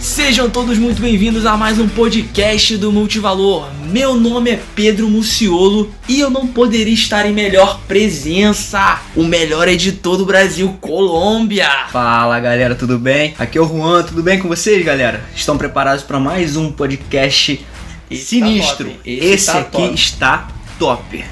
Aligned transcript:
Sejam 0.00 0.50
todos 0.50 0.76
muito 0.78 1.00
bem-vindos 1.00 1.46
a 1.46 1.56
mais 1.56 1.78
um 1.78 1.88
podcast 1.88 2.76
do 2.76 2.90
Multivalor. 2.90 3.68
Meu 3.84 4.14
nome 4.16 4.50
é 4.50 4.60
Pedro 4.74 5.08
Muciolo 5.08 5.94
e 6.08 6.18
eu 6.18 6.28
não 6.28 6.46
poderia 6.48 6.92
estar 6.92 7.24
em 7.24 7.32
melhor 7.32 7.80
presença. 7.86 9.00
O 9.14 9.22
melhor 9.22 9.68
editor 9.68 10.16
do 10.16 10.24
Brasil, 10.24 10.76
Colômbia. 10.80 11.68
Fala 11.92 12.40
galera, 12.40 12.74
tudo 12.74 12.98
bem? 12.98 13.34
Aqui 13.38 13.58
é 13.58 13.60
o 13.60 13.68
Juan, 13.68 14.02
tudo 14.02 14.22
bem 14.22 14.40
com 14.40 14.48
vocês, 14.48 14.84
galera? 14.84 15.22
Estão 15.36 15.56
preparados 15.56 16.02
para 16.02 16.18
mais 16.18 16.56
um 16.56 16.72
podcast 16.72 17.64
Esse 18.10 18.24
sinistro? 18.24 18.90
tá. 18.90 18.96
Esse 19.06 19.26
Esse, 19.26 19.46
tá 19.46 19.58
aqui 19.60 19.70
top. 19.70 19.94
está 19.94 20.48
top. 20.78 21.24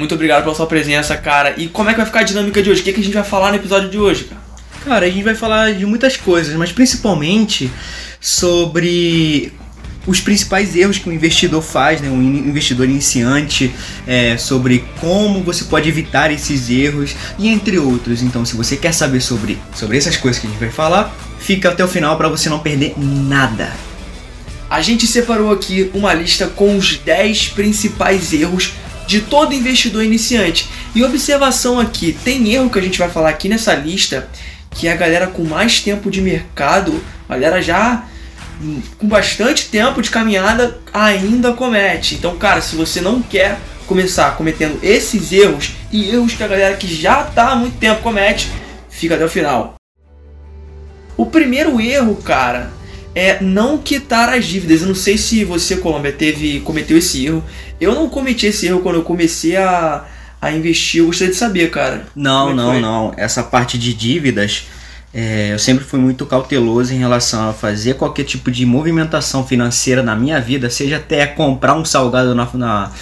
Muito 0.00 0.14
obrigado 0.14 0.44
pela 0.44 0.54
sua 0.54 0.66
presença, 0.66 1.14
cara. 1.14 1.54
E 1.58 1.68
como 1.68 1.90
é 1.90 1.92
que 1.92 1.98
vai 1.98 2.06
ficar 2.06 2.20
a 2.20 2.22
dinâmica 2.22 2.62
de 2.62 2.70
hoje? 2.70 2.80
O 2.80 2.84
que, 2.84 2.92
que 2.94 3.00
a 3.00 3.04
gente 3.04 3.12
vai 3.12 3.22
falar 3.22 3.50
no 3.50 3.56
episódio 3.56 3.90
de 3.90 3.98
hoje, 3.98 4.24
cara? 4.24 4.40
Cara, 4.82 5.04
a 5.06 5.10
gente 5.10 5.22
vai 5.22 5.34
falar 5.34 5.74
de 5.74 5.84
muitas 5.84 6.16
coisas, 6.16 6.54
mas 6.56 6.72
principalmente 6.72 7.70
sobre 8.18 9.52
os 10.06 10.20
principais 10.20 10.74
erros 10.74 10.96
que 10.96 11.06
um 11.08 11.12
investidor 11.12 11.60
faz, 11.60 12.00
né? 12.00 12.08
um 12.08 12.22
in- 12.22 12.48
investidor 12.48 12.88
iniciante, 12.88 13.70
é, 14.06 14.38
sobre 14.38 14.84
como 14.98 15.42
você 15.42 15.64
pode 15.64 15.86
evitar 15.86 16.30
esses 16.32 16.70
erros 16.70 17.14
e 17.38 17.48
entre 17.48 17.78
outros. 17.78 18.22
Então, 18.22 18.42
se 18.46 18.56
você 18.56 18.78
quer 18.78 18.94
saber 18.94 19.20
sobre, 19.20 19.58
sobre 19.74 19.98
essas 19.98 20.16
coisas 20.16 20.40
que 20.40 20.46
a 20.46 20.50
gente 20.50 20.58
vai 20.58 20.70
falar, 20.70 21.14
fica 21.38 21.68
até 21.68 21.84
o 21.84 21.88
final 21.88 22.16
para 22.16 22.28
você 22.30 22.48
não 22.48 22.60
perder 22.60 22.94
nada. 22.96 23.70
A 24.70 24.80
gente 24.80 25.06
separou 25.06 25.52
aqui 25.52 25.90
uma 25.92 26.14
lista 26.14 26.46
com 26.46 26.76
os 26.78 26.96
10 26.96 27.48
principais 27.48 28.32
erros 28.32 28.72
de 29.10 29.22
todo 29.22 29.52
investidor 29.52 30.04
iniciante. 30.04 30.68
E 30.94 31.02
observação 31.02 31.80
aqui, 31.80 32.16
tem 32.24 32.52
erro 32.54 32.70
que 32.70 32.78
a 32.78 32.82
gente 32.82 32.96
vai 32.96 33.10
falar 33.10 33.30
aqui 33.30 33.48
nessa 33.48 33.74
lista 33.74 34.28
que 34.70 34.88
a 34.88 34.94
galera 34.94 35.26
com 35.26 35.42
mais 35.42 35.80
tempo 35.80 36.08
de 36.12 36.20
mercado, 36.20 37.02
a 37.28 37.34
galera 37.34 37.60
já 37.60 38.04
com 38.98 39.08
bastante 39.08 39.66
tempo 39.66 40.00
de 40.00 40.10
caminhada 40.10 40.78
ainda 40.92 41.52
comete. 41.52 42.14
Então, 42.14 42.36
cara, 42.38 42.60
se 42.60 42.76
você 42.76 43.00
não 43.00 43.20
quer 43.20 43.58
começar 43.84 44.36
cometendo 44.36 44.78
esses 44.80 45.32
erros 45.32 45.72
e 45.90 46.08
erros 46.08 46.34
que 46.34 46.44
a 46.44 46.48
galera 46.48 46.76
que 46.76 46.86
já 46.86 47.24
tá 47.24 47.48
há 47.48 47.56
muito 47.56 47.78
tempo 47.78 48.02
comete, 48.02 48.48
fica 48.88 49.16
até 49.16 49.24
o 49.24 49.28
final. 49.28 49.74
O 51.16 51.26
primeiro 51.26 51.80
erro, 51.80 52.14
cara, 52.14 52.70
é 53.12 53.42
não 53.42 53.76
quitar 53.76 54.28
as 54.28 54.44
dívidas. 54.44 54.82
Eu 54.82 54.88
não 54.88 54.94
sei 54.94 55.18
se 55.18 55.44
você, 55.44 55.76
Colômbia, 55.76 56.12
teve 56.12 56.60
cometeu 56.60 56.96
esse 56.96 57.26
erro. 57.26 57.42
Eu 57.80 57.94
não 57.94 58.08
cometi 58.08 58.46
esse 58.46 58.66
erro 58.66 58.80
quando 58.80 58.96
eu 58.96 59.02
comecei 59.02 59.56
a, 59.56 60.04
a 60.40 60.52
investir. 60.52 61.00
Eu 61.00 61.06
gostaria 61.06 61.32
de 61.32 61.38
saber, 61.38 61.70
cara. 61.70 62.06
Não, 62.14 62.50
é 62.50 62.54
não, 62.54 62.70
foi? 62.72 62.80
não. 62.80 63.14
Essa 63.16 63.42
parte 63.42 63.78
de 63.78 63.94
dívidas, 63.94 64.66
é, 65.14 65.52
eu 65.52 65.58
sempre 65.58 65.84
fui 65.84 65.98
muito 65.98 66.26
cauteloso 66.26 66.92
em 66.92 66.98
relação 66.98 67.48
a 67.48 67.52
fazer 67.52 67.94
qualquer 67.94 68.24
tipo 68.24 68.50
de 68.50 68.66
movimentação 68.66 69.46
financeira 69.46 70.02
na 70.02 70.14
minha 70.14 70.40
vida, 70.40 70.68
seja 70.68 70.96
até 70.98 71.26
comprar 71.26 71.74
um 71.74 71.84
salgado 71.84 72.34
na, 72.34 72.48
na, 72.52 72.92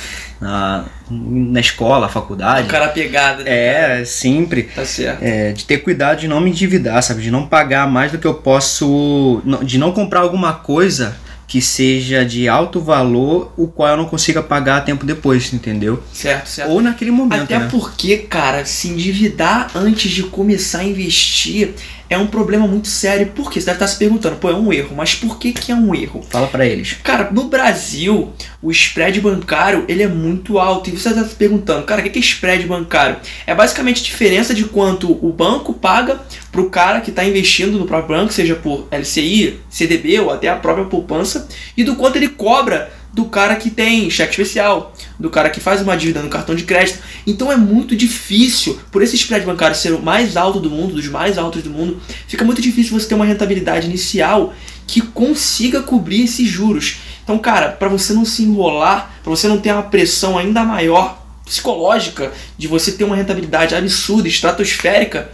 na, 0.40 0.84
na 1.10 1.60
escola, 1.60 2.08
faculdade. 2.08 2.68
O 2.68 2.70
cara 2.70 2.88
pegada. 2.88 3.42
né? 3.42 4.00
É, 4.00 4.04
sempre. 4.04 4.62
Tá 4.74 4.84
certo. 4.84 5.22
É, 5.22 5.52
de 5.52 5.64
ter 5.64 5.78
cuidado 5.78 6.20
de 6.20 6.28
não 6.28 6.40
me 6.40 6.50
endividar, 6.50 7.02
sabe? 7.02 7.20
De 7.20 7.30
não 7.32 7.46
pagar 7.46 7.90
mais 7.90 8.12
do 8.12 8.18
que 8.18 8.26
eu 8.26 8.34
posso. 8.34 9.42
De 9.64 9.76
não 9.76 9.90
comprar 9.90 10.20
alguma 10.20 10.52
coisa 10.52 11.16
que 11.48 11.62
seja 11.62 12.26
de 12.26 12.46
alto 12.46 12.78
valor, 12.78 13.54
o 13.56 13.66
qual 13.66 13.88
eu 13.88 13.96
não 13.96 14.04
consiga 14.04 14.42
pagar 14.42 14.84
tempo 14.84 15.06
depois, 15.06 15.50
entendeu? 15.50 16.02
Certo, 16.12 16.46
certo. 16.46 16.70
Ou 16.70 16.82
naquele 16.82 17.10
momento, 17.10 17.44
Até 17.44 17.58
né? 17.58 17.68
porque, 17.70 18.18
cara, 18.18 18.66
se 18.66 18.88
endividar 18.88 19.70
antes 19.74 20.10
de 20.10 20.24
começar 20.24 20.80
a 20.80 20.84
investir 20.84 21.74
é 22.10 22.16
um 22.16 22.26
problema 22.26 22.66
muito 22.66 22.88
sério. 22.88 23.28
Por 23.28 23.50
quê? 23.50 23.60
Você 23.60 23.66
deve 23.66 23.76
estar 23.76 23.86
se 23.86 23.98
perguntando, 23.98 24.36
pô, 24.36 24.50
é 24.50 24.54
um 24.54 24.72
erro. 24.72 24.94
Mas 24.96 25.14
por 25.14 25.38
que, 25.38 25.52
que 25.52 25.70
é 25.70 25.74
um 25.74 25.94
erro? 25.94 26.24
Fala 26.28 26.46
pra 26.46 26.66
eles. 26.66 26.96
Cara, 27.02 27.30
no 27.30 27.44
Brasil, 27.44 28.32
o 28.62 28.70
spread 28.70 29.20
bancário 29.20 29.84
ele 29.88 30.02
é 30.02 30.08
muito 30.08 30.58
alto. 30.58 30.90
E 30.90 30.92
você 30.92 31.10
está 31.10 31.24
se 31.24 31.34
perguntando, 31.34 31.84
cara, 31.84 32.00
o 32.00 32.04
que 32.04 32.10
que 32.10 32.18
é 32.18 32.22
spread 32.22 32.66
bancário? 32.66 33.16
É 33.46 33.54
basicamente 33.54 34.00
a 34.00 34.04
diferença 34.04 34.54
de 34.54 34.64
quanto 34.64 35.12
o 35.24 35.32
banco 35.32 35.74
paga 35.74 36.20
para 36.50 36.60
o 36.60 36.70
cara 36.70 37.00
que 37.00 37.10
está 37.10 37.24
investindo 37.24 37.78
no 37.78 37.86
próprio 37.86 38.16
banco, 38.16 38.32
seja 38.32 38.54
por 38.54 38.88
LCI, 38.90 39.60
CDB 39.68 40.20
ou 40.20 40.30
até 40.30 40.48
a 40.48 40.56
própria 40.56 40.86
poupança, 40.86 41.48
e 41.76 41.84
do 41.84 41.96
quanto 41.96 42.16
ele 42.16 42.28
cobra 42.28 42.90
do 43.18 43.24
cara 43.24 43.56
que 43.56 43.68
tem 43.68 44.08
cheque 44.08 44.30
especial, 44.30 44.94
do 45.18 45.28
cara 45.28 45.50
que 45.50 45.58
faz 45.58 45.82
uma 45.82 45.96
dívida 45.96 46.22
no 46.22 46.28
cartão 46.28 46.54
de 46.54 46.62
crédito. 46.62 47.00
Então 47.26 47.50
é 47.50 47.56
muito 47.56 47.96
difícil, 47.96 48.78
por 48.92 49.02
esse 49.02 49.16
spread 49.16 49.44
bancário 49.44 49.74
ser 49.74 49.92
o 49.92 50.00
mais 50.00 50.36
alto 50.36 50.60
do 50.60 50.70
mundo, 50.70 50.94
dos 50.94 51.08
mais 51.08 51.36
altos 51.36 51.64
do 51.64 51.68
mundo, 51.68 52.00
fica 52.28 52.44
muito 52.44 52.62
difícil 52.62 52.96
você 52.96 53.08
ter 53.08 53.16
uma 53.16 53.24
rentabilidade 53.24 53.88
inicial 53.88 54.54
que 54.86 55.00
consiga 55.00 55.82
cobrir 55.82 56.22
esses 56.22 56.46
juros. 56.46 56.98
Então, 57.24 57.40
cara, 57.40 57.70
para 57.70 57.88
você 57.88 58.12
não 58.12 58.24
se 58.24 58.44
enrolar, 58.44 59.10
para 59.20 59.30
você 59.30 59.48
não 59.48 59.58
ter 59.58 59.72
uma 59.72 59.82
pressão 59.82 60.38
ainda 60.38 60.64
maior 60.64 61.20
psicológica 61.44 62.32
de 62.56 62.68
você 62.68 62.92
ter 62.92 63.02
uma 63.02 63.16
rentabilidade 63.16 63.74
absurda, 63.74 64.28
estratosférica, 64.28 65.28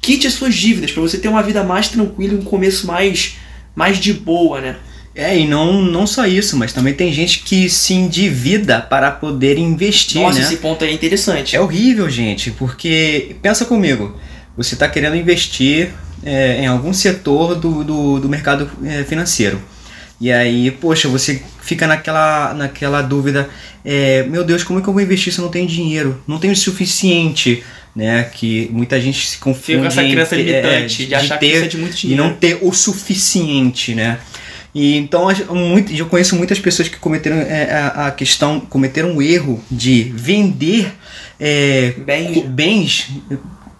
quite 0.00 0.28
as 0.28 0.34
suas 0.34 0.54
dívidas 0.54 0.92
para 0.92 1.02
você 1.02 1.18
ter 1.18 1.26
uma 1.26 1.42
vida 1.42 1.64
mais 1.64 1.88
tranquila 1.88 2.34
e 2.34 2.36
um 2.36 2.44
começo 2.44 2.86
mais 2.86 3.38
mais 3.74 3.98
de 3.98 4.12
boa, 4.12 4.60
né? 4.60 4.76
É, 5.14 5.38
e 5.38 5.46
não, 5.46 5.80
não 5.80 6.06
só 6.06 6.26
isso, 6.26 6.56
mas 6.56 6.72
também 6.72 6.92
tem 6.92 7.12
gente 7.12 7.40
que 7.40 7.68
se 7.70 7.94
endivida 7.94 8.80
para 8.80 9.10
poder 9.12 9.58
investir, 9.58 10.20
Nossa, 10.20 10.40
né? 10.40 10.44
esse 10.44 10.56
ponto 10.56 10.84
é 10.84 10.90
interessante. 10.90 11.54
É 11.54 11.60
horrível, 11.60 12.10
gente, 12.10 12.50
porque 12.50 13.36
pensa 13.40 13.64
comigo, 13.64 14.18
você 14.56 14.74
está 14.74 14.88
querendo 14.88 15.14
investir 15.16 15.90
é, 16.24 16.62
em 16.62 16.66
algum 16.66 16.92
setor 16.92 17.54
do, 17.54 17.84
do, 17.84 18.20
do 18.20 18.28
mercado 18.28 18.68
é, 18.84 19.04
financeiro. 19.04 19.60
E 20.20 20.32
aí, 20.32 20.70
poxa, 20.70 21.08
você 21.08 21.40
fica 21.62 21.86
naquela, 21.86 22.52
naquela 22.54 23.02
dúvida, 23.02 23.48
é, 23.84 24.24
meu 24.24 24.42
Deus, 24.42 24.64
como 24.64 24.78
é 24.78 24.82
que 24.82 24.88
eu 24.88 24.92
vou 24.92 25.02
investir 25.02 25.32
se 25.32 25.38
eu 25.38 25.44
não 25.44 25.50
tenho 25.50 25.66
dinheiro? 25.66 26.20
Não 26.26 26.38
tenho 26.38 26.52
o 26.52 26.56
suficiente, 26.56 27.62
né? 27.94 28.24
Que 28.32 28.68
muita 28.72 29.00
gente 29.00 29.26
se 29.28 29.38
confunde 29.38 29.64
Fica 29.64 29.80
com 29.80 29.86
essa 29.86 30.02
crença 30.02 30.36
ter- 30.36 30.42
limitante 30.42 31.02
é, 31.02 31.06
de 31.06 31.14
achar 31.14 31.38
que 31.38 31.46
ter 31.46 31.54
isso 31.56 31.64
é 31.64 31.68
de 31.68 31.76
muito 31.76 31.94
e 31.94 32.00
dinheiro. 32.00 32.24
não 32.24 32.32
ter 32.32 32.58
o 32.62 32.72
suficiente, 32.72 33.94
né? 33.94 34.18
E 34.74 34.96
então 34.96 35.28
muito, 35.50 35.92
eu 35.92 36.06
conheço 36.06 36.34
muitas 36.34 36.58
pessoas 36.58 36.88
que 36.88 36.96
cometeram 36.96 37.36
é, 37.36 37.72
a, 37.72 38.06
a 38.06 38.10
questão, 38.10 38.58
cometeram 38.58 39.16
o 39.16 39.22
erro 39.22 39.62
de 39.70 40.12
vender 40.14 40.92
é, 41.38 41.94
Bens. 41.98 42.44
bens, 42.46 43.10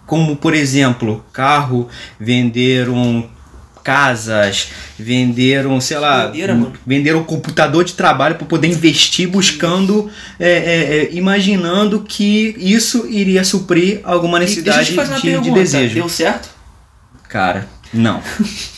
como 0.05 0.35
por 0.37 0.53
exemplo 0.53 1.23
carro, 1.33 1.89
venderam 2.19 3.29
casas, 3.85 4.69
venderam, 4.97 5.79
sei 5.79 5.99
lá, 5.99 6.31
mano. 6.33 6.73
venderam 6.87 7.23
computador 7.23 7.83
de 7.83 7.93
trabalho 7.93 8.33
para 8.33 8.47
poder 8.47 8.67
investir, 8.67 9.27
buscando, 9.27 10.09
é, 10.39 10.49
é, 10.49 10.95
é, 10.97 11.09
imaginando 11.13 12.01
que 12.01 12.55
isso 12.57 13.05
iria 13.07 13.43
suprir 13.43 14.01
alguma 14.03 14.39
E 14.39 14.41
necessidade 14.41 14.91
uma 14.91 15.03
de, 15.19 15.39
de 15.39 15.51
desejo. 15.51 15.93
Deu 15.93 16.09
certo? 16.09 16.49
Cara, 17.29 17.67
não. 17.95 18.21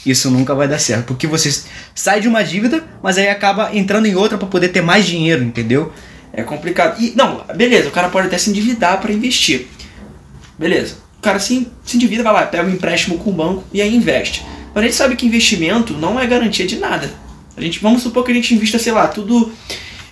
Isso 0.06 0.32
nunca 0.32 0.56
vai 0.56 0.68
dar 0.68 0.80
certo. 0.80 1.06
Porque 1.06 1.28
você 1.28 1.64
sai 1.94 2.22
de 2.22 2.28
uma 2.28 2.44
dívida, 2.44 2.84
mas 3.02 3.18
aí 3.18 3.30
acaba 3.30 3.76
entrando 3.76 4.06
em 4.06 4.16
outra 4.16 4.38
para 4.38 4.48
poder 4.48 4.70
ter 4.70 4.82
mais 4.82 5.06
dinheiro, 5.06 5.44
entendeu? 5.44 5.92
É 6.34 6.44
complicado. 6.44 7.02
E, 7.02 7.14
não, 7.16 7.44
beleza, 7.56 7.90
o 7.90 7.92
cara 7.92 8.10
pode 8.10 8.28
até 8.28 8.38
se 8.38 8.50
endividar 8.50 9.02
para 9.02 9.12
investir. 9.12 9.68
Beleza. 10.58 10.96
O 11.18 11.22
cara 11.22 11.40
se, 11.40 11.68
se 11.84 11.98
endivida, 11.98 12.24
vai 12.24 12.34
lá, 12.34 12.44
pega 12.44 12.68
um 12.68 12.74
empréstimo 12.74 13.18
com 13.18 13.30
o 13.30 13.34
banco 13.34 13.64
e 13.74 13.82
aí 13.82 13.96
investe. 13.96 14.46
Mas 14.74 14.84
a 14.84 14.88
gente 14.88 14.96
sabe 14.96 15.16
que 15.16 15.26
investimento 15.26 15.94
não 15.94 16.20
é 16.20 16.28
garantia 16.28 16.68
de 16.68 16.78
nada. 16.78 17.10
A 17.56 17.62
gente, 17.62 17.80
vamos 17.80 18.04
supor 18.04 18.24
que 18.24 18.32
a 18.32 18.36
gente 18.36 18.54
invista, 18.54 18.78
sei 18.78 18.94
lá, 18.94 19.08
tudo 19.08 19.52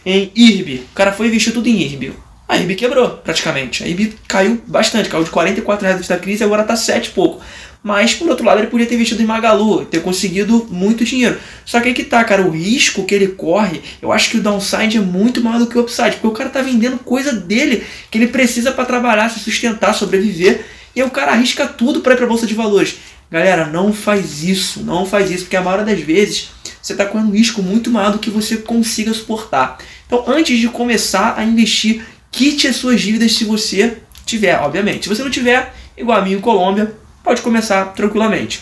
em 0.04 0.32
IRB. 0.36 0.84
O 0.92 0.96
cara 0.96 1.12
foi 1.12 1.28
investir 1.28 1.54
tudo 1.54 1.70
em 1.70 1.80
IRB. 1.80 2.14
A 2.48 2.58
IRB 2.58 2.76
quebrou, 2.76 3.10
praticamente. 3.12 3.84
A 3.84 3.88
IRB 3.88 4.16
caiu 4.28 4.62
bastante, 4.66 5.10
caiu 5.10 5.24
de 5.24 5.30
44 5.30 5.84
reais 5.84 5.98
antes 5.98 6.10
da 6.10 6.18
crise 6.18 6.44
agora 6.44 6.64
tá 6.64 6.76
7 6.76 7.08
e 7.08 7.10
pouco. 7.12 7.42
Mas, 7.86 8.16
por 8.16 8.28
outro 8.28 8.44
lado, 8.44 8.62
ele 8.62 8.66
podia 8.66 8.88
ter 8.88 8.96
investido 8.96 9.22
em 9.22 9.28
Magalu, 9.28 9.86
ter 9.86 10.02
conseguido 10.02 10.68
muito 10.72 11.06
dinheiro. 11.06 11.38
Só 11.64 11.80
que 11.80 11.90
aí 11.90 11.94
que 11.94 12.04
tá, 12.04 12.24
cara, 12.24 12.42
o 12.42 12.50
risco 12.50 13.06
que 13.06 13.14
ele 13.14 13.28
corre, 13.28 13.80
eu 14.02 14.12
acho 14.12 14.32
que 14.32 14.38
o 14.38 14.42
downside 14.42 14.98
é 14.98 15.00
muito 15.00 15.40
maior 15.40 15.60
do 15.60 15.68
que 15.68 15.78
o 15.78 15.82
upside, 15.82 16.14
porque 16.14 16.26
o 16.26 16.32
cara 16.32 16.50
tá 16.50 16.64
vendendo 16.64 16.98
coisa 16.98 17.32
dele 17.32 17.84
que 18.10 18.18
ele 18.18 18.26
precisa 18.26 18.72
para 18.72 18.86
trabalhar, 18.86 19.30
se 19.30 19.40
sustentar, 19.40 19.94
sobreviver, 19.94 20.66
e 20.96 21.02
aí 21.02 21.08
o 21.08 21.12
cara 21.12 21.34
arrisca 21.34 21.68
tudo 21.68 22.02
para 22.02 22.16
ir 22.16 22.18
pra 22.18 22.26
bolsa 22.26 22.48
de 22.48 22.56
valores. 22.56 22.96
Galera, 23.30 23.68
não 23.68 23.94
faz 23.94 24.42
isso, 24.44 24.82
não 24.82 25.06
faz 25.06 25.30
isso, 25.30 25.44
porque 25.44 25.56
a 25.56 25.62
maioria 25.62 25.86
das 25.86 26.04
vezes 26.04 26.50
você 26.82 26.96
tá 26.96 27.06
correndo 27.06 27.30
um 27.30 27.36
risco 27.36 27.62
muito 27.62 27.92
maior 27.92 28.12
do 28.12 28.18
que 28.18 28.32
você 28.32 28.58
consiga 28.58 29.14
suportar. 29.14 29.78
Então, 30.08 30.24
antes 30.26 30.58
de 30.58 30.68
começar 30.70 31.36
a 31.38 31.44
investir, 31.44 32.04
quite 32.32 32.68
as 32.68 32.78
suas 32.78 33.00
dívidas 33.00 33.34
se 33.34 33.44
você 33.44 33.98
tiver, 34.26 34.60
obviamente. 34.60 35.04
Se 35.04 35.10
você 35.10 35.24
não 35.24 35.30
tiver, 35.30 35.72
igual 35.96 36.18
a 36.18 36.22
mim 36.24 36.34
em 36.34 36.42
Colômbia, 36.42 37.05
pode 37.26 37.42
começar 37.42 37.86
tranquilamente. 37.94 38.62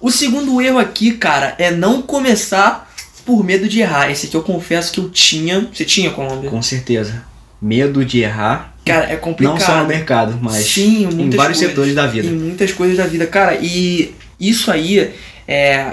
O 0.00 0.10
segundo 0.10 0.60
erro 0.60 0.78
aqui, 0.78 1.12
cara, 1.12 1.54
é 1.58 1.70
não 1.70 2.02
começar 2.02 2.92
por 3.24 3.44
medo 3.44 3.68
de 3.68 3.80
errar. 3.80 4.10
Esse 4.10 4.26
aqui 4.26 4.34
eu 4.36 4.42
confesso 4.42 4.92
que 4.92 4.98
eu 4.98 5.08
tinha. 5.08 5.68
Você 5.72 5.84
tinha, 5.84 6.10
Colômbia? 6.10 6.50
Com 6.50 6.60
certeza. 6.60 7.24
medo 7.60 8.04
de 8.04 8.20
errar. 8.20 8.74
Cara, 8.84 9.12
é 9.12 9.14
complicado. 9.16 9.54
Não 9.54 9.64
só 9.64 9.80
no 9.80 9.86
mercado, 9.86 10.36
mas 10.42 10.64
Sim, 10.66 11.04
em 11.06 11.30
vários 11.30 11.58
coisas. 11.58 11.58
setores 11.58 11.94
da 11.94 12.06
vida. 12.08 12.26
Em 12.26 12.32
muitas 12.34 12.72
coisas 12.72 12.96
da 12.96 13.06
vida. 13.06 13.24
Cara, 13.28 13.56
e 13.62 14.12
isso 14.40 14.70
aí 14.72 15.12
é. 15.46 15.92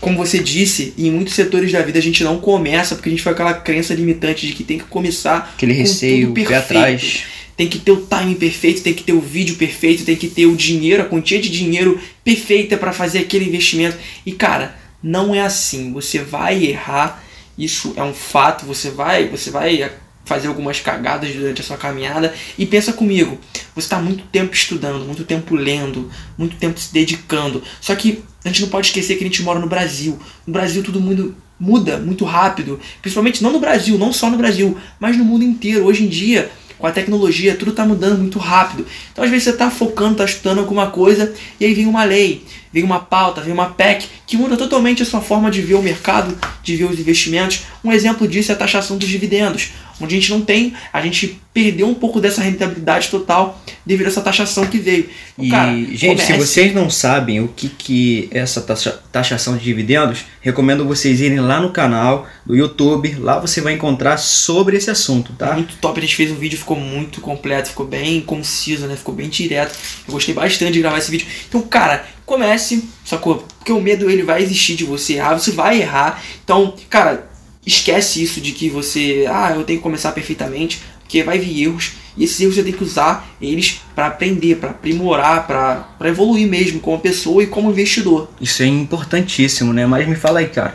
Como 0.00 0.16
você 0.16 0.38
disse, 0.38 0.94
em 0.96 1.10
muitos 1.10 1.34
setores 1.34 1.72
da 1.72 1.82
vida 1.82 1.98
a 1.98 2.02
gente 2.02 2.22
não 2.22 2.38
começa 2.38 2.94
porque 2.94 3.08
a 3.08 3.12
gente 3.12 3.22
foi 3.22 3.32
aquela 3.32 3.54
crença 3.54 3.94
limitante 3.94 4.46
de 4.46 4.52
que 4.52 4.62
tem 4.62 4.78
que 4.78 4.84
começar 4.84 5.50
Aquele 5.56 5.74
com 5.74 5.80
receio, 5.80 6.26
tudo 6.28 6.34
pé 6.34 6.44
perfeito. 6.44 6.78
atrás. 6.78 7.22
Tem 7.56 7.68
que 7.68 7.78
ter 7.78 7.92
o 7.92 8.02
timing 8.02 8.34
perfeito, 8.34 8.82
tem 8.82 8.92
que 8.92 9.02
ter 9.02 9.12
o 9.12 9.20
vídeo 9.20 9.56
perfeito, 9.56 10.04
tem 10.04 10.14
que 10.14 10.28
ter 10.28 10.46
o 10.46 10.54
dinheiro, 10.54 11.02
a 11.02 11.06
quantia 11.06 11.40
de 11.40 11.48
dinheiro 11.48 11.98
perfeita 12.22 12.76
para 12.76 12.92
fazer 12.92 13.20
aquele 13.20 13.46
investimento. 13.46 13.96
E 14.26 14.32
cara, 14.32 14.76
não 15.02 15.34
é 15.34 15.40
assim. 15.40 15.92
Você 15.92 16.18
vai 16.18 16.64
errar, 16.64 17.24
isso 17.56 17.94
é 17.96 18.02
um 18.02 18.12
fato. 18.12 18.66
Você 18.66 18.90
vai, 18.90 19.28
você 19.28 19.50
vai 19.50 19.90
fazer 20.26 20.48
algumas 20.48 20.80
cagadas 20.80 21.32
durante 21.32 21.62
a 21.62 21.64
sua 21.64 21.78
caminhada. 21.78 22.34
E 22.58 22.66
pensa 22.66 22.92
comigo, 22.92 23.38
você 23.74 23.86
está 23.86 23.98
muito 23.98 24.24
tempo 24.24 24.54
estudando, 24.54 25.06
muito 25.06 25.24
tempo 25.24 25.54
lendo, 25.54 26.10
muito 26.36 26.56
tempo 26.56 26.78
se 26.78 26.92
dedicando. 26.92 27.62
Só 27.80 27.94
que 27.94 28.22
a 28.44 28.48
gente 28.48 28.62
não 28.62 28.68
pode 28.68 28.88
esquecer 28.88 29.16
que 29.16 29.24
a 29.24 29.26
gente 29.26 29.42
mora 29.42 29.58
no 29.58 29.68
Brasil. 29.68 30.18
No 30.46 30.52
Brasil 30.52 30.82
todo 30.82 31.00
mundo 31.00 31.34
muda 31.58 31.96
muito 31.96 32.24
rápido, 32.24 32.78
principalmente 33.00 33.42
não 33.42 33.50
no 33.50 33.60
Brasil, 33.60 33.96
não 33.96 34.12
só 34.12 34.28
no 34.28 34.36
Brasil, 34.36 34.76
mas 35.00 35.16
no 35.16 35.24
mundo 35.24 35.42
inteiro. 35.42 35.86
Hoje 35.86 36.04
em 36.04 36.08
dia, 36.08 36.50
com 36.78 36.86
a 36.86 36.92
tecnologia, 36.92 37.56
tudo 37.56 37.70
está 37.70 37.84
mudando 37.84 38.18
muito 38.18 38.38
rápido. 38.38 38.86
Então, 39.12 39.24
às 39.24 39.30
vezes, 39.30 39.44
você 39.44 39.50
está 39.50 39.70
focando, 39.70 40.12
está 40.12 40.24
estudando 40.24 40.58
alguma 40.58 40.88
coisa, 40.88 41.32
e 41.58 41.64
aí 41.64 41.74
vem 41.74 41.86
uma 41.86 42.04
lei, 42.04 42.44
vem 42.72 42.82
uma 42.82 43.00
pauta, 43.00 43.40
vem 43.40 43.52
uma 43.52 43.70
PEC, 43.70 44.06
que 44.26 44.36
muda 44.36 44.56
totalmente 44.56 45.02
a 45.02 45.06
sua 45.06 45.20
forma 45.20 45.50
de 45.50 45.62
ver 45.62 45.74
o 45.74 45.82
mercado, 45.82 46.36
de 46.62 46.76
ver 46.76 46.84
os 46.84 46.98
investimentos. 46.98 47.62
Um 47.82 47.92
exemplo 47.92 48.28
disso 48.28 48.52
é 48.52 48.54
a 48.54 48.58
taxação 48.58 48.98
dos 48.98 49.08
dividendos, 49.08 49.70
onde 50.00 50.14
a 50.14 50.18
gente 50.20 50.30
não 50.30 50.40
tem, 50.40 50.74
a 50.92 51.00
gente 51.00 51.40
perdeu 51.54 51.88
um 51.88 51.94
pouco 51.94 52.20
dessa 52.20 52.42
rentabilidade 52.42 53.08
total 53.08 53.58
devido 53.84 54.06
a 54.06 54.10
essa 54.10 54.20
taxação 54.20 54.66
que 54.66 54.76
veio. 54.78 55.08
Então, 55.38 55.44
E, 55.46 55.50
cara, 55.50 55.72
gente, 55.72 55.98
se 55.98 56.06
comece- 56.08 56.32
vocês 56.36 56.74
não 56.74 56.90
sabem 56.90 57.40
o 57.40 57.48
que, 57.48 57.68
que 57.70 58.28
é 58.30 58.40
essa 58.40 58.60
taxa- 58.60 59.00
taxação 59.10 59.56
de 59.56 59.64
dividendos, 59.64 60.26
recomendo 60.42 60.84
vocês 60.84 61.20
irem 61.20 61.40
lá 61.40 61.58
no 61.60 61.70
canal 61.70 62.26
do 62.44 62.54
YouTube. 62.54 63.16
Lá 63.18 63.38
você 63.38 63.62
vai 63.62 63.72
encontrar 63.72 64.18
sobre 64.18 64.76
esse 64.76 64.90
assunto, 64.90 65.32
tá? 65.32 65.54
Muito 65.54 65.76
top, 65.76 65.98
a 65.98 66.02
gente 66.02 66.14
fez 66.14 66.30
um 66.30 66.34
vídeo, 66.36 66.58
ficou 66.58 66.78
muito 66.78 67.22
completo, 67.22 67.70
ficou 67.70 67.86
bem 67.86 68.20
conciso, 68.20 68.86
né? 68.86 68.94
Ficou 68.96 69.14
bem 69.14 69.28
direto. 69.30 69.74
Eu 70.06 70.12
gostei 70.12 70.34
bastante 70.34 70.72
de 70.74 70.80
gravar 70.80 70.98
esse 70.98 71.10
vídeo. 71.10 71.26
Então, 71.48 71.62
cara, 71.62 72.04
comece, 72.26 72.84
sacou? 73.04 73.46
Porque 73.58 73.72
o 73.72 73.80
medo 73.80 74.10
ele 74.10 74.22
vai 74.22 74.42
existir 74.42 74.74
de 74.76 74.84
você 74.84 75.14
errar, 75.14 75.38
você 75.38 75.52
vai 75.52 75.80
errar. 75.80 76.22
Então, 76.44 76.74
cara, 76.90 77.25
esquece 77.66 78.22
isso 78.22 78.40
de 78.40 78.52
que 78.52 78.68
você, 78.70 79.26
ah, 79.28 79.52
eu 79.54 79.64
tenho 79.64 79.78
que 79.78 79.82
começar 79.82 80.12
perfeitamente, 80.12 80.80
porque 81.00 81.22
vai 81.22 81.38
vir 81.38 81.64
erros. 81.64 81.92
E 82.16 82.24
esses 82.24 82.40
erros 82.40 82.54
você 82.54 82.62
tem 82.62 82.72
que 82.72 82.82
usar 82.84 83.28
eles 83.42 83.82
para 83.94 84.06
aprender, 84.06 84.56
para 84.56 84.70
aprimorar, 84.70 85.46
para 85.46 86.08
evoluir 86.08 86.48
mesmo 86.48 86.80
como 86.80 86.98
pessoa 86.98 87.42
e 87.42 87.46
como 87.46 87.70
investidor. 87.70 88.30
Isso 88.40 88.62
é 88.62 88.66
importantíssimo, 88.66 89.72
né? 89.72 89.84
Mas 89.86 90.08
me 90.08 90.14
fala 90.16 90.38
aí, 90.38 90.46
cara. 90.48 90.74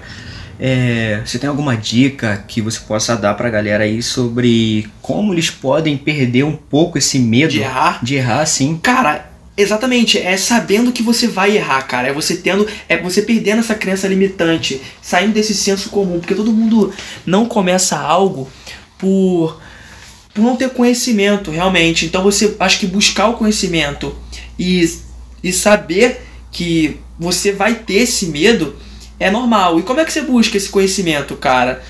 é, 0.60 1.22
você 1.26 1.40
tem 1.40 1.50
alguma 1.50 1.76
dica 1.76 2.46
que 2.48 2.62
você 2.62 2.80
possa 2.82 3.16
dar 3.16 3.34
pra 3.34 3.50
galera 3.50 3.84
aí 3.84 4.04
sobre 4.04 4.88
como 5.02 5.34
eles 5.34 5.50
podem 5.50 5.98
perder 5.98 6.44
um 6.44 6.56
pouco 6.56 7.00
esse 7.00 7.18
medo 7.18 7.52
De 7.54 7.62
errar. 7.62 8.00
de 8.04 8.16
errar, 8.16 8.46
sim? 8.46 8.78
Cara, 8.78 9.31
exatamente, 9.56 10.18
é 10.18 10.36
sabendo 10.38 10.92
que 10.92 11.04
você 11.04 11.28
vai 11.28 11.56
errar, 11.56 11.82
cara. 11.84 12.08
É 12.08 12.14
você 12.14 12.38
tendo, 12.38 12.68
é 12.88 12.98
você 12.98 13.22
perdendo 13.22 13.60
essa 13.60 13.76
crença 13.76 14.08
limitante, 14.08 14.82
saindo 15.02 15.34
desse 15.34 15.54
senso 15.54 15.90
comum, 15.90 16.20
porque 16.20 16.36
todo 16.36 16.52
mundo 16.52 16.94
não 17.26 17.46
começa 17.46 17.98
algo 17.98 18.50
por 18.98 19.60
por 20.34 20.44
não 20.44 20.56
ter 20.56 20.70
conhecimento, 20.70 21.52
realmente. 21.52 22.06
Então 22.06 22.24
você 22.24 22.56
acho 22.58 22.80
que 22.80 22.88
buscar 22.88 23.28
o 23.28 23.34
conhecimento 23.34 24.16
e 24.58 24.90
e 25.44 25.52
saber 25.52 26.22
que 26.52 27.00
você 27.18 27.52
vai 27.52 27.76
ter 27.76 27.96
esse 27.96 28.28
medo 28.28 28.76
é 29.20 29.30
normal. 29.30 29.80
E 29.80 29.84
como 29.84 30.00
é 30.00 30.06
que 30.06 30.12
você 30.12 30.22
busca 30.22 30.58
esse 30.58 30.70
conhecimento, 30.70 31.36
cara? 31.36 31.84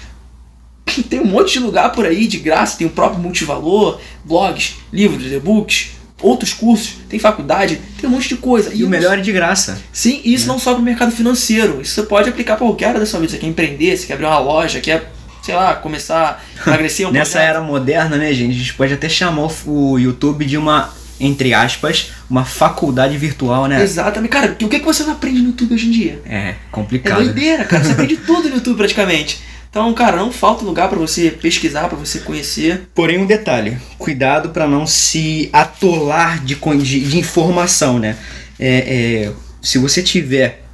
Tem 1.09 1.19
um 1.21 1.25
monte 1.25 1.53
de 1.53 1.59
lugar 1.59 1.91
por 1.91 2.05
aí 2.05 2.27
de 2.27 2.37
graça, 2.37 2.77
tem 2.77 2.87
o 2.87 2.91
próprio 2.91 3.21
multivalor, 3.21 3.99
blogs, 4.25 4.75
livros, 4.91 5.31
e-books, 5.31 5.91
outros 6.21 6.53
cursos, 6.53 6.95
tem 7.09 7.19
faculdade, 7.19 7.79
tem 7.99 8.09
um 8.09 8.13
monte 8.13 8.29
de 8.29 8.35
coisa. 8.35 8.73
E 8.73 8.83
o 8.83 8.89
melhor 8.89 9.17
é 9.17 9.21
de 9.21 9.31
graça. 9.31 9.77
Sim, 9.91 10.21
e 10.23 10.33
isso 10.33 10.47
não 10.47 10.57
só 10.59 10.73
para 10.73 10.81
o 10.81 10.83
mercado 10.83 11.11
financeiro. 11.11 11.79
Isso 11.81 11.93
você 11.95 12.03
pode 12.03 12.29
aplicar 12.29 12.55
para 12.57 12.65
qualquer 12.65 12.85
área 12.89 12.99
da 12.99 13.05
sua 13.05 13.19
vida. 13.19 13.31
Você 13.31 13.37
quer 13.39 13.47
empreender, 13.47 13.97
você 13.97 14.05
quer 14.07 14.13
abrir 14.13 14.25
uma 14.25 14.39
loja, 14.39 14.79
quer, 14.79 15.11
sei 15.41 15.55
lá, 15.55 15.73
começar 15.75 16.43
a 16.65 16.69
emagrecer 16.69 17.07
um 17.07 17.11
Nessa 17.13 17.31
projeto. 17.31 17.49
era 17.49 17.61
moderna, 17.61 18.17
né, 18.17 18.33
gente? 18.33 18.51
A 18.55 18.59
gente 18.59 18.73
pode 18.73 18.93
até 18.93 19.09
chamar 19.09 19.47
o- 19.65 19.97
YouTube 19.99 20.45
de 20.45 20.57
uma, 20.57 20.93
entre 21.19 21.53
aspas, 21.53 22.11
uma 22.29 22.45
faculdade 22.45 23.17
virtual, 23.17 23.65
né? 23.67 23.81
Exatamente. 23.81 24.31
Cara, 24.31 24.55
o 24.61 24.67
que 24.69 24.79
que 24.79 24.85
você 24.85 25.03
não 25.03 25.11
aprende 25.13 25.39
no 25.41 25.47
YouTube 25.49 25.73
hoje 25.73 25.87
em 25.87 25.91
dia? 25.91 26.21
É 26.25 26.37
É 26.37 26.55
complicado. 26.71 27.23
doideira, 27.23 27.65
cara. 27.65 27.83
Você 27.83 27.91
aprende 27.91 28.17
tudo 28.17 28.49
no 28.49 28.55
YouTube 28.55 28.77
praticamente. 28.77 29.39
Então, 29.71 29.93
cara, 29.93 30.17
não 30.17 30.33
falta 30.33 30.65
lugar 30.65 30.89
para 30.89 30.99
você 30.99 31.31
pesquisar, 31.31 31.87
para 31.87 31.97
você 31.97 32.19
conhecer. 32.19 32.89
Porém, 32.93 33.17
um 33.17 33.25
detalhe: 33.25 33.77
cuidado 33.97 34.49
para 34.49 34.67
não 34.67 34.85
se 34.85 35.49
atolar 35.53 36.43
de, 36.43 36.55
de, 36.55 36.99
de 36.99 37.17
informação, 37.17 37.97
né? 37.97 38.17
É, 38.59 39.29
é, 39.29 39.31
se 39.61 39.77
você 39.77 40.03
tiver 40.03 40.65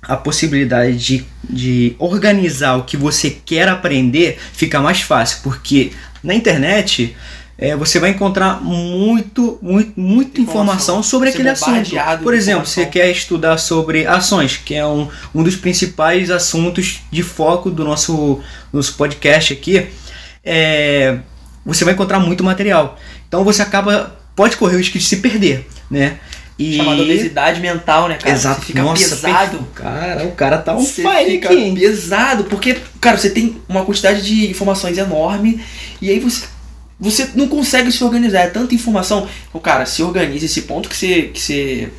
a 0.00 0.16
possibilidade 0.16 0.96
de, 0.96 1.26
de 1.50 1.96
organizar 1.98 2.76
o 2.76 2.84
que 2.84 2.96
você 2.96 3.30
quer 3.30 3.68
aprender, 3.68 4.38
fica 4.52 4.80
mais 4.80 5.00
fácil, 5.00 5.40
porque 5.42 5.90
na 6.22 6.32
internet 6.32 7.16
é, 7.58 7.74
você 7.74 7.98
vai 7.98 8.10
encontrar 8.10 8.62
muito, 8.62 9.58
muito, 9.62 9.98
muita 9.98 10.40
informação, 10.40 10.96
Informação. 10.96 11.02
sobre 11.02 11.30
aquele 11.30 11.48
assunto. 11.48 11.90
Por 12.22 12.34
exemplo, 12.34 12.66
você 12.66 12.84
quer 12.84 13.10
estudar 13.10 13.56
sobre 13.56 14.06
ações, 14.06 14.58
que 14.58 14.74
é 14.74 14.86
um, 14.86 15.08
um 15.34 15.42
dos 15.42 15.56
principais 15.56 16.30
assuntos 16.30 17.00
de 17.10 17.22
foco 17.22 17.70
do 17.70 17.82
nosso, 17.82 18.40
nosso 18.72 18.94
podcast 18.94 19.54
aqui. 19.54 19.86
É, 20.44 21.18
você 21.64 21.84
vai 21.84 21.94
encontrar 21.94 22.20
muito 22.20 22.44
material. 22.44 22.98
Então 23.26 23.42
você 23.42 23.62
acaba 23.62 24.14
pode 24.36 24.56
correr 24.58 24.76
o 24.76 24.78
risco 24.78 24.98
de 24.98 25.04
se 25.04 25.16
perder, 25.16 25.66
né? 25.90 26.18
E 26.58 26.76
Chamada 26.76 27.02
obesidade 27.02 27.60
mental, 27.60 28.08
né, 28.08 28.16
cara? 28.16 28.34
Exato. 28.34 28.60
Você 28.60 28.66
fica 28.66 28.82
Nossa, 28.82 29.08
pesado. 29.16 29.58
perfeito. 29.58 29.64
Cara, 29.74 30.24
o 30.24 30.32
cara 30.32 30.58
tá 30.58 30.74
on 30.74 30.80
Você 30.80 31.02
fica 31.02 31.50
aqui, 31.50 31.74
pesado, 31.74 32.44
porque, 32.44 32.78
cara, 33.00 33.18
você 33.18 33.28
tem 33.28 33.60
uma 33.68 33.84
quantidade 33.84 34.22
de 34.22 34.50
informações 34.50 34.96
enorme 34.96 35.62
e 36.00 36.08
aí 36.10 36.18
você, 36.18 36.46
você 36.98 37.30
não 37.34 37.48
consegue 37.48 37.92
se 37.92 38.02
organizar. 38.02 38.40
É 38.40 38.48
tanta 38.48 38.74
informação. 38.74 39.28
Então, 39.48 39.60
cara, 39.60 39.86
se 39.86 40.02
organize 40.02 40.46
esse 40.46 40.62
ponto 40.62 40.88
que 40.88 40.96
você, 40.96 41.22
que 41.24 41.40
você 41.40 41.92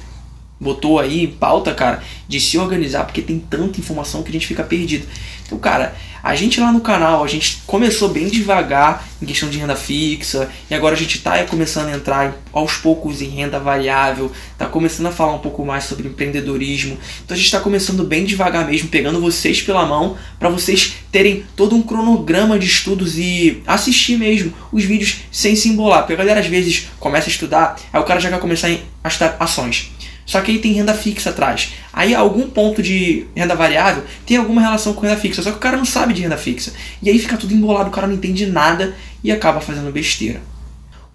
botou 0.60 1.00
aí 1.00 1.24
em 1.24 1.28
pauta, 1.28 1.74
cara, 1.74 2.02
de 2.28 2.40
se 2.40 2.58
organizar, 2.58 3.06
porque 3.06 3.22
tem 3.22 3.40
tanta 3.40 3.80
informação 3.80 4.24
que 4.24 4.30
a 4.30 4.34
gente 4.34 4.48
fica 4.48 4.64
perdido. 4.64 5.08
Então, 5.46 5.58
cara, 5.58 5.96
a 6.22 6.36
gente 6.36 6.60
lá 6.60 6.74
no 6.74 6.82
canal, 6.82 7.24
a 7.24 7.28
gente 7.28 7.62
começou 7.66 8.10
bem 8.10 8.28
devagar 8.28 9.08
em 9.22 9.26
questão 9.26 9.50
de 9.50 9.58
renda 9.58 9.78
fixa, 9.78 10.50
e 10.70 10.76
agora 10.76 10.94
a 10.94 10.98
gente 10.98 11.20
tá 11.22 11.42
começando 11.46 11.88
a 11.88 11.96
entrar 11.96 12.36
aos 12.52 12.74
poucos 12.74 13.22
em 13.22 13.30
renda 13.30 13.60
variável, 13.60 14.30
tá 14.58 14.66
começando 14.66 15.06
a 15.06 15.12
falar 15.12 15.34
um 15.34 15.40
pouco 15.40 15.64
mais 15.64 15.86
sobre 15.86 16.08
empreendedorismo. 16.08 16.98
Então 17.24 17.34
a 17.34 17.40
gente 17.40 17.50
tá 17.50 17.62
começando 17.62 18.04
bem 18.04 18.26
devagar 18.26 18.68
mesmo, 18.68 18.90
pegando 18.90 19.22
vocês 19.22 19.62
pela 19.62 19.86
mão, 19.86 20.18
para 20.38 20.50
vocês 20.50 20.96
terem 21.12 21.46
todo 21.56 21.76
um 21.76 21.82
cronograma 21.82 22.60
de 22.60 22.66
estudos 22.66 23.18
e 23.18 23.64
assistir 23.66 24.18
mesmo 24.18 24.54
os 24.72 24.84
vídeos 24.84 25.20
sem 25.32 25.56
se 25.56 25.70
embolar. 25.70 26.00
Porque 26.00 26.14
a 26.14 26.18
galera 26.18 26.42
às 26.42 26.48
vezes 26.48 26.88
começa 27.00 27.30
a 27.30 27.32
estudar, 27.32 27.80
aí 27.94 28.02
o 28.02 28.04
cara 28.04 28.20
já 28.20 28.30
quer 28.30 28.40
começar 28.40 28.68
a 29.04 29.08
estudar 29.08 29.38
ações. 29.40 29.92
Só 30.28 30.42
que 30.42 30.52
aí 30.52 30.60
tem 30.60 30.74
renda 30.74 30.94
fixa 30.94 31.30
atrás. 31.30 31.70
Aí 31.92 32.14
algum 32.14 32.50
ponto 32.50 32.84
de 32.84 33.26
renda 33.34 33.56
variável 33.56 34.04
tem 34.26 34.36
alguma 34.36 34.62
relação 34.62 34.94
com 34.94 35.02
renda 35.08 35.16
fixa. 35.16 35.42
Só 35.42 35.52
que 35.52 35.58
o 35.58 35.62
cara 35.62 35.78
não 35.78 35.86
sabe 35.86 36.14
de 36.14 36.22
renda 36.22 36.38
fixa. 36.38 36.74
E 37.02 37.10
aí 37.10 37.18
fica 37.18 37.38
tudo 37.38 37.54
embolado, 37.54 37.88
o 37.88 37.94
cara 37.94 38.08
não 38.08 38.16
entende 38.16 38.46
nada 38.46 38.94
e 39.24 39.32
acaba 39.32 39.62
fazendo 39.62 39.90
besteira. 39.90 40.42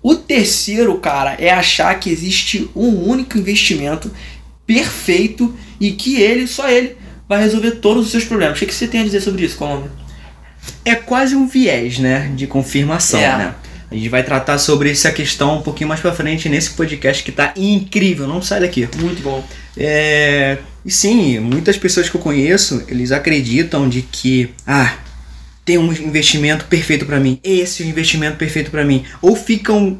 O 0.03 0.15
terceiro, 0.17 0.97
cara, 0.97 1.35
é 1.39 1.51
achar 1.51 1.95
que 2.01 2.11
existe 2.11 2.69
um 2.75 3.07
único 3.07 3.37
investimento 3.39 4.11
perfeito 4.67 5.55
e 5.79 5.93
que 5.93 6.17
ele, 6.21 6.47
só 6.47 6.69
ele, 6.69 6.97
vai 7.29 7.41
resolver 7.41 7.73
todos 7.73 8.07
os 8.07 8.11
seus 8.11 8.25
problemas. 8.25 8.61
O 8.61 8.67
que 8.67 8.73
você 8.75 8.89
tem 8.89 9.03
a 9.03 9.05
dizer 9.05 9.21
sobre 9.21 9.45
isso, 9.45 9.57
Colômbia? 9.59 9.91
É 10.85 10.95
quase 10.95 11.37
um 11.37 11.47
viés, 11.47 11.99
né, 11.99 12.33
de 12.35 12.47
confirmação, 12.47 13.21
É. 13.21 13.37
né? 13.37 13.55
A 13.93 13.95
gente 13.95 14.09
vai 14.09 14.23
tratar 14.23 14.57
sobre 14.57 14.91
essa 14.91 15.11
questão 15.11 15.59
um 15.59 15.63
pouquinho 15.63 15.87
mais 15.87 16.01
pra 16.01 16.13
frente 16.13 16.49
nesse 16.49 16.71
podcast 16.71 17.23
que 17.23 17.31
tá 17.31 17.53
incrível, 17.55 18.27
não 18.27 18.41
sai 18.41 18.61
daqui. 18.61 18.89
Muito 18.97 19.23
bom. 19.23 19.47
É, 19.77 20.57
e 20.83 20.91
sim, 20.91 21.39
muitas 21.39 21.77
pessoas 21.77 22.09
que 22.09 22.17
eu 22.17 22.21
conheço, 22.21 22.83
eles 22.89 23.13
acreditam 23.13 23.87
de 23.87 24.01
que, 24.01 24.49
ah, 24.67 24.95
tem 25.63 25.77
um 25.77 25.93
investimento 25.93 26.65
perfeito 26.65 27.05
pra 27.05 27.21
mim, 27.21 27.39
esse 27.45 27.83
é 27.83 27.87
o 27.87 27.89
investimento 27.91 28.39
perfeito 28.39 28.71
pra 28.71 28.83
mim, 28.83 29.05
ou 29.21 29.37
ficam 29.37 29.99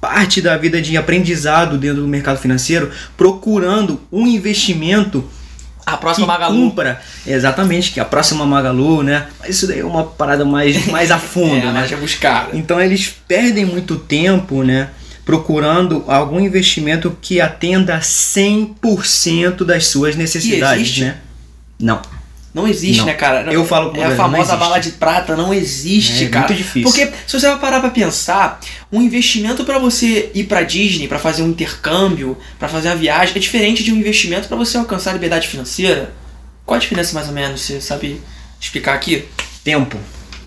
parte 0.00 0.40
da 0.40 0.56
vida 0.56 0.80
de 0.80 0.96
aprendizado 0.96 1.76
dentro 1.76 2.02
do 2.02 2.08
mercado 2.08 2.38
financeiro 2.38 2.90
procurando 3.16 4.00
um 4.12 4.28
investimento 4.28 5.24
A 5.84 5.96
próxima 5.96 6.26
Magalu. 6.26 6.56
cumpra 6.56 7.00
exatamente 7.26 7.92
que 7.92 8.00
a 8.00 8.04
próxima 8.04 8.46
Magalu, 8.46 9.02
né? 9.02 9.26
Mas 9.40 9.56
isso 9.56 9.66
daí 9.66 9.80
é 9.80 9.84
uma 9.84 10.04
parada 10.04 10.44
mais 10.44 10.86
mais 10.88 11.10
a 11.10 11.18
fundo, 11.18 11.56
é, 11.56 11.66
né? 11.66 11.72
mas 11.72 11.90
é 11.90 11.96
buscada. 11.96 12.50
Então 12.56 12.80
eles 12.80 13.14
perdem 13.26 13.64
muito 13.64 13.96
tempo, 13.96 14.62
né? 14.62 14.90
Procurando 15.24 16.04
algum 16.08 16.40
investimento 16.40 17.16
que 17.20 17.40
atenda 17.40 17.98
100% 17.98 19.64
das 19.64 19.86
suas 19.86 20.16
necessidades, 20.16 20.98
né? 20.98 21.16
Não. 21.78 22.00
Não 22.54 22.68
existe, 22.68 22.98
Não. 22.98 23.06
né, 23.06 23.14
cara? 23.14 23.50
Eu 23.50 23.64
falo 23.64 23.90
com 23.92 23.96
É 23.96 24.04
a 24.04 24.14
famosa 24.16 24.56
bala 24.56 24.78
de 24.78 24.90
prata, 24.92 25.34
não 25.34 25.54
existe, 25.54 26.24
É 26.24 26.28
cara. 26.28 26.46
muito 26.48 26.58
difícil. 26.58 26.82
Porque 26.82 27.06
se 27.26 27.40
você 27.40 27.48
vai 27.48 27.58
parar 27.58 27.80
pra 27.80 27.88
pensar, 27.90 28.60
um 28.92 29.00
investimento 29.00 29.64
pra 29.64 29.78
você 29.78 30.30
ir 30.34 30.44
pra 30.44 30.62
Disney, 30.62 31.08
pra 31.08 31.18
fazer 31.18 31.42
um 31.42 31.48
intercâmbio, 31.48 32.36
pra 32.58 32.68
fazer 32.68 32.88
uma 32.88 32.96
viagem, 32.96 33.34
é 33.34 33.38
diferente 33.38 33.82
de 33.82 33.90
um 33.90 33.96
investimento 33.96 34.48
pra 34.48 34.56
você 34.56 34.76
alcançar 34.76 35.10
a 35.10 35.12
liberdade 35.14 35.48
financeira. 35.48 36.12
Qual 36.66 36.76
a 36.76 36.80
diferença 36.80 37.14
mais 37.14 37.26
ou 37.28 37.32
menos? 37.34 37.62
Você 37.62 37.80
sabe 37.80 38.20
explicar 38.60 38.94
aqui? 38.94 39.24
Tempo. 39.64 39.96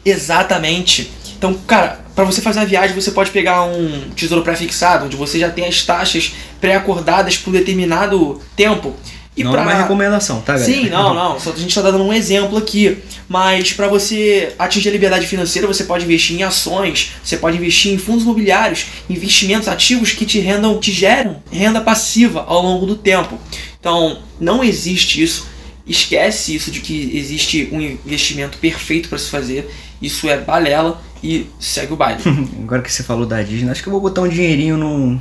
Exatamente. 0.05 1.11
Então, 1.37 1.53
cara, 1.67 1.99
pra 2.15 2.23
você 2.23 2.39
fazer 2.41 2.59
uma 2.59 2.65
viagem, 2.65 2.95
você 2.95 3.11
pode 3.11 3.31
pegar 3.31 3.63
um 3.63 4.09
tesouro 4.15 4.43
pré-fixado, 4.43 5.05
onde 5.05 5.15
você 5.17 5.39
já 5.39 5.49
tem 5.49 5.65
as 5.65 5.81
taxas 5.83 6.33
pré-acordadas 6.61 7.35
por 7.37 7.51
determinado 7.51 8.41
tempo. 8.55 8.95
E 9.37 9.43
não 9.43 9.51
pra... 9.51 9.61
é 9.61 9.63
uma 9.63 9.73
recomendação, 9.73 10.39
tá, 10.39 10.53
galera? 10.53 10.71
Sim, 10.71 10.89
não, 10.89 11.13
não. 11.13 11.39
Só 11.39 11.51
a 11.51 11.55
gente 11.55 11.67
está 11.67 11.81
dando 11.81 12.03
um 12.03 12.13
exemplo 12.13 12.57
aqui. 12.57 12.99
Mas 13.27 13.73
para 13.73 13.87
você 13.87 14.53
atingir 14.57 14.89
a 14.89 14.91
liberdade 14.93 15.27
financeira, 15.27 15.67
você 15.67 15.83
pode 15.83 16.05
investir 16.05 16.39
em 16.39 16.43
ações, 16.43 17.13
você 17.23 17.35
pode 17.35 17.57
investir 17.57 17.91
em 17.91 17.97
fundos 17.97 18.23
imobiliários, 18.23 18.85
investimentos 19.09 19.67
ativos 19.67 20.11
que 20.11 20.25
te 20.25 20.39
rendam, 20.39 20.79
te 20.79 20.91
geram 20.91 21.41
renda 21.51 21.81
passiva 21.81 22.45
ao 22.47 22.61
longo 22.61 22.85
do 22.85 22.95
tempo. 22.95 23.37
Então, 23.79 24.19
não 24.39 24.63
existe 24.63 25.21
isso. 25.21 25.47
Esquece 25.85 26.55
isso 26.55 26.71
de 26.71 26.79
que 26.79 27.15
existe 27.15 27.69
um 27.71 27.81
investimento 27.81 28.57
perfeito 28.57 29.09
para 29.09 29.17
se 29.17 29.29
fazer. 29.29 29.69
Isso 30.01 30.29
é 30.29 30.37
balela 30.37 31.01
e 31.21 31.47
segue 31.59 31.93
o 31.93 31.95
baile. 31.95 32.21
Agora 32.61 32.81
que 32.81 32.91
você 32.91 33.03
falou 33.03 33.25
da 33.25 33.41
Disney, 33.41 33.69
acho 33.69 33.83
que 33.83 33.89
eu 33.89 33.93
vou 33.93 34.01
botar 34.01 34.21
um 34.21 34.29
dinheirinho 34.29 34.77
num 34.77 35.19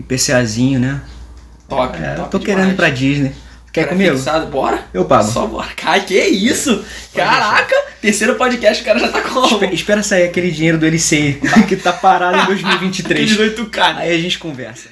IPCAzinho, 0.00 0.80
né? 0.80 1.00
Top, 1.68 1.96
É, 1.96 2.14
top 2.14 2.30
tô 2.30 2.40
querendo 2.40 2.72
ir 2.72 2.76
pra 2.76 2.90
Disney. 2.90 3.32
Quer 3.72 3.88
comigo? 3.88 4.10
Pré-fixado, 4.10 4.46
Bora? 4.48 4.84
Eu 4.92 5.04
pago. 5.06 5.24
Só 5.30 5.46
bora. 5.46 5.68
Cara, 5.74 6.00
que 6.00 6.18
isso? 6.20 6.84
Caraca! 7.14 7.74
Terceiro 8.02 8.34
podcast, 8.34 8.82
o 8.82 8.84
cara 8.84 8.98
já 8.98 9.08
tá 9.08 9.22
com 9.22 9.44
Espe- 9.46 9.72
Espera 9.74 10.02
sair 10.02 10.24
aquele 10.24 10.50
dinheiro 10.50 10.76
do 10.76 10.86
LCI 10.86 11.40
que 11.68 11.76
tá 11.76 11.92
parado 11.92 12.38
em 12.38 12.46
2023. 12.46 13.32
Aqueles 13.32 13.54
8K, 13.56 13.94
né? 13.94 14.02
Aí 14.02 14.14
a 14.14 14.18
gente 14.18 14.38
conversa. 14.38 14.88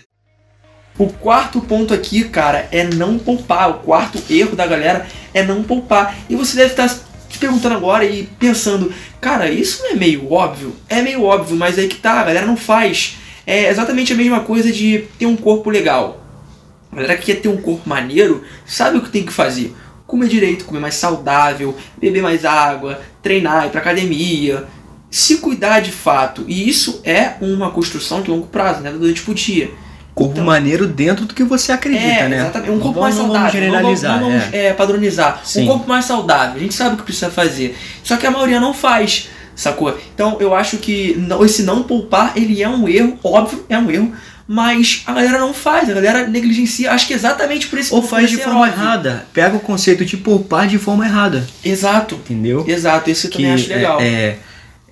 O 0.98 1.08
quarto 1.08 1.60
ponto 1.60 1.92
aqui, 1.92 2.24
cara, 2.24 2.68
é 2.72 2.84
não 2.84 3.18
poupar. 3.18 3.70
O 3.70 3.74
quarto 3.80 4.22
erro 4.30 4.56
da 4.56 4.66
galera 4.66 5.06
é 5.34 5.42
não 5.42 5.62
poupar. 5.62 6.14
E 6.28 6.34
você 6.36 6.56
deve 6.56 6.70
estar 6.70 6.88
se 6.88 7.00
perguntando 7.38 7.74
agora 7.74 8.04
e 8.04 8.24
pensando, 8.38 8.92
cara, 9.20 9.50
isso 9.50 9.82
não 9.82 9.90
é 9.90 9.94
meio 9.94 10.32
óbvio? 10.32 10.74
É 10.88 11.02
meio 11.02 11.22
óbvio, 11.24 11.56
mas 11.56 11.78
aí 11.78 11.86
que 11.88 11.96
tá, 11.96 12.20
a 12.20 12.24
galera 12.24 12.46
não 12.46 12.56
faz. 12.56 13.16
É 13.46 13.68
exatamente 13.68 14.12
a 14.12 14.16
mesma 14.16 14.40
coisa 14.40 14.70
de 14.72 15.06
ter 15.18 15.26
um 15.26 15.36
corpo 15.36 15.68
legal. 15.70 16.19
A 16.92 16.96
galera 16.96 17.16
que 17.16 17.26
quer 17.26 17.40
ter 17.40 17.48
um 17.48 17.56
corpo 17.56 17.88
maneiro 17.88 18.42
sabe 18.66 18.98
o 18.98 19.02
que 19.02 19.10
tem 19.10 19.22
que 19.24 19.32
fazer. 19.32 19.74
Comer 20.06 20.28
direito, 20.28 20.64
comer 20.64 20.80
mais 20.80 20.94
saudável, 20.96 21.76
beber 22.00 22.22
mais 22.22 22.44
água, 22.44 23.00
treinar, 23.22 23.66
ir 23.66 23.70
pra 23.70 23.80
academia, 23.80 24.64
se 25.10 25.36
cuidar 25.38 25.80
de 25.80 25.92
fato. 25.92 26.44
E 26.48 26.68
isso 26.68 27.00
é 27.04 27.34
uma 27.40 27.70
construção 27.70 28.20
de 28.22 28.30
longo 28.30 28.48
prazo, 28.48 28.80
né? 28.80 28.90
Da 28.90 28.96
noite 28.98 29.22
pro 29.22 29.32
dia. 29.34 29.70
Corpo 30.12 30.32
Então- 30.32 30.44
maneiro 30.44 30.88
dentro 30.88 31.24
do 31.26 31.32
que 31.32 31.44
você 31.44 31.70
acredita, 31.70 32.04
é, 32.04 32.28
né? 32.28 32.36
exatamente. 32.40 32.70
Um 32.72 32.80
corpo 32.80 32.94
Não 32.96 33.02
mais 33.02 33.14
vamos- 33.14 33.32
saudável. 33.32 33.60
Vamos 33.60 33.72
generalizar, 33.72 34.20
não 34.20 34.30
vamos, 34.30 34.52
é. 34.52 34.66
é, 34.66 34.72
padronizar. 34.72 35.40
Sim. 35.44 35.62
Um 35.62 35.66
corpo 35.68 35.88
mais 35.88 36.04
saudável. 36.04 36.56
A 36.56 36.58
gente 36.58 36.74
sabe 36.74 36.94
o 36.94 36.98
que 36.98 37.04
precisa 37.04 37.30
fazer. 37.30 37.76
Só 38.02 38.16
que 38.16 38.26
a 38.26 38.30
maioria 38.32 38.58
não 38.60 38.74
faz, 38.74 39.28
sacou? 39.54 39.96
Então 40.12 40.36
eu 40.40 40.52
acho 40.54 40.78
que 40.78 41.14
não- 41.16 41.44
esse 41.44 41.62
não 41.62 41.84
poupar, 41.84 42.32
ele 42.36 42.60
é 42.60 42.68
um 42.68 42.88
erro, 42.88 43.16
óbvio, 43.22 43.64
é 43.68 43.78
um 43.78 43.88
erro. 43.90 44.12
Mas 44.52 45.02
a 45.06 45.12
galera 45.12 45.38
não 45.38 45.54
faz, 45.54 45.88
a 45.88 45.92
galera 45.92 46.26
negligencia. 46.26 46.90
Acho 46.90 47.06
que 47.06 47.14
exatamente 47.14 47.68
por 47.68 47.78
esse 47.78 47.94
Ou 47.94 48.02
faz 48.02 48.28
de 48.28 48.36
forma 48.38 48.62
óbvio. 48.62 48.72
errada. 48.72 49.24
Pega 49.32 49.56
o 49.56 49.60
conceito 49.60 50.04
de 50.04 50.16
poupar 50.16 50.66
de 50.66 50.76
forma 50.76 51.06
errada. 51.06 51.46
Exato, 51.64 52.16
Entendeu? 52.16 52.64
exato. 52.66 53.08
Esse 53.08 53.28
eu 53.28 53.30
também 53.30 53.52
acho 53.52 53.68
legal. 53.68 54.00
É, 54.00 54.04
é, 54.04 54.38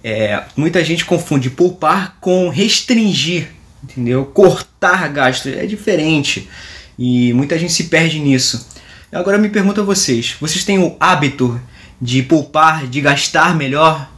é, 0.05 0.45
muita 0.57 0.85
gente 0.85 1.05
confunde 1.05 1.51
poupar 1.51 2.19
com 2.21 2.49
restringir, 2.49 3.49
entendeu? 3.83 4.27
Cortar 4.27 5.09
gastos 5.09 5.53
é 5.53 5.67
diferente 5.67 6.49
e 6.97 7.33
muita 7.33 7.59
gente 7.59 7.73
se 7.73 7.83
perde 7.85 8.21
nisso. 8.21 8.65
Agora 9.11 9.39
eu 9.39 9.41
me 9.41 9.49
pergunto 9.49 9.81
a 9.81 9.85
vocês: 9.85 10.37
vocês 10.41 10.63
têm 10.63 10.79
o 10.79 10.97
hábito 11.01 11.61
de 12.01 12.23
poupar, 12.23 12.87
de 12.87 13.01
gastar 13.01 13.57
melhor? 13.57 14.09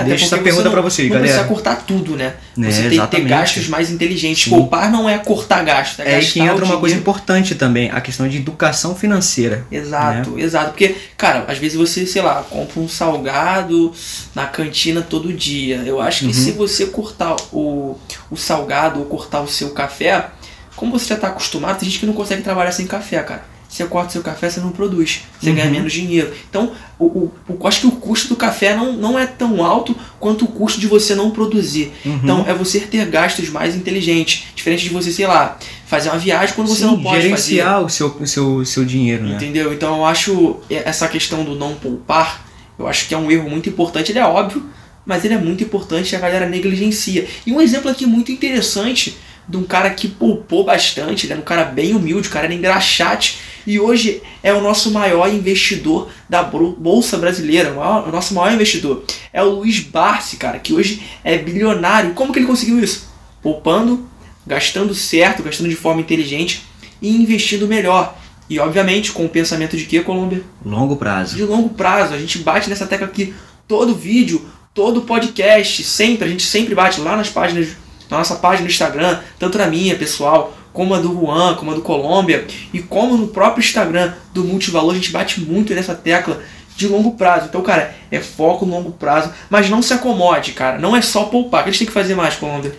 É, 0.00 0.04
Deixa 0.04 0.24
essa 0.26 0.36
você 0.36 0.42
pergunta 0.42 0.70
pra 0.70 0.80
vocês, 0.80 1.08
não 1.08 1.14
galera. 1.16 1.32
precisa 1.32 1.48
cortar 1.54 1.84
tudo, 1.86 2.16
né? 2.16 2.34
Né, 2.56 2.70
você 2.70 2.74
tem 2.82 2.82
que 2.84 2.88
ter 2.90 2.94
exatamente. 2.96 3.28
gastos 3.28 3.68
mais 3.68 3.90
inteligentes. 3.90 4.44
Sim. 4.44 4.50
Poupar 4.50 4.90
não 4.90 5.08
é 5.08 5.18
cortar 5.18 5.64
gastos, 5.64 5.98
é, 6.00 6.08
É 6.12 6.14
gastar 6.16 6.32
que 6.32 6.40
entra 6.40 6.64
uma 6.64 6.78
coisa 6.78 6.94
importante 6.96 7.54
também, 7.54 7.90
a 7.90 8.00
questão 8.00 8.28
de 8.28 8.36
educação 8.38 8.94
financeira. 8.94 9.66
Exato, 9.70 10.30
né? 10.30 10.42
exato. 10.42 10.70
Porque, 10.70 10.94
cara, 11.16 11.44
às 11.48 11.58
vezes 11.58 11.76
você, 11.76 12.06
sei 12.06 12.22
lá, 12.22 12.42
compra 12.48 12.80
um 12.80 12.88
salgado 12.88 13.92
na 14.34 14.46
cantina 14.46 15.02
todo 15.02 15.32
dia. 15.32 15.82
Eu 15.86 16.00
acho 16.00 16.20
que 16.20 16.26
Uhum. 16.26 16.32
se 16.32 16.50
você 16.52 16.86
cortar 16.86 17.36
o, 17.52 17.98
o 18.30 18.36
salgado 18.36 19.00
ou 19.00 19.06
cortar 19.06 19.40
o 19.40 19.48
seu 19.48 19.70
café, 19.70 20.26
como 20.74 20.98
você 20.98 21.08
já 21.08 21.16
tá 21.16 21.28
acostumado, 21.28 21.78
tem 21.78 21.88
gente 21.88 22.00
que 22.00 22.06
não 22.06 22.12
consegue 22.12 22.42
trabalhar 22.42 22.72
sem 22.72 22.86
café, 22.86 23.22
cara. 23.22 23.44
Você 23.76 23.84
corta 23.86 24.12
seu 24.12 24.22
café, 24.22 24.48
você 24.48 24.60
não 24.60 24.70
produz. 24.70 25.20
Você 25.40 25.52
ganha 25.52 25.66
Uhum. 25.66 25.72
menos 25.72 25.92
dinheiro. 25.92 26.32
Então, 26.48 26.72
o, 26.98 27.04
o, 27.04 27.32
o- 27.48 27.66
acho 27.68 27.80
que 27.82 27.86
o 27.86 27.90
custo 27.92 28.28
do 28.28 28.36
café 28.36 28.74
não, 28.74 28.92
não 28.94 29.18
é 29.18 29.26
tão 29.26 29.62
alto 29.64 29.94
quanto 30.18 30.44
o 30.46 30.48
custo 30.48 30.80
de 30.80 30.86
você 30.86 31.14
não 31.14 31.30
produzir. 31.30 31.92
Uhum. 32.04 32.20
Então, 32.22 32.44
é 32.48 32.54
você 32.54 32.80
ter 32.80 33.04
gastos 33.06 33.50
mais 33.50 33.74
inteligentes. 33.76 34.44
Diferente 34.54 34.84
de 34.84 34.88
você, 34.90 35.12
sei 35.12 35.26
lá, 35.26 35.58
fazer 35.86 36.08
uma 36.08 36.18
viagem 36.18 36.54
quando 36.54 36.68
você 36.68 36.80
Sim, 36.80 36.86
não 36.86 37.02
pode 37.02 37.16
fazer. 37.16 37.22
gerenciar 37.22 37.82
o 37.82 37.88
seu, 37.90 38.08
o 38.18 38.26
seu, 38.26 38.64
seu 38.64 38.84
dinheiro, 38.84 39.24
né? 39.24 39.36
Entendeu? 39.36 39.72
Então 39.72 39.98
eu 39.98 40.04
acho 40.06 40.56
essa 40.70 41.06
questão 41.06 41.44
do 41.44 41.54
não 41.54 41.74
poupar, 41.74 42.46
eu 42.78 42.86
acho 42.88 43.06
que 43.06 43.14
é 43.14 43.18
um 43.18 43.30
erro 43.30 43.48
muito 43.50 43.68
importante. 43.68 44.10
Ele 44.10 44.18
é 44.18 44.24
óbvio, 44.24 44.64
mas 45.04 45.24
ele 45.24 45.34
é 45.34 45.38
muito 45.38 45.62
importante 45.62 46.12
e 46.12 46.16
a 46.16 46.18
galera 46.18 46.48
negligencia. 46.48 47.26
E 47.46 47.52
um 47.52 47.60
exemplo 47.60 47.90
aqui 47.90 48.06
muito 48.06 48.32
interessante 48.32 49.16
de 49.48 49.56
um 49.56 49.62
cara 49.62 49.90
que 49.90 50.08
poupou 50.08 50.64
bastante, 50.64 51.24
ele 51.26 51.34
era 51.34 51.40
um 51.40 51.44
cara 51.44 51.64
bem 51.64 51.94
humilde, 51.94 52.26
o 52.26 52.30
cara 52.32 52.46
era 52.46 52.54
engraxate 52.54 53.38
e 53.66 53.80
hoje 53.80 54.22
é 54.42 54.52
o 54.54 54.60
nosso 54.60 54.90
maior 54.92 55.28
investidor 55.32 56.08
da 56.28 56.42
Bolsa 56.42 57.16
Brasileira, 57.18 57.72
o, 57.72 57.76
maior- 57.76 58.08
o 58.08 58.12
nosso 58.12 58.32
maior 58.34 58.52
investidor. 58.52 59.04
É 59.32 59.42
o 59.42 59.50
Luiz 59.50 59.80
Barsi, 59.80 60.36
cara, 60.36 60.58
que 60.58 60.72
hoje 60.72 61.02
é 61.24 61.36
bilionário. 61.36 62.14
Como 62.14 62.32
que 62.32 62.38
ele 62.38 62.46
conseguiu 62.46 62.78
isso? 62.78 63.08
Poupando, 63.42 64.08
gastando 64.46 64.94
certo, 64.94 65.42
gastando 65.42 65.68
de 65.68 65.76
forma 65.76 66.00
inteligente 66.00 66.62
e 67.02 67.10
investindo 67.10 67.66
melhor. 67.66 68.16
E 68.48 68.58
obviamente 68.60 69.10
com 69.12 69.24
o 69.24 69.28
pensamento 69.28 69.76
de 69.76 69.84
que, 69.84 70.00
Colômbia? 70.00 70.42
Longo 70.64 70.96
prazo. 70.96 71.36
De 71.36 71.42
longo 71.42 71.70
prazo. 71.70 72.14
A 72.14 72.18
gente 72.18 72.38
bate 72.38 72.70
nessa 72.70 72.86
tecla 72.86 73.06
aqui 73.08 73.34
todo 73.66 73.94
vídeo, 73.94 74.46
todo 74.72 75.02
podcast, 75.02 75.82
sempre, 75.82 76.26
a 76.26 76.30
gente 76.30 76.44
sempre 76.44 76.74
bate 76.74 77.00
lá 77.00 77.16
nas 77.16 77.28
páginas, 77.28 77.70
na 78.08 78.18
nossa 78.18 78.36
página 78.36 78.62
no 78.62 78.70
Instagram, 78.70 79.18
tanto 79.38 79.58
na 79.58 79.66
minha, 79.66 79.96
pessoal, 79.96 80.55
como 80.76 80.92
a 80.92 80.98
do 80.98 81.08
Juan, 81.18 81.54
como 81.54 81.70
a 81.70 81.74
do 81.74 81.80
Colômbia, 81.80 82.46
e 82.70 82.80
como 82.80 83.16
no 83.16 83.28
próprio 83.28 83.64
Instagram 83.64 84.12
do 84.34 84.44
Multivalor, 84.44 84.90
a 84.90 84.94
gente 84.94 85.10
bate 85.10 85.40
muito 85.40 85.72
nessa 85.72 85.94
tecla 85.94 86.42
de 86.76 86.86
longo 86.86 87.12
prazo. 87.12 87.46
Então, 87.48 87.62
cara, 87.62 87.94
é 88.10 88.20
foco 88.20 88.66
no 88.66 88.72
longo 88.72 88.92
prazo, 88.92 89.32
mas 89.48 89.70
não 89.70 89.80
se 89.80 89.94
acomode, 89.94 90.52
cara. 90.52 90.78
Não 90.78 90.94
é 90.94 91.00
só 91.00 91.24
poupar. 91.24 91.62
O 91.62 91.64
que 91.64 91.70
a 91.70 91.72
gente 91.72 91.78
tem 91.78 91.86
que 91.86 91.94
fazer 91.94 92.14
mais, 92.14 92.36
Colômbia? 92.36 92.76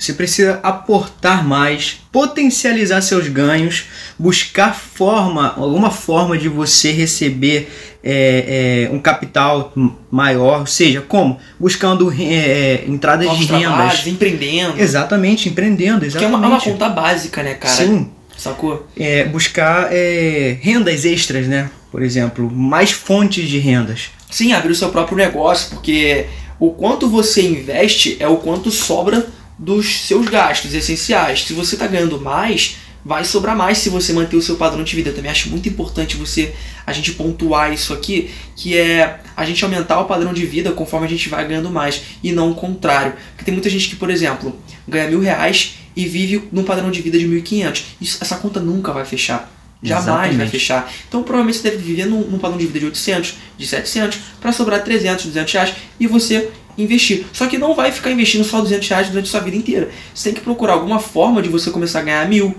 Você 0.00 0.14
precisa 0.14 0.58
aportar 0.62 1.46
mais, 1.46 2.00
potencializar 2.10 3.02
seus 3.02 3.28
ganhos, 3.28 3.84
buscar 4.18 4.74
forma, 4.74 5.52
alguma 5.58 5.90
forma 5.90 6.38
de 6.38 6.48
você 6.48 6.90
receber 6.90 7.70
é, 8.02 8.88
é, 8.88 8.94
um 8.94 8.98
capital 8.98 9.74
maior, 10.10 10.60
ou 10.60 10.66
seja, 10.66 11.02
como? 11.02 11.38
Buscando 11.58 12.10
é, 12.18 12.24
é, 12.24 12.84
entradas 12.88 13.26
Novos 13.26 13.40
de 13.42 13.48
trabalhos, 13.48 13.98
rendas. 13.98 14.06
empreendendo. 14.06 14.80
Exatamente, 14.80 15.50
empreendendo, 15.50 16.00
Que 16.00 16.04
é 16.06 16.08
exatamente. 16.08 16.34
uma, 16.34 16.46
é 16.46 16.48
uma 16.48 16.60
conta 16.60 16.88
básica, 16.88 17.42
né, 17.42 17.52
cara? 17.52 17.74
Sim, 17.74 18.08
Sacou? 18.38 18.88
é, 18.98 19.24
buscar 19.26 19.88
é, 19.92 20.56
rendas 20.62 21.04
extras, 21.04 21.46
né? 21.46 21.70
Por 21.92 22.02
exemplo, 22.02 22.50
mais 22.50 22.90
fontes 22.90 23.46
de 23.46 23.58
rendas. 23.58 24.08
Sim, 24.30 24.54
abrir 24.54 24.72
o 24.72 24.74
seu 24.74 24.88
próprio 24.88 25.18
negócio, 25.18 25.68
porque 25.70 26.24
o 26.58 26.70
quanto 26.70 27.06
você 27.06 27.42
investe 27.42 28.16
é 28.18 28.26
o 28.26 28.36
quanto 28.36 28.70
sobra 28.70 29.26
dos 29.60 30.06
seus 30.06 30.26
gastos 30.26 30.72
essenciais. 30.72 31.44
Se 31.44 31.52
você 31.52 31.74
está 31.74 31.86
ganhando 31.86 32.18
mais, 32.18 32.78
vai 33.04 33.24
sobrar 33.26 33.54
mais 33.54 33.76
se 33.76 33.90
você 33.90 34.10
manter 34.10 34.36
o 34.36 34.42
seu 34.42 34.56
padrão 34.56 34.82
de 34.82 34.96
vida. 34.96 35.10
Eu 35.10 35.14
também 35.14 35.30
acho 35.30 35.50
muito 35.50 35.68
importante 35.68 36.16
você 36.16 36.54
a 36.86 36.92
gente 36.94 37.12
pontuar 37.12 37.70
isso 37.70 37.92
aqui, 37.92 38.30
que 38.56 38.76
é 38.76 39.20
a 39.36 39.44
gente 39.44 39.62
aumentar 39.62 40.00
o 40.00 40.06
padrão 40.06 40.32
de 40.32 40.46
vida 40.46 40.72
conforme 40.72 41.06
a 41.06 41.10
gente 41.10 41.28
vai 41.28 41.46
ganhando 41.46 41.70
mais 41.70 42.00
e 42.22 42.32
não 42.32 42.50
o 42.50 42.54
contrário. 42.54 43.12
Porque 43.32 43.44
tem 43.44 43.52
muita 43.52 43.68
gente 43.68 43.90
que, 43.90 43.96
por 43.96 44.08
exemplo, 44.08 44.56
ganha 44.88 45.10
mil 45.10 45.20
reais 45.20 45.74
e 45.94 46.06
vive 46.06 46.48
num 46.50 46.64
padrão 46.64 46.90
de 46.90 47.02
vida 47.02 47.18
de 47.18 47.28
1.500. 47.28 47.82
Isso, 48.00 48.18
essa 48.22 48.36
conta 48.36 48.60
nunca 48.60 48.92
vai 48.92 49.04
fechar. 49.04 49.52
Jamais 49.82 50.06
vai 50.06 50.28
Exatamente. 50.28 50.50
fechar. 50.50 50.92
Então 51.08 51.22
provavelmente 51.22 51.58
você 51.58 51.70
deve 51.70 51.82
viver 51.82 52.06
num, 52.06 52.20
num 52.22 52.38
padrão 52.38 52.58
de 52.58 52.66
vida 52.66 52.78
de 52.78 52.86
800, 52.86 53.34
de 53.56 53.66
700, 53.66 54.18
para 54.40 54.52
sobrar 54.52 54.82
300, 54.82 55.26
200 55.26 55.52
reais 55.52 55.74
e 55.98 56.06
você 56.06 56.50
investir. 56.82 57.26
Só 57.32 57.46
que 57.46 57.58
não 57.58 57.74
vai 57.74 57.92
ficar 57.92 58.10
investindo 58.10 58.44
só 58.44 58.60
200 58.60 58.88
reais 58.88 59.08
durante 59.08 59.28
sua 59.28 59.40
vida 59.40 59.56
inteira. 59.56 59.90
Você 60.14 60.30
tem 60.30 60.34
que 60.34 60.40
procurar 60.40 60.74
alguma 60.74 60.98
forma 60.98 61.42
de 61.42 61.48
você 61.48 61.70
começar 61.70 62.00
a 62.00 62.02
ganhar 62.02 62.28
mil, 62.28 62.54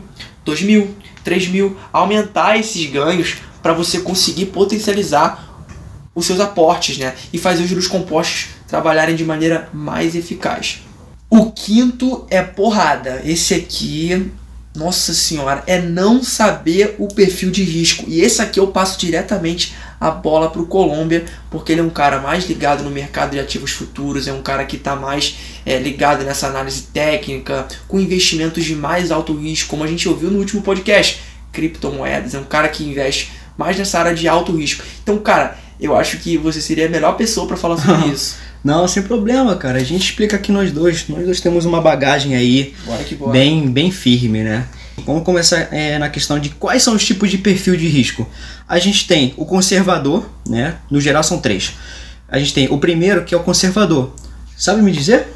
dois 0.45 0.61
mil, 0.61 0.95
três 1.23 1.47
mil, 1.47 1.77
aumentar 1.91 2.57
esses 2.57 2.89
ganhos 2.89 3.37
para 3.61 3.73
você 3.73 3.99
conseguir 3.99 4.47
potencializar 4.47 5.49
os 6.13 6.25
seus 6.25 6.39
aportes, 6.39 6.97
né? 6.97 7.13
E 7.31 7.37
fazer 7.37 7.63
os 7.63 7.69
juros 7.69 7.87
compostos 7.87 8.49
trabalharem 8.67 9.15
de 9.15 9.23
maneira 9.23 9.69
mais 9.73 10.15
eficaz. 10.15 10.81
O 11.29 11.51
quinto 11.51 12.25
é 12.29 12.41
porrada. 12.41 13.21
Esse 13.23 13.53
aqui, 13.53 14.31
nossa 14.75 15.13
senhora, 15.13 15.63
é 15.65 15.79
não 15.79 16.21
saber 16.21 16.95
o 16.99 17.07
perfil 17.07 17.51
de 17.51 17.63
risco. 17.63 18.03
E 18.07 18.21
esse 18.21 18.41
aqui 18.41 18.59
eu 18.59 18.67
passo 18.67 18.99
diretamente 18.99 19.73
a 20.01 20.09
bola 20.09 20.49
pro 20.49 20.65
Colômbia, 20.65 21.25
porque 21.51 21.71
ele 21.71 21.81
é 21.81 21.83
um 21.83 21.89
cara 21.91 22.19
mais 22.19 22.47
ligado 22.49 22.83
no 22.83 22.89
mercado 22.89 23.31
de 23.31 23.39
ativos 23.39 23.69
futuros, 23.69 24.27
é 24.27 24.33
um 24.33 24.41
cara 24.41 24.65
que 24.65 24.75
está 24.75 24.95
mais 24.95 25.37
é, 25.63 25.77
ligado 25.77 26.23
nessa 26.25 26.47
análise 26.47 26.87
técnica, 26.91 27.67
com 27.87 27.99
investimentos 27.99 28.65
de 28.65 28.75
mais 28.75 29.11
alto 29.11 29.31
risco, 29.37 29.69
como 29.69 29.83
a 29.83 29.87
gente 29.87 30.09
ouviu 30.09 30.31
no 30.31 30.39
último 30.39 30.63
podcast, 30.63 31.21
criptomoedas, 31.51 32.33
é 32.33 32.39
um 32.39 32.43
cara 32.43 32.67
que 32.67 32.83
investe 32.83 33.31
mais 33.55 33.77
nessa 33.77 33.99
área 33.99 34.15
de 34.15 34.27
alto 34.27 34.57
risco. 34.57 34.83
Então, 35.03 35.19
cara, 35.19 35.55
eu 35.79 35.95
acho 35.95 36.17
que 36.17 36.35
você 36.35 36.59
seria 36.59 36.87
a 36.87 36.89
melhor 36.89 37.15
pessoa 37.15 37.45
para 37.45 37.55
falar 37.55 37.77
sobre 37.77 38.09
isso. 38.11 38.37
Não, 38.63 38.87
sem 38.87 39.03
problema, 39.03 39.55
cara. 39.55 39.77
A 39.77 39.83
gente 39.83 40.03
explica 40.03 40.35
aqui 40.35 40.51
nós 40.51 40.71
dois. 40.71 41.07
Nós 41.07 41.25
dois 41.25 41.41
temos 41.41 41.65
uma 41.65 41.81
bagagem 41.81 42.35
aí 42.35 42.73
Bora 42.85 43.03
bora. 43.17 43.31
bem, 43.31 43.69
bem 43.69 43.91
firme, 43.91 44.43
né? 44.43 44.67
Vamos 45.05 45.23
começar 45.23 45.67
é, 45.73 45.97
na 45.97 46.09
questão 46.09 46.39
de 46.39 46.49
quais 46.49 46.83
são 46.83 46.95
os 46.95 47.05
tipos 47.05 47.29
de 47.29 47.37
perfil 47.37 47.75
de 47.75 47.87
risco. 47.87 48.27
A 48.67 48.77
gente 48.77 49.07
tem 49.07 49.33
o 49.37 49.45
conservador, 49.45 50.29
né? 50.47 50.77
No 50.89 51.01
geral 51.01 51.23
são 51.23 51.39
três. 51.39 51.73
A 52.29 52.37
gente 52.37 52.53
tem 52.53 52.67
o 52.69 52.77
primeiro, 52.77 53.25
que 53.25 53.33
é 53.33 53.37
o 53.37 53.43
conservador. 53.43 54.13
Sabe 54.57 54.81
me 54.81 54.91
dizer? 54.91 55.27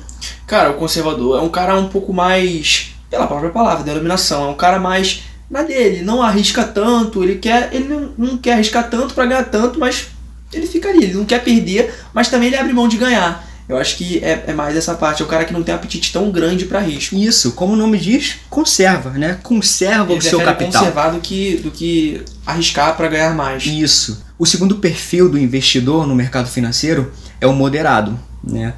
Cara, 0.46 0.72
o 0.72 0.76
conservador 0.76 1.40
é 1.40 1.42
um 1.42 1.50
cara 1.50 1.76
um 1.76 1.90
pouco 1.90 2.14
mais, 2.14 2.94
pela 3.10 3.28
própria 3.28 3.50
palavra, 3.50 3.84
denominação, 3.84 4.46
é 4.46 4.48
um 4.50 4.56
cara 4.56 4.80
mais 4.80 5.24
na 5.50 5.62
dele, 5.62 6.02
não 6.02 6.22
arrisca 6.22 6.64
tanto, 6.64 7.24
ele 7.24 7.36
quer, 7.36 7.70
ele 7.72 7.88
não, 7.88 8.14
não 8.18 8.38
quer 8.38 8.54
arriscar 8.54 8.90
tanto 8.90 9.14
para 9.14 9.26
ganhar 9.26 9.44
tanto, 9.44 9.80
mas 9.80 10.08
ele 10.52 10.66
fica 10.66 10.90
ali, 10.90 11.04
ele 11.04 11.14
não 11.14 11.26
quer 11.26 11.44
perder, 11.44 11.94
mas 12.14 12.30
também 12.30 12.48
ele 12.48 12.58
abre 12.58 12.74
mão 12.74 12.88
de 12.88 12.98
ganhar. 12.98 13.45
Eu 13.68 13.78
acho 13.78 13.98
que 13.98 14.24
é, 14.24 14.46
é 14.48 14.54
mais 14.54 14.76
essa 14.76 14.94
parte, 14.94 15.24
é 15.24 15.26
o 15.26 15.28
cara 15.28 15.44
que 15.44 15.52
não 15.52 15.64
tem 15.64 15.74
apetite 15.74 16.14
tão 16.14 16.30
grande 16.30 16.66
para 16.66 16.80
risco. 16.80 17.16
Isso, 17.16 17.54
como 17.54 17.74
o 17.74 17.76
nome 17.76 17.98
diz, 17.98 18.36
conserva, 18.50 19.10
né? 19.12 19.40
Conserva 19.42 20.12
Ele 20.12 20.20
o 20.20 20.22
seu 20.22 20.40
capital. 20.40 20.82
conservar 20.82 21.10
do 21.10 21.20
que, 21.20 21.58
do 21.58 21.72
que 21.72 22.22
arriscar 22.46 22.96
para 22.96 23.08
ganhar 23.08 23.34
mais. 23.34 23.66
Isso. 23.66 24.24
O 24.38 24.46
segundo 24.46 24.76
perfil 24.76 25.30
do 25.30 25.40
investidor 25.40 26.06
no 26.06 26.14
mercado 26.14 26.48
financeiro 26.48 27.12
é 27.42 27.48
o 27.48 27.54
moderado, 27.54 28.20
né? 28.44 28.74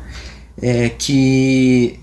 É 0.62 0.90
que 0.90 2.00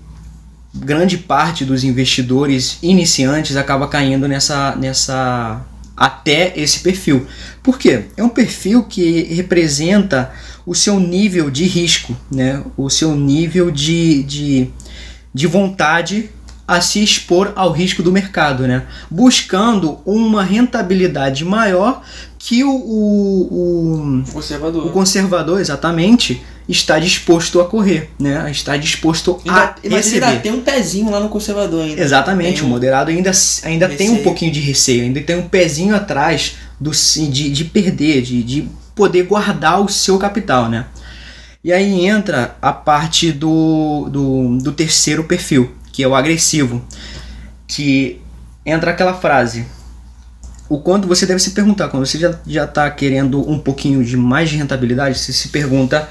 grande 0.73 1.17
parte 1.17 1.65
dos 1.65 1.83
investidores 1.83 2.77
iniciantes 2.83 3.55
acaba 3.55 3.87
caindo 3.87 4.27
nessa, 4.27 4.75
nessa 4.75 5.65
até 5.95 6.53
esse 6.55 6.79
perfil. 6.81 7.25
Por 7.63 7.79
quê? 7.79 8.05
É 8.17 8.23
um 8.23 8.29
perfil 8.29 8.83
que 8.83 9.23
representa 9.33 10.31
o 10.65 10.73
seu 10.73 10.99
nível 10.99 11.49
de 11.49 11.65
risco, 11.65 12.15
né? 12.31 12.63
O 12.75 12.89
seu 12.89 13.15
nível 13.15 13.69
de, 13.69 14.23
de, 14.23 14.67
de 15.33 15.47
vontade 15.47 16.29
a 16.67 16.81
se 16.81 17.03
expor 17.03 17.53
ao 17.55 17.71
risco 17.71 18.01
do 18.01 18.11
mercado, 18.11 18.67
né? 18.67 18.83
Buscando 19.09 19.99
uma 20.05 20.43
rentabilidade 20.43 21.45
maior 21.45 22.01
que 22.39 22.63
o, 22.63 22.69
o, 22.71 24.21
o, 24.21 24.23
Conservador. 24.31 24.85
o 24.85 24.89
conservador, 24.89 25.59
exatamente, 25.59 26.41
está 26.67 26.97
disposto 26.97 27.61
a 27.61 27.65
correr, 27.65 28.09
né? 28.19 28.49
Está 28.49 28.77
disposto 28.77 29.39
Ainda, 29.45 29.59
a 29.61 29.75
ele 29.83 29.95
ainda 29.95 29.97
receber. 29.97 30.41
tem 30.41 30.51
um 30.51 30.61
pezinho 30.61 31.11
lá 31.11 31.19
no 31.19 31.29
conservador 31.29 31.83
ainda. 31.83 32.01
Exatamente, 32.01 32.59
Tem 32.59 32.63
o 32.67 32.67
moderado 32.67 33.11
ainda, 33.11 33.31
ainda 33.63 33.89
tem 33.89 34.09
um 34.09 34.23
pouquinho 34.23 34.51
de 34.51 34.59
receio, 34.59 35.03
ainda 35.03 35.21
tem 35.21 35.37
um 35.37 35.47
pezinho 35.47 35.95
atrás 35.95 36.55
do, 36.79 36.89
de, 36.91 37.51
de 37.51 37.65
perder, 37.65 38.23
de, 38.23 38.41
de 38.41 38.67
poder 38.95 39.23
guardar 39.23 39.81
o 39.81 39.89
seu 39.89 40.17
capital, 40.17 40.69
né? 40.69 40.85
E 41.63 41.73
aí 41.73 42.05
entra 42.05 42.55
a 42.61 42.71
parte 42.71 43.31
do, 43.31 44.07
do, 44.09 44.57
do 44.59 44.71
terceiro 44.71 45.23
perfil, 45.23 45.73
que 45.91 46.03
é 46.03 46.07
o 46.07 46.15
agressivo, 46.15 46.83
que 47.67 48.21
entra 48.65 48.91
aquela 48.91 49.13
frase. 49.13 49.65
O 50.69 50.79
quanto 50.79 51.07
você 51.07 51.25
deve 51.25 51.39
se 51.39 51.51
perguntar, 51.51 51.89
quando 51.89 52.05
você 52.05 52.17
já, 52.17 52.39
já 52.45 52.65
tá 52.65 52.89
querendo 52.89 53.47
um 53.49 53.59
pouquinho 53.59 54.03
de 54.03 54.15
mais 54.15 54.49
de 54.49 54.57
rentabilidade, 54.57 55.17
você 55.17 55.33
se 55.33 55.49
pergunta 55.49 56.07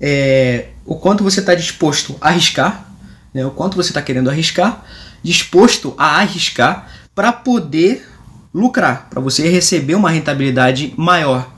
é, 0.00 0.68
o 0.84 0.96
quanto 0.96 1.24
você 1.24 1.40
está 1.40 1.54
disposto 1.54 2.16
a 2.20 2.28
arriscar, 2.28 2.88
né, 3.32 3.44
o 3.44 3.50
quanto 3.50 3.76
você 3.76 3.90
está 3.90 4.02
querendo 4.02 4.30
arriscar, 4.30 4.84
disposto 5.22 5.94
a 5.98 6.18
arriscar 6.18 6.88
para 7.14 7.32
poder 7.32 8.06
lucrar, 8.52 9.08
para 9.10 9.20
você 9.20 9.48
receber 9.48 9.94
uma 9.94 10.10
rentabilidade 10.10 10.94
maior. 10.96 11.55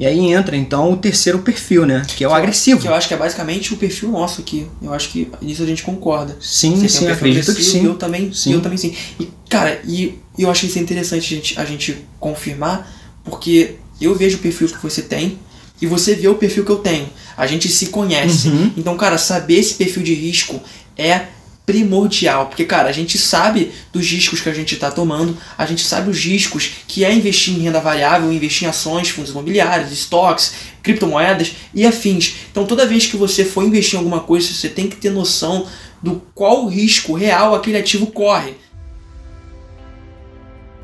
E 0.00 0.06
aí 0.06 0.32
entra 0.32 0.56
então 0.56 0.90
o 0.92 0.96
terceiro 0.96 1.40
perfil, 1.40 1.84
né, 1.84 2.02
que 2.06 2.24
é 2.24 2.26
o 2.26 2.30
Que 2.30 2.34
eu- 2.34 2.34
agressivo. 2.34 2.80
Que 2.80 2.88
eu 2.88 2.94
acho 2.94 3.06
que 3.06 3.12
é 3.12 3.16
basicamente 3.18 3.74
o 3.74 3.76
perfil 3.76 4.08
nosso 4.10 4.40
aqui. 4.40 4.66
Eu 4.82 4.94
acho 4.94 5.10
que 5.10 5.30
nisso 5.42 5.62
a 5.62 5.66
gente 5.66 5.82
concorda. 5.82 6.34
Sim, 6.40 6.74
Você 6.74 6.88
sim, 6.88 7.04
um 7.04 7.06
perfil 7.08 7.12
acredito 7.28 7.54
que 7.54 7.62
sim. 7.62 7.84
Eu 7.84 7.94
também, 7.96 8.32
Sim. 8.32 8.54
eu 8.54 8.62
também 8.62 8.78
sim. 8.78 8.94
E, 9.20 9.28
cara, 9.48 9.78
e 9.86 10.18
eu 10.38 10.50
acho 10.50 10.64
isso 10.64 10.78
interessante 10.78 11.34
a 11.34 11.36
gente, 11.36 11.60
a 11.60 11.64
gente 11.66 11.98
confirmar, 12.18 12.90
porque 13.22 13.74
eu 14.00 14.14
vejo 14.14 14.38
o 14.38 14.40
perfil 14.40 14.68
que 14.68 14.82
você 14.82 15.02
tem 15.02 15.38
e 15.82 15.86
você 15.86 16.14
vê 16.14 16.28
o 16.28 16.34
perfil 16.36 16.64
que 16.64 16.72
eu 16.72 16.78
tenho. 16.78 17.06
A 17.36 17.46
gente 17.46 17.68
se 17.68 17.86
conhece. 17.88 18.48
Uhum. 18.48 18.72
Então, 18.78 18.96
cara, 18.96 19.18
saber 19.18 19.56
esse 19.58 19.74
perfil 19.74 20.02
de 20.02 20.14
risco 20.14 20.60
é 20.96 21.26
primordial, 21.70 22.46
porque 22.46 22.64
cara, 22.64 22.88
a 22.88 22.92
gente 22.92 23.16
sabe 23.16 23.70
dos 23.92 24.04
riscos 24.10 24.40
que 24.40 24.48
a 24.48 24.52
gente 24.52 24.74
está 24.74 24.90
tomando, 24.90 25.36
a 25.56 25.64
gente 25.64 25.84
sabe 25.84 26.10
os 26.10 26.18
riscos 26.18 26.68
que 26.88 27.04
é 27.04 27.14
investir 27.14 27.54
em 27.54 27.60
renda 27.60 27.78
variável, 27.78 28.32
investir 28.32 28.66
em 28.66 28.70
ações, 28.70 29.08
fundos 29.08 29.30
imobiliários, 29.30 29.92
estoques, 29.92 30.52
criptomoedas 30.82 31.52
e 31.72 31.86
afins. 31.86 32.34
Então, 32.50 32.66
toda 32.66 32.86
vez 32.86 33.06
que 33.06 33.16
você 33.16 33.44
for 33.44 33.62
investir 33.62 33.94
em 33.94 33.98
alguma 33.98 34.18
coisa, 34.18 34.52
você 34.52 34.68
tem 34.68 34.88
que 34.88 34.96
ter 34.96 35.10
noção 35.10 35.64
do 36.02 36.20
qual 36.34 36.66
risco 36.66 37.14
real 37.14 37.54
aquele 37.54 37.78
ativo 37.78 38.08
corre. 38.08 38.54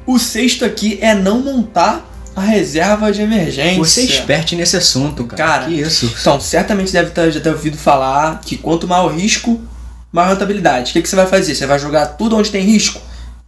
O 0.06 0.20
sexto 0.20 0.64
aqui 0.64 0.98
é 1.00 1.16
não 1.16 1.40
montar 1.40 2.08
a 2.36 2.42
reserva 2.42 3.10
de 3.10 3.22
emergência. 3.22 3.78
Você 3.78 4.02
é 4.02 4.04
expert 4.04 4.52
nesse 4.52 4.76
assunto, 4.76 5.24
cara. 5.24 5.42
Cara, 5.42 5.66
que 5.66 5.80
isso. 5.80 6.14
Então, 6.20 6.38
certamente 6.38 6.92
deve 6.92 7.10
ter, 7.10 7.32
já 7.32 7.40
ter 7.40 7.50
ouvido 7.50 7.76
falar 7.76 8.40
que 8.40 8.56
quanto 8.56 8.86
maior 8.86 9.06
o 9.06 9.16
risco, 9.16 9.60
maior 10.12 10.30
rentabilidade. 10.30 10.90
O 10.90 10.92
que, 10.92 11.02
que 11.02 11.08
você 11.08 11.16
vai 11.16 11.26
fazer? 11.26 11.54
Você 11.54 11.66
vai 11.66 11.78
jogar 11.78 12.06
tudo 12.06 12.36
onde 12.36 12.50
tem 12.50 12.62
risco? 12.62 13.00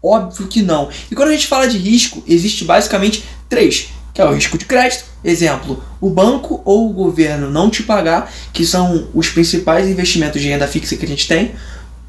Óbvio 0.02 0.46
que 0.46 0.62
não. 0.62 0.88
E 1.10 1.14
quando 1.14 1.28
a 1.28 1.32
gente 1.32 1.46
fala 1.46 1.68
de 1.68 1.78
risco, 1.78 2.22
existe 2.26 2.64
basicamente 2.64 3.24
três. 3.48 3.88
Que 4.14 4.20
é 4.20 4.24
o 4.24 4.32
risco 4.32 4.58
de 4.58 4.64
crédito, 4.64 5.04
exemplo, 5.22 5.82
o 6.00 6.10
banco 6.10 6.60
ou 6.64 6.90
o 6.90 6.92
governo 6.92 7.50
não 7.50 7.70
te 7.70 7.84
pagar, 7.84 8.32
que 8.52 8.66
são 8.66 9.08
os 9.14 9.28
principais 9.28 9.88
investimentos 9.88 10.40
de 10.40 10.48
renda 10.48 10.66
fixa 10.66 10.96
que 10.96 11.04
a 11.04 11.08
gente 11.08 11.28
tem. 11.28 11.52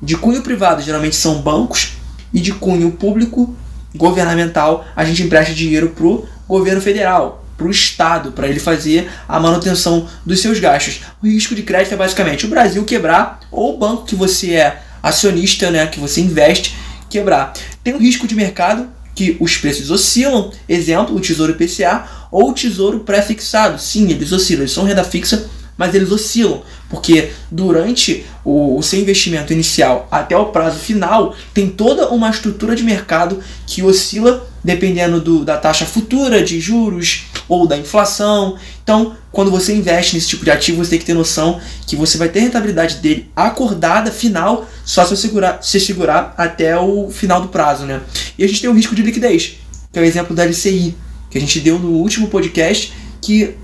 De 0.02 0.18
cunho 0.18 0.42
privado, 0.42 0.82
geralmente 0.82 1.16
são 1.16 1.42
bancos, 1.42 2.00
e 2.34 2.40
de 2.40 2.54
cunho 2.54 2.92
público, 2.92 3.56
governamental, 3.96 4.86
a 4.96 5.04
gente 5.04 5.24
empresta 5.24 5.54
dinheiro 5.54 5.90
pro 5.90 6.26
governo 6.48 6.82
federal, 6.82 7.39
pro 7.60 7.70
estado, 7.70 8.32
para 8.32 8.48
ele 8.48 8.60
fazer 8.60 9.12
a 9.28 9.38
manutenção 9.40 10.08
dos 10.26 10.40
seus 10.40 10.60
gastos. 10.60 11.02
O 11.22 11.28
risco 11.28 11.54
de 11.54 11.62
crédito 11.62 11.94
é 11.94 11.98
basicamente 11.98 12.46
o 12.46 12.50
Brasil 12.50 12.84
quebrar 12.86 13.42
ou 13.52 13.76
o 13.76 13.78
banco 13.78 14.06
que 14.06 14.16
você 14.16 14.54
é 14.54 14.82
acionista, 15.04 15.70
né, 15.70 15.86
que 15.88 16.00
você 16.00 16.22
investe, 16.22 16.76
quebrar. 17.10 17.54
Tem 17.84 17.94
o 17.94 18.00
risco 18.00 18.26
de 18.26 18.34
mercado 18.34 18.88
que 19.14 19.36
os 19.42 19.58
preços 19.58 19.92
oscilam, 19.92 20.52
exemplo, 20.68 21.14
o 21.14 21.20
Tesouro 21.20 21.52
IPCA 21.52 22.06
ou 22.32 22.52
o 22.52 22.54
Tesouro 22.54 23.02
pré-fixado. 23.02 23.80
Sim, 23.80 24.10
eles 24.10 24.32
oscilam, 24.32 24.62
eles 24.62 24.72
são 24.72 24.86
renda 24.86 25.04
fixa, 25.04 25.50
mas 25.80 25.96
eles 25.96 26.12
oscilam, 26.12 26.62
porque 26.90 27.32
durante 27.50 28.26
o, 28.44 28.78
o 28.78 28.84
seu 28.84 29.00
investimento 29.00 29.54
inicial 29.54 30.10
até 30.12 30.36
o 30.36 30.48
prazo 30.48 30.78
final, 30.78 31.34
tem 31.54 31.70
toda 31.70 32.10
uma 32.10 32.30
estrutura 32.30 32.76
de 32.76 32.84
mercado 32.84 33.40
que 33.66 33.82
oscila 33.82 34.46
dependendo 34.62 35.22
do, 35.22 35.46
da 35.46 35.56
taxa 35.56 35.86
futura 35.86 36.44
de 36.44 36.60
juros 36.60 37.28
ou 37.48 37.66
da 37.66 37.78
inflação. 37.78 38.58
Então, 38.84 39.16
quando 39.32 39.50
você 39.50 39.74
investe 39.74 40.16
nesse 40.16 40.28
tipo 40.28 40.44
de 40.44 40.52
ativo, 40.52 40.84
você 40.84 40.90
tem 40.90 41.00
que 41.00 41.06
ter 41.06 41.14
noção 41.14 41.62
que 41.88 41.96
você 41.96 42.18
vai 42.18 42.28
ter 42.28 42.42
rentabilidade 42.42 42.96
dele 42.96 43.32
acordada 43.34 44.12
final 44.12 44.68
só 44.84 45.06
se 45.06 45.16
segurar, 45.16 45.64
se 45.64 45.80
segurar 45.80 46.34
até 46.38 46.78
o 46.78 47.10
final 47.10 47.42
do 47.42 47.48
prazo, 47.48 47.86
né? 47.86 48.02
E 48.38 48.44
a 48.44 48.48
gente 48.48 48.60
tem 48.60 48.70
o 48.70 48.74
risco 48.74 48.94
de 48.94 49.02
liquidez, 49.02 49.60
que 49.94 49.98
é 49.98 50.02
o 50.02 50.06
exemplo 50.06 50.36
da 50.36 50.44
LCI, 50.44 50.94
que 51.32 51.38
a 51.38 51.42
gente 51.42 51.62
deu 51.62 51.80
no 51.80 51.92
último 51.92 52.28
podcast, 52.28 52.92
que 53.22 53.56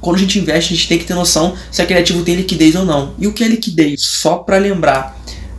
quando 0.00 0.16
a 0.16 0.18
gente 0.18 0.38
investe, 0.38 0.72
a 0.72 0.76
gente 0.76 0.88
tem 0.88 0.98
que 0.98 1.04
ter 1.04 1.14
noção 1.14 1.54
se 1.70 1.82
aquele 1.82 2.00
ativo 2.00 2.22
tem 2.22 2.34
liquidez 2.34 2.74
ou 2.74 2.84
não. 2.84 3.14
E 3.18 3.26
o 3.26 3.32
que 3.32 3.44
é 3.44 3.48
liquidez? 3.48 4.00
Só 4.02 4.36
para 4.36 4.58
lembrar, 4.58 5.18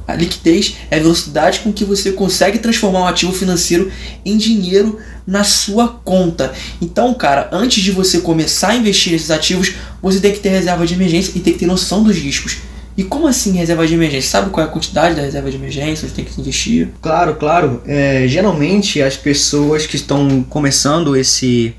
A 0.10 0.16
liquidez 0.16 0.76
é 0.90 0.98
a 0.98 1.00
velocidade 1.00 1.60
com 1.60 1.72
que 1.72 1.86
você 1.86 2.12
consegue 2.12 2.58
transformar 2.58 3.02
um 3.02 3.08
ativo 3.08 3.32
financeiro 3.32 3.92
em 4.26 4.38
dinheiro 4.38 4.98
na 5.26 5.44
sua 5.44 5.88
conta. 5.88 6.52
Então, 6.82 7.14
cara, 7.14 7.48
antes 7.52 7.84
de 7.84 7.92
você 7.92 8.20
começar 8.20 8.70
a 8.70 8.76
investir 8.76 9.14
nesses 9.14 9.30
ativos, 9.30 9.74
você 10.02 10.20
tem 10.20 10.34
que 10.34 10.40
ter 10.40 10.50
reserva 10.50 10.88
de 10.88 10.96
emergência 10.96 11.34
e 11.36 11.40
tem 11.40 11.54
que 11.54 11.60
ter 11.60 11.68
noção 11.68 12.04
dos 12.04 12.18
riscos. 12.18 12.58
E 12.98 13.04
como 13.04 13.28
assim 13.28 13.52
reserva 13.54 13.86
de 13.86 13.94
emergência? 13.94 14.32
Sabe 14.32 14.50
qual 14.50 14.66
é 14.66 14.68
a 14.68 14.72
quantidade 14.72 15.16
da 15.16 15.22
reserva 15.22 15.52
de 15.52 15.58
emergência? 15.58 16.08
Você 16.08 16.16
tem 16.16 16.26
que 16.26 16.42
investir? 16.42 16.90
Claro, 17.04 17.36
claro. 17.36 17.84
É, 17.86 18.26
geralmente 18.28 19.04
as 19.04 19.16
pessoas 19.16 19.86
que 19.86 19.96
estão 19.96 20.42
começando 20.50 21.16
esse 21.16 21.72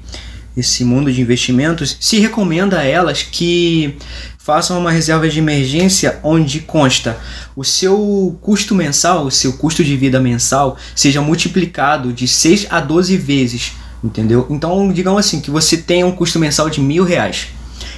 esse 0.56 0.84
mundo 0.84 1.12
de 1.12 1.20
investimentos, 1.20 1.96
se 2.00 2.18
recomenda 2.18 2.78
a 2.80 2.84
elas 2.84 3.22
que 3.22 3.96
façam 4.38 4.78
uma 4.78 4.90
reserva 4.90 5.28
de 5.28 5.38
emergência 5.38 6.18
onde 6.22 6.60
consta 6.60 7.16
o 7.54 7.62
seu 7.62 8.36
custo 8.40 8.74
mensal, 8.74 9.24
o 9.24 9.30
seu 9.30 9.52
custo 9.52 9.84
de 9.84 9.96
vida 9.96 10.18
mensal, 10.18 10.76
seja 10.96 11.20
multiplicado 11.20 12.12
de 12.12 12.26
6 12.26 12.66
a 12.70 12.80
12 12.80 13.16
vezes, 13.16 13.72
entendeu? 14.02 14.46
Então, 14.50 14.92
digamos 14.92 15.20
assim, 15.20 15.40
que 15.40 15.50
você 15.50 15.76
tem 15.76 16.02
um 16.02 16.12
custo 16.12 16.38
mensal 16.38 16.68
de 16.68 16.80
mil 16.80 17.04
reais. 17.04 17.48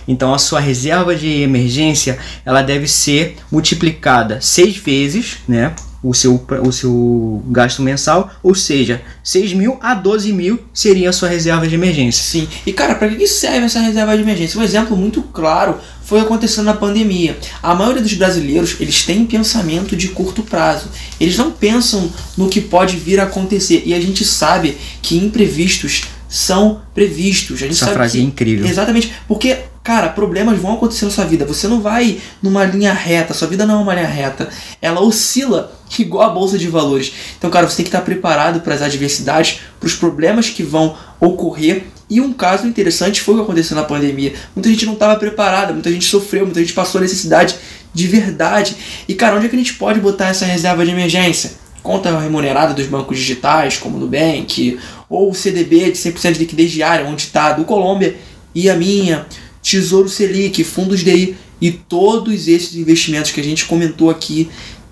Então, 0.07 0.35
a 0.35 0.38
sua 0.38 0.61
reserva 0.61 1.15
de 1.15 1.43
emergência 1.43 2.19
ela 2.45 2.61
deve 2.61 2.88
ser 2.88 3.37
multiplicada 3.51 4.41
seis 4.41 4.77
vezes, 4.77 5.38
né? 5.47 5.75
O 6.03 6.12
seu, 6.12 6.45
o 6.65 6.73
seu 6.73 7.43
gasto 7.47 7.81
mensal, 7.81 8.31
ou 8.43 8.55
seja, 8.55 9.01
6 9.23 9.53
mil 9.53 9.79
a 9.81 9.95
12 9.95 10.33
mil 10.33 10.59
seria 10.75 11.11
a 11.11 11.12
sua 11.12 11.29
reserva 11.29 11.67
de 11.67 11.75
emergência. 11.75 12.25
Sim, 12.25 12.49
e 12.67 12.73
cara, 12.73 12.97
para 12.97 13.09
que 13.09 13.27
serve 13.27 13.67
essa 13.67 13.81
reserva 13.81 14.17
de 14.17 14.23
emergência? 14.23 14.59
Um 14.59 14.65
exemplo 14.65 14.97
muito 14.97 15.23
claro 15.23 15.79
foi 16.03 16.21
acontecendo 16.21 16.67
na 16.67 16.75
pandemia. 16.75 17.38
A 17.62 17.75
maioria 17.75 18.03
dos 18.03 18.12
brasileiros, 18.15 18.77
eles 18.81 19.05
têm 19.05 19.25
pensamento 19.25 19.97
de 19.97 20.09
curto 20.09 20.43
prazo. 20.43 20.88
Eles 21.21 21.38
não 21.38 21.51
pensam 21.51 22.12
no 22.37 22.49
que 22.49 22.61
pode 22.61 22.97
vir 22.97 23.21
a 23.21 23.25
acontecer. 23.25 23.85
E 23.87 23.95
a 23.95 24.01
gente 24.01 24.25
sabe 24.25 24.77
que 25.01 25.17
imprevistos 25.17 26.03
são 26.29 26.83
previstos. 26.95 27.62
A 27.62 27.67
gente 27.67 27.83
Essa 27.83 27.93
frase 27.93 28.19
que... 28.19 28.25
é 28.25 28.27
incrível. 28.27 28.67
Exatamente, 28.67 29.12
porque 29.29 29.59
Cara, 29.83 30.09
problemas 30.11 30.61
vão 30.61 30.75
acontecer 30.75 31.05
na 31.05 31.11
sua 31.11 31.25
vida. 31.25 31.45
Você 31.45 31.66
não 31.66 31.81
vai 31.81 32.21
numa 32.40 32.64
linha 32.64 32.92
reta. 32.92 33.35
Sua 33.35 33.49
vida 33.49 33.66
não 33.66 33.81
é 33.81 33.83
uma 33.83 33.95
linha 33.95 34.07
reta. 34.07 34.49
Ela 34.81 35.01
oscila 35.01 35.73
igual 35.99 36.31
a 36.31 36.33
bolsa 36.33 36.57
de 36.57 36.68
valores. 36.68 37.12
Então, 37.37 37.51
cara, 37.51 37.68
você 37.68 37.77
tem 37.77 37.85
que 37.85 37.88
estar 37.88 38.03
preparado 38.03 38.61
para 38.61 38.75
as 38.75 38.83
adversidades, 38.83 39.61
para 39.81 39.87
os 39.87 39.95
problemas 39.95 40.49
que 40.49 40.62
vão 40.62 40.97
ocorrer. 41.18 41.87
E 42.09 42.21
um 42.21 42.33
caso 42.33 42.66
interessante 42.66 43.21
foi 43.21 43.35
o 43.35 43.38
que 43.38 43.42
aconteceu 43.45 43.77
na 43.77 43.83
pandemia. 43.83 44.35
Muita 44.55 44.68
gente 44.68 44.87
não 44.87 44.92
estava 44.92 45.18
preparada, 45.18 45.73
muita 45.73 45.90
gente 45.90 46.05
sofreu, 46.05 46.45
muita 46.45 46.61
gente 46.61 46.75
passou 46.75 47.01
necessidade 47.01 47.57
de 47.92 48.07
verdade. 48.07 48.77
E, 49.09 49.14
cara, 49.14 49.37
onde 49.37 49.47
é 49.47 49.49
que 49.49 49.57
a 49.57 49.59
gente 49.59 49.75
pode 49.75 49.99
botar 49.99 50.29
essa 50.29 50.45
reserva 50.45 50.85
de 50.85 50.92
emergência? 50.92 51.53
Conta 51.83 52.16
remunerada 52.21 52.73
dos 52.73 52.87
bancos 52.87 53.18
digitais, 53.18 53.79
como 53.79 53.97
o 53.97 54.01
Nubank, 54.01 54.79
ou 55.09 55.31
o 55.31 55.35
CDB 55.35 55.90
de 55.90 55.99
100% 55.99 56.33
de 56.35 56.38
liquidez 56.38 56.71
diária, 56.71 57.05
onde 57.05 57.23
está 57.23 57.53
do 57.53 57.64
Colômbia 57.64 58.14
e 58.55 58.68
a 58.71 58.77
minha 58.77 59.27
Tesouro 59.62 60.09
Selic, 60.09 60.64
fundos 60.64 61.01
DI 61.01 61.37
e 61.61 61.70
todos 61.70 62.48
esses 62.48 62.75
investimentos 62.75 63.31
que 63.31 63.40
a 63.40 63.44
gente 63.44 63.64
comentou 63.64 64.11
aqui 64.11 64.51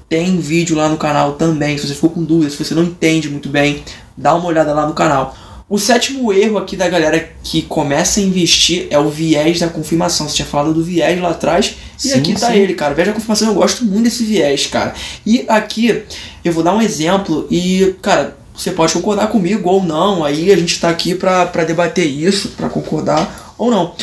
tem 0.08 0.38
vídeo 0.38 0.76
lá 0.76 0.88
no 0.88 0.96
canal 0.96 1.32
também. 1.32 1.76
Se 1.76 1.86
você 1.86 1.94
ficou 1.94 2.10
com 2.10 2.22
dúvidas, 2.22 2.54
se 2.54 2.64
você 2.64 2.74
não 2.74 2.84
entende 2.84 3.28
muito 3.28 3.48
bem, 3.48 3.82
dá 4.16 4.34
uma 4.34 4.46
olhada 4.46 4.72
lá 4.72 4.86
no 4.86 4.94
canal. 4.94 5.36
O 5.68 5.78
sétimo 5.78 6.32
erro 6.32 6.58
aqui 6.58 6.74
da 6.74 6.88
galera 6.88 7.30
que 7.44 7.62
começa 7.62 8.18
a 8.18 8.22
investir 8.24 8.88
é 8.90 8.98
o 8.98 9.08
viés 9.08 9.60
da 9.60 9.68
confirmação. 9.68 10.28
Você 10.28 10.34
tinha 10.34 10.46
falado 10.46 10.74
do 10.74 10.82
viés 10.82 11.20
lá 11.20 11.30
atrás 11.30 11.76
e 11.96 12.08
sim, 12.08 12.12
aqui 12.14 12.34
tá 12.34 12.48
sim. 12.48 12.58
ele, 12.58 12.74
cara. 12.74 12.92
Viés 12.92 13.06
da 13.06 13.14
confirmação, 13.14 13.48
eu 13.48 13.54
gosto 13.54 13.84
muito 13.84 14.02
desse 14.02 14.24
viés, 14.24 14.66
cara. 14.66 14.94
E 15.24 15.44
aqui 15.46 16.02
eu 16.44 16.52
vou 16.52 16.64
dar 16.64 16.74
um 16.74 16.82
exemplo 16.82 17.46
e, 17.48 17.94
cara, 18.02 18.36
você 18.52 18.72
pode 18.72 18.92
concordar 18.92 19.28
comigo 19.28 19.70
ou 19.70 19.80
não. 19.80 20.24
Aí 20.24 20.52
a 20.52 20.56
gente 20.56 20.80
tá 20.80 20.90
aqui 20.90 21.14
pra, 21.14 21.46
pra 21.46 21.62
debater 21.62 22.04
isso, 22.04 22.48
pra 22.56 22.68
concordar 22.68 23.54
ou 23.56 23.70
não. 23.70 23.94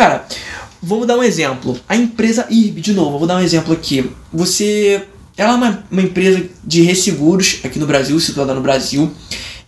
Cara, 0.00 0.24
vamos 0.82 1.06
dar 1.06 1.18
um 1.18 1.22
exemplo. 1.22 1.78
A 1.86 1.94
empresa 1.94 2.46
IRB, 2.48 2.80
de 2.80 2.94
novo, 2.94 3.18
vou 3.18 3.28
dar 3.28 3.36
um 3.36 3.42
exemplo 3.42 3.74
aqui. 3.74 4.10
Você. 4.32 5.06
Ela 5.36 5.52
é 5.52 5.56
uma, 5.56 5.84
uma 5.90 6.00
empresa 6.00 6.42
de 6.64 6.80
resseguros 6.80 7.60
aqui 7.62 7.78
no 7.78 7.86
Brasil, 7.86 8.18
situada 8.18 8.54
no 8.54 8.62
Brasil, 8.62 9.12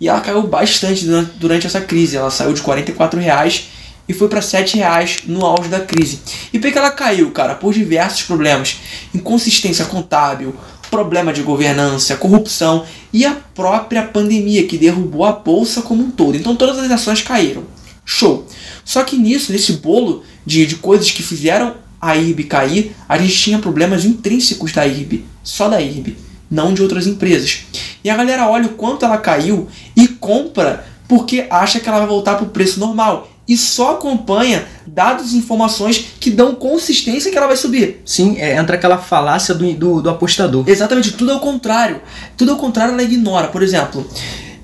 e 0.00 0.08
ela 0.08 0.22
caiu 0.22 0.42
bastante 0.44 1.04
durante, 1.38 1.66
essa 1.66 1.82
crise. 1.82 2.16
Ela 2.16 2.30
saiu 2.30 2.54
de 2.54 2.62
44 2.62 3.20
reais 3.20 3.68
e 4.08 4.14
foi 4.14 4.26
para 4.26 4.40
7 4.40 4.78
reais 4.78 5.24
no 5.26 5.44
auge 5.44 5.68
da 5.68 5.80
crise. 5.80 6.20
E 6.50 6.58
por 6.58 6.72
que 6.72 6.78
ela 6.78 6.90
caiu, 6.90 7.30
cara? 7.30 7.54
Por 7.54 7.74
diversos 7.74 8.22
problemas. 8.22 8.78
Inconsistência 9.14 9.84
contábil, 9.84 10.54
problema 10.90 11.30
de 11.34 11.42
governança, 11.42 12.16
corrupção 12.16 12.86
e 13.12 13.26
a 13.26 13.36
própria 13.54 14.02
pandemia 14.02 14.66
que 14.66 14.78
derrubou 14.78 15.26
a 15.26 15.32
bolsa 15.32 15.82
como 15.82 16.02
um 16.02 16.10
todo. 16.10 16.38
Então 16.38 16.56
todas 16.56 16.78
as 16.78 16.90
ações 16.90 17.20
caíram. 17.20 17.64
Show. 18.04 18.46
Só 18.84 19.04
que 19.04 19.16
nisso, 19.16 19.52
nesse 19.52 19.74
bolo 19.74 20.24
de, 20.44 20.66
de 20.66 20.76
coisas 20.76 21.10
que 21.10 21.22
fizeram 21.22 21.74
a 22.00 22.16
IRB 22.16 22.44
cair, 22.44 22.96
a 23.08 23.16
gente 23.16 23.36
tinha 23.36 23.58
problemas 23.58 24.04
intrínsecos 24.04 24.72
da 24.72 24.86
IRB, 24.86 25.24
só 25.42 25.68
da 25.68 25.80
IRB, 25.80 26.16
não 26.50 26.74
de 26.74 26.82
outras 26.82 27.06
empresas. 27.06 27.64
E 28.02 28.10
a 28.10 28.16
galera 28.16 28.48
olha 28.48 28.66
o 28.66 28.74
quanto 28.74 29.04
ela 29.04 29.18
caiu 29.18 29.68
e 29.96 30.08
compra 30.08 30.84
porque 31.06 31.46
acha 31.50 31.78
que 31.78 31.88
ela 31.88 31.98
vai 31.98 32.08
voltar 32.08 32.36
para 32.36 32.46
o 32.46 32.50
preço 32.50 32.80
normal 32.80 33.28
e 33.46 33.56
só 33.56 33.92
acompanha 33.92 34.64
dados 34.86 35.32
e 35.32 35.36
informações 35.36 36.14
que 36.18 36.30
dão 36.30 36.54
consistência 36.54 37.30
que 37.30 37.36
ela 37.36 37.46
vai 37.46 37.56
subir. 37.56 38.00
Sim, 38.04 38.36
é, 38.38 38.56
entra 38.56 38.76
aquela 38.76 38.98
falácia 38.98 39.54
do, 39.54 39.72
do, 39.74 40.00
do 40.00 40.10
apostador. 40.10 40.64
Exatamente, 40.66 41.12
tudo 41.12 41.32
ao 41.32 41.40
contrário. 41.40 42.00
Tudo 42.36 42.52
ao 42.52 42.56
contrário 42.56 42.94
ela 42.94 43.02
ignora. 43.02 43.48
Por 43.48 43.62
exemplo, 43.62 44.08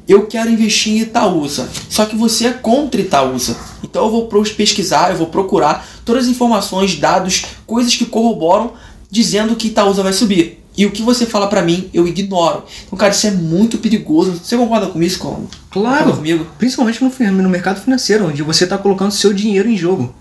eu 0.08 0.26
quero 0.26 0.50
investir 0.50 0.94
em 0.94 1.00
Itaúsa, 1.00 1.68
só 1.90 2.06
que 2.06 2.16
você 2.16 2.46
é 2.46 2.52
contra 2.52 3.00
Itaúsa. 3.00 3.56
Então 3.84 4.06
eu 4.06 4.10
vou 4.10 4.28
pesquisar, 4.56 5.10
eu 5.10 5.16
vou 5.16 5.26
procurar 5.26 5.86
todas 6.04 6.24
as 6.24 6.30
informações, 6.30 6.96
dados, 6.96 7.44
coisas 7.66 7.94
que 7.94 8.06
corroboram 8.06 8.72
dizendo 9.10 9.54
que 9.54 9.68
Itaúsa 9.68 10.02
vai 10.02 10.12
subir. 10.12 10.58
E 10.76 10.86
o 10.86 10.92
que 10.92 11.02
você 11.02 11.26
fala 11.26 11.48
para 11.48 11.60
mim, 11.60 11.90
eu 11.92 12.06
ignoro. 12.06 12.62
Então, 12.86 12.96
cara, 12.96 13.12
isso 13.12 13.26
é 13.26 13.32
muito 13.32 13.78
perigoso. 13.78 14.40
Você 14.40 14.56
concorda 14.56 14.86
com 14.86 15.02
isso, 15.02 15.18
Colombo? 15.18 15.48
Claro. 15.72 16.12
Comigo? 16.14 16.46
Principalmente 16.56 17.02
no, 17.02 17.10
no 17.42 17.48
mercado 17.48 17.80
financeiro, 17.80 18.28
onde 18.28 18.44
você 18.44 18.62
está 18.62 18.78
colocando 18.78 19.10
seu 19.10 19.32
dinheiro 19.32 19.68
em 19.68 19.76
jogo. 19.76 20.14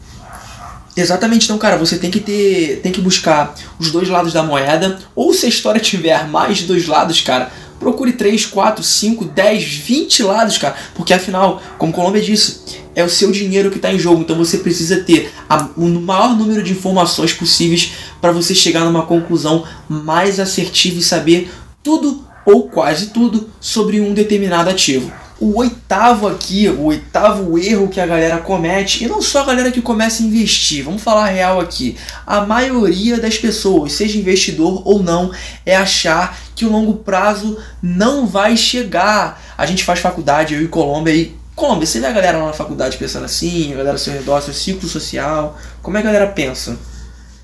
Exatamente, 0.96 1.46
então, 1.46 1.60
cara, 1.60 1.78
você 1.78 1.96
tem 1.96 2.10
que 2.10 2.20
ter, 2.20 2.80
tem 2.82 2.92
que 2.92 3.00
buscar 3.00 3.54
os 3.78 3.92
dois 3.92 4.10
lados 4.10 4.34
da 4.34 4.42
moeda, 4.42 4.98
ou 5.16 5.32
se 5.32 5.46
a 5.46 5.50
história 5.50 5.80
tiver 5.80 6.28
mais 6.28 6.58
de 6.58 6.66
dois 6.66 6.88
lados, 6.88 7.22
cara, 7.22 7.52
procure 7.80 8.14
3, 8.14 8.46
4, 8.46 8.84
5, 8.84 9.26
10, 9.26 9.64
20 9.64 10.24
lados, 10.24 10.58
cara. 10.58 10.76
Porque 10.96 11.14
afinal, 11.14 11.62
como 11.78 11.94
Colômbia 11.94 12.22
disse, 12.22 12.62
é 12.96 13.04
o 13.04 13.10
seu 13.10 13.32
dinheiro 13.32 13.70
que 13.70 13.78
está 13.78 13.94
em 13.94 14.00
jogo. 14.00 14.22
Então 14.22 14.38
você 14.38 14.58
precisa 14.58 14.98
ter 14.98 15.32
o 15.76 15.88
maior 15.88 16.36
número 16.36 16.64
de 16.64 16.72
informações 16.72 17.34
possíveis 17.34 17.94
para 18.20 18.32
você 18.32 18.56
chegar 18.56 18.86
numa 18.86 19.06
conclusão 19.06 19.66
mais 19.88 20.40
assertiva 20.40 21.00
e 21.00 21.04
saber 21.04 21.52
tudo 21.84 22.26
ou 22.46 22.70
quase 22.70 23.08
tudo 23.08 23.50
sobre 23.60 24.00
um 24.00 24.14
determinado 24.14 24.70
ativo 24.70 25.12
o 25.40 25.58
oitavo 25.58 26.28
aqui, 26.28 26.68
o 26.68 26.86
oitavo 26.86 27.58
erro 27.60 27.88
que 27.88 28.00
a 28.00 28.06
galera 28.06 28.38
comete, 28.40 29.04
e 29.04 29.08
não 29.08 29.22
só 29.22 29.42
a 29.42 29.46
galera 29.46 29.72
que 29.72 29.82
começa 29.82 30.22
a 30.22 30.26
investir, 30.26 30.84
vamos 30.84 31.02
falar 31.02 31.28
real 31.28 31.60
aqui. 31.60 31.96
A 32.26 32.42
maioria 32.42 33.20
das 33.20 33.38
pessoas, 33.38 33.94
seja 33.94 34.18
investidor 34.18 34.82
ou 34.86 35.02
não, 35.02 35.32
é 35.66 35.76
achar 35.76 36.38
que 36.56 36.66
o 36.66 36.72
longo 36.72 36.96
prazo 36.96 37.58
não 37.82 38.26
vai 38.26 38.58
chegar. 38.58 39.42
A 39.58 39.66
gente 39.66 39.84
faz 39.84 40.00
faculdade, 40.00 40.56
eu 40.56 40.64
e 40.64 40.68
Colômbia 40.68 41.14
aí. 41.14 41.36
Colômbia, 41.56 41.88
você 41.88 42.00
vê 42.00 42.08
a 42.08 42.12
galera 42.12 42.38
lá 42.38 42.48
na 42.48 42.54
faculdade 42.54 42.98
pensando 42.98 43.26
assim, 43.26 43.74
a 43.74 43.78
galera 43.78 43.94
ao 43.94 43.98
seu 43.98 44.14
redor, 44.14 44.42
seu 44.42 44.54
ciclo 44.54 44.88
social, 44.88 45.58
como 45.82 45.98
é 45.98 46.02
que 46.02 46.08
a 46.08 46.12
galera 46.12 46.32
pensa? 46.32 46.78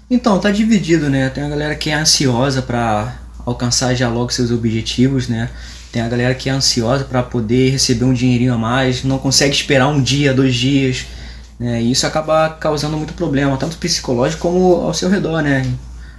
Então, 0.09 0.39
tá 0.39 0.51
dividido, 0.51 1.09
né? 1.09 1.29
Tem 1.29 1.43
a 1.43 1.49
galera 1.49 1.75
que 1.75 1.89
é 1.89 1.95
ansiosa 1.95 2.61
para 2.61 3.15
alcançar 3.45 3.95
já 3.95 4.09
logo 4.09 4.31
seus 4.31 4.51
objetivos, 4.51 5.27
né? 5.27 5.49
Tem 5.93 6.01
a 6.01 6.09
galera 6.09 6.33
que 6.33 6.49
é 6.49 6.51
ansiosa 6.51 7.03
para 7.03 7.21
poder 7.21 7.69
receber 7.69 8.03
um 8.03 8.13
dinheirinho 8.13 8.51
a 8.51 8.57
mais, 8.57 9.03
não 9.03 9.19
consegue 9.19 9.53
esperar 9.53 9.87
um 9.89 10.01
dia, 10.01 10.33
dois 10.33 10.55
dias. 10.55 11.05
Né? 11.59 11.83
E 11.83 11.91
isso 11.91 12.07
acaba 12.07 12.49
causando 12.49 12.97
muito 12.97 13.13
problema, 13.13 13.55
tanto 13.57 13.77
psicológico 13.77 14.41
como 14.41 14.81
ao 14.81 14.91
seu 14.91 15.07
redor, 15.07 15.43
né? 15.43 15.71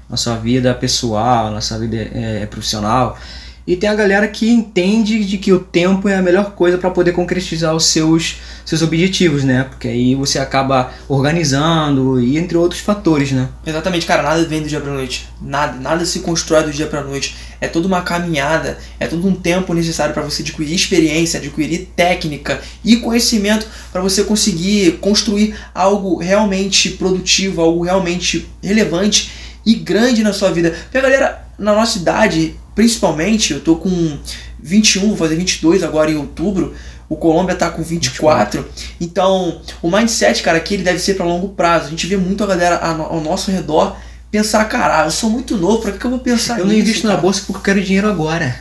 Na 0.09 0.17
sua 0.17 0.37
vida 0.37 0.73
pessoal, 0.75 1.51
na 1.51 1.61
sua 1.61 1.79
vida 1.79 1.97
é, 1.97 2.47
profissional. 2.47 3.19
E 3.67 3.77
tem 3.77 3.89
a 3.89 3.95
galera 3.95 4.29
que 4.29 4.51
entende 4.51 5.25
de 5.25 5.39
que 5.39 5.51
o 5.51 5.59
tempo 5.59 6.07
é 6.07 6.17
a 6.17 6.23
melhor 6.23 6.51
coisa 6.51 6.77
para 6.77 6.91
poder 6.91 7.13
concretizar 7.13 7.75
os 7.75 7.87
seus, 7.87 8.37
seus 8.63 8.83
objetivos, 8.83 9.43
né? 9.43 9.65
Porque 9.65 9.89
aí 9.89 10.15
você 10.15 10.39
acaba 10.39 10.93
organizando 11.09 12.21
e 12.21 12.37
entre 12.37 12.59
outros 12.59 12.83
fatores, 12.83 13.33
né? 13.33 13.49
Exatamente, 13.67 14.05
cara, 14.05 14.23
nada 14.23 14.45
vem 14.45 14.61
do 14.61 14.69
dia 14.69 14.81
pra 14.81 14.93
noite. 14.93 15.27
Nada, 15.41 15.79
nada 15.79 16.05
se 16.05 16.21
constrói 16.21 16.65
do 16.65 16.73
dia 16.73 16.87
pra 16.87 17.03
noite. 17.03 17.37
É 17.59 17.67
toda 17.67 17.87
uma 17.87 18.03
caminhada, 18.03 18.77
é 19.01 19.07
todo 19.07 19.27
um 19.27 19.35
tempo 19.35 19.73
necessário 19.73 20.13
para 20.13 20.23
você 20.23 20.43
adquirir 20.43 20.75
experiência, 20.75 21.41
adquirir 21.41 21.89
técnica 21.97 22.61
e 22.85 22.97
conhecimento 22.97 23.67
para 23.91 24.03
você 24.03 24.25
conseguir 24.25 24.99
construir 25.01 25.57
algo 25.75 26.19
realmente 26.19 26.91
produtivo, 26.91 27.63
algo 27.63 27.83
realmente 27.83 28.47
relevante 28.63 29.33
e 29.65 29.75
grande 29.75 30.23
na 30.23 30.35
sua 30.35 30.51
vida. 30.51 30.71
Porque 30.71 30.99
a 30.99 31.01
galera 31.01 31.47
na 31.59 31.75
nossa 31.75 31.99
idade 31.99 32.57
principalmente, 32.75 33.53
eu 33.53 33.61
tô 33.61 33.77
com 33.77 34.19
21, 34.61 35.09
vou 35.09 35.17
fazer 35.17 35.37
22 35.37 35.83
agora 35.83 36.11
em 36.11 36.17
outubro. 36.17 36.75
O 37.09 37.17
Colômbia 37.17 37.55
tá 37.55 37.71
com 37.71 37.83
24. 37.83 38.63
24. 38.63 38.95
Então, 39.01 39.61
o 39.83 39.91
mindset, 39.91 40.43
cara, 40.43 40.59
aqui 40.59 40.75
ele 40.75 40.83
deve 40.83 40.99
ser 40.99 41.15
para 41.15 41.27
longo 41.27 41.51
prazo. 41.51 41.87
A 41.87 41.91
gente 41.91 42.07
vê 42.07 42.17
muito 42.17 42.43
a 42.43 42.47
galera 42.47 42.79
ao 42.79 43.21
nosso 43.21 43.51
redor 43.51 43.97
pensar, 44.31 44.65
cara, 44.65 45.05
eu 45.05 45.11
sou 45.11 45.31
muito 45.31 45.57
novo, 45.57 45.83
pra 45.83 45.93
que 45.93 46.05
eu 46.05 46.11
vou 46.11 46.19
pensar 46.19 46.59
Eu 46.59 46.67
não 46.67 46.73
invisto 46.73 47.07
na 47.07 47.17
bolsa 47.17 47.43
porque 47.47 47.59
eu 47.59 47.63
quero 47.63 47.85
dinheiro 47.85 48.09
agora. 48.09 48.59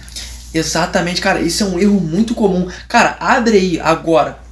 Exatamente, 0.54 1.20
cara, 1.20 1.42
isso 1.42 1.64
é 1.64 1.66
um 1.66 1.80
erro 1.80 2.00
muito 2.00 2.36
comum. 2.36 2.68
Cara, 2.88 3.18
abre 3.20 3.58
aí 3.58 3.80
agora. 3.80 4.43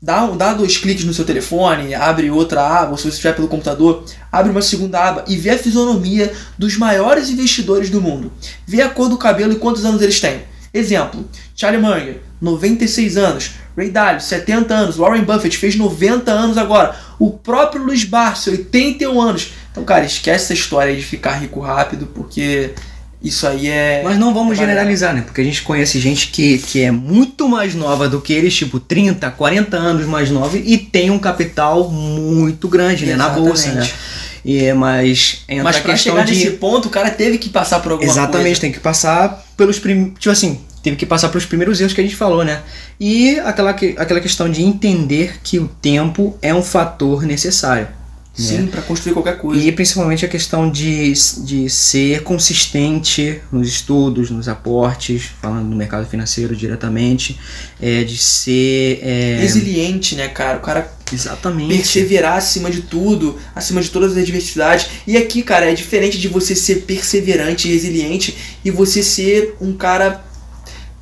Dá, 0.00 0.26
dá 0.26 0.54
dois 0.54 0.76
cliques 0.76 1.04
no 1.04 1.12
seu 1.12 1.24
telefone, 1.24 1.92
abre 1.92 2.30
outra 2.30 2.62
aba, 2.62 2.92
ou 2.92 2.96
se 2.96 3.02
você 3.02 3.08
estiver 3.08 3.34
pelo 3.34 3.48
computador, 3.48 4.04
abre 4.30 4.52
uma 4.52 4.62
segunda 4.62 5.00
aba 5.00 5.24
e 5.26 5.36
vê 5.36 5.50
a 5.50 5.58
fisionomia 5.58 6.32
dos 6.56 6.76
maiores 6.76 7.30
investidores 7.30 7.90
do 7.90 8.00
mundo. 8.00 8.32
Vê 8.64 8.80
a 8.80 8.88
cor 8.88 9.08
do 9.08 9.18
cabelo 9.18 9.52
e 9.52 9.56
quantos 9.56 9.84
anos 9.84 10.00
eles 10.00 10.20
têm. 10.20 10.42
Exemplo, 10.72 11.28
Charlie 11.56 11.82
Munger, 11.82 12.20
96 12.40 13.16
anos. 13.16 13.50
Ray 13.76 13.90
Dalio, 13.90 14.20
70 14.20 14.74
anos. 14.74 14.96
Warren 14.96 15.22
Buffett 15.22 15.56
fez 15.56 15.76
90 15.76 16.30
anos 16.30 16.58
agora. 16.58 16.94
O 17.18 17.30
próprio 17.30 17.82
Luiz 17.82 18.04
Barsi, 18.04 18.50
81 18.50 19.20
anos. 19.20 19.52
Então, 19.70 19.84
cara, 19.84 20.04
esquece 20.04 20.44
essa 20.44 20.54
história 20.54 20.94
de 20.94 21.02
ficar 21.02 21.34
rico 21.34 21.60
rápido, 21.60 22.06
porque 22.06 22.72
isso 23.22 23.46
aí 23.46 23.68
é. 23.68 24.00
Mas 24.04 24.16
não 24.16 24.32
vamos 24.32 24.56
é 24.56 24.60
generalizar, 24.60 25.12
né? 25.12 25.22
Porque 25.22 25.40
a 25.40 25.44
gente 25.44 25.62
conhece 25.62 25.98
gente 25.98 26.28
que, 26.28 26.58
que 26.58 26.82
é 26.82 26.90
muito 26.90 27.48
mais 27.48 27.74
nova 27.74 28.08
do 28.08 28.20
que 28.20 28.32
eles, 28.32 28.54
tipo 28.54 28.78
30, 28.78 29.28
40 29.30 29.76
anos 29.76 30.06
mais 30.06 30.30
nova, 30.30 30.56
e 30.56 30.78
tem 30.78 31.10
um 31.10 31.18
capital 31.18 31.90
muito 31.90 32.68
grande, 32.68 33.06
né? 33.06 33.16
Na 33.16 33.28
bolsa, 33.28 33.72
né? 33.72 33.88
E, 34.44 34.72
mas 34.72 35.42
entra 35.48 35.64
mas 35.64 35.78
pra 35.80 35.96
chegar 35.96 36.24
de... 36.24 36.32
nesse 36.32 36.52
ponto, 36.52 36.86
o 36.86 36.90
cara 36.90 37.10
teve 37.10 37.38
que 37.38 37.48
passar 37.48 37.80
por 37.80 37.92
alguma 37.92 38.10
Exatamente, 38.10 38.44
coisa. 38.44 38.60
tem 38.60 38.72
que 38.72 38.80
passar 38.80 39.44
pelos 39.56 39.80
primeiros. 39.80 40.14
Tipo 40.18 40.30
assim, 40.30 40.60
teve 40.80 40.96
que 40.96 41.04
passar 41.04 41.28
pelos 41.28 41.44
primeiros 41.44 41.80
erros 41.80 41.92
que 41.92 42.00
a 42.00 42.04
gente 42.04 42.16
falou, 42.16 42.44
né? 42.44 42.62
E 43.00 43.38
aquela, 43.40 43.70
aquela 43.70 44.20
questão 44.20 44.48
de 44.48 44.62
entender 44.62 45.40
que 45.42 45.58
o 45.58 45.66
tempo 45.66 46.38
é 46.40 46.54
um 46.54 46.62
fator 46.62 47.24
necessário. 47.24 47.88
Sim, 48.42 48.58
né? 48.58 48.68
para 48.70 48.82
construir 48.82 49.12
qualquer 49.12 49.36
coisa. 49.38 49.62
E 49.62 49.72
principalmente 49.72 50.24
a 50.24 50.28
questão 50.28 50.70
de, 50.70 51.12
de 51.44 51.68
ser 51.68 52.22
consistente 52.22 53.40
nos 53.50 53.68
estudos, 53.68 54.30
nos 54.30 54.48
aportes, 54.48 55.30
falando 55.42 55.66
no 55.68 55.76
mercado 55.76 56.06
financeiro 56.06 56.54
diretamente, 56.54 57.38
é, 57.80 58.04
de 58.04 58.16
ser. 58.16 59.00
É... 59.02 59.38
Resiliente, 59.40 60.14
né, 60.14 60.28
cara? 60.28 60.58
O 60.58 60.60
cara 60.60 60.98
Exatamente. 61.10 61.74
Perseverar 61.74 62.36
acima 62.36 62.70
de 62.70 62.82
tudo, 62.82 63.38
acima 63.54 63.80
de 63.80 63.88
todas 63.88 64.12
as 64.12 64.18
adversidades. 64.18 64.88
E 65.06 65.16
aqui, 65.16 65.42
cara, 65.42 65.70
é 65.70 65.74
diferente 65.74 66.18
de 66.18 66.28
você 66.28 66.54
ser 66.54 66.82
perseverante 66.82 67.66
e 67.66 67.72
resiliente 67.72 68.36
e 68.62 68.70
você 68.70 69.02
ser 69.02 69.56
um 69.58 69.72
cara 69.72 70.22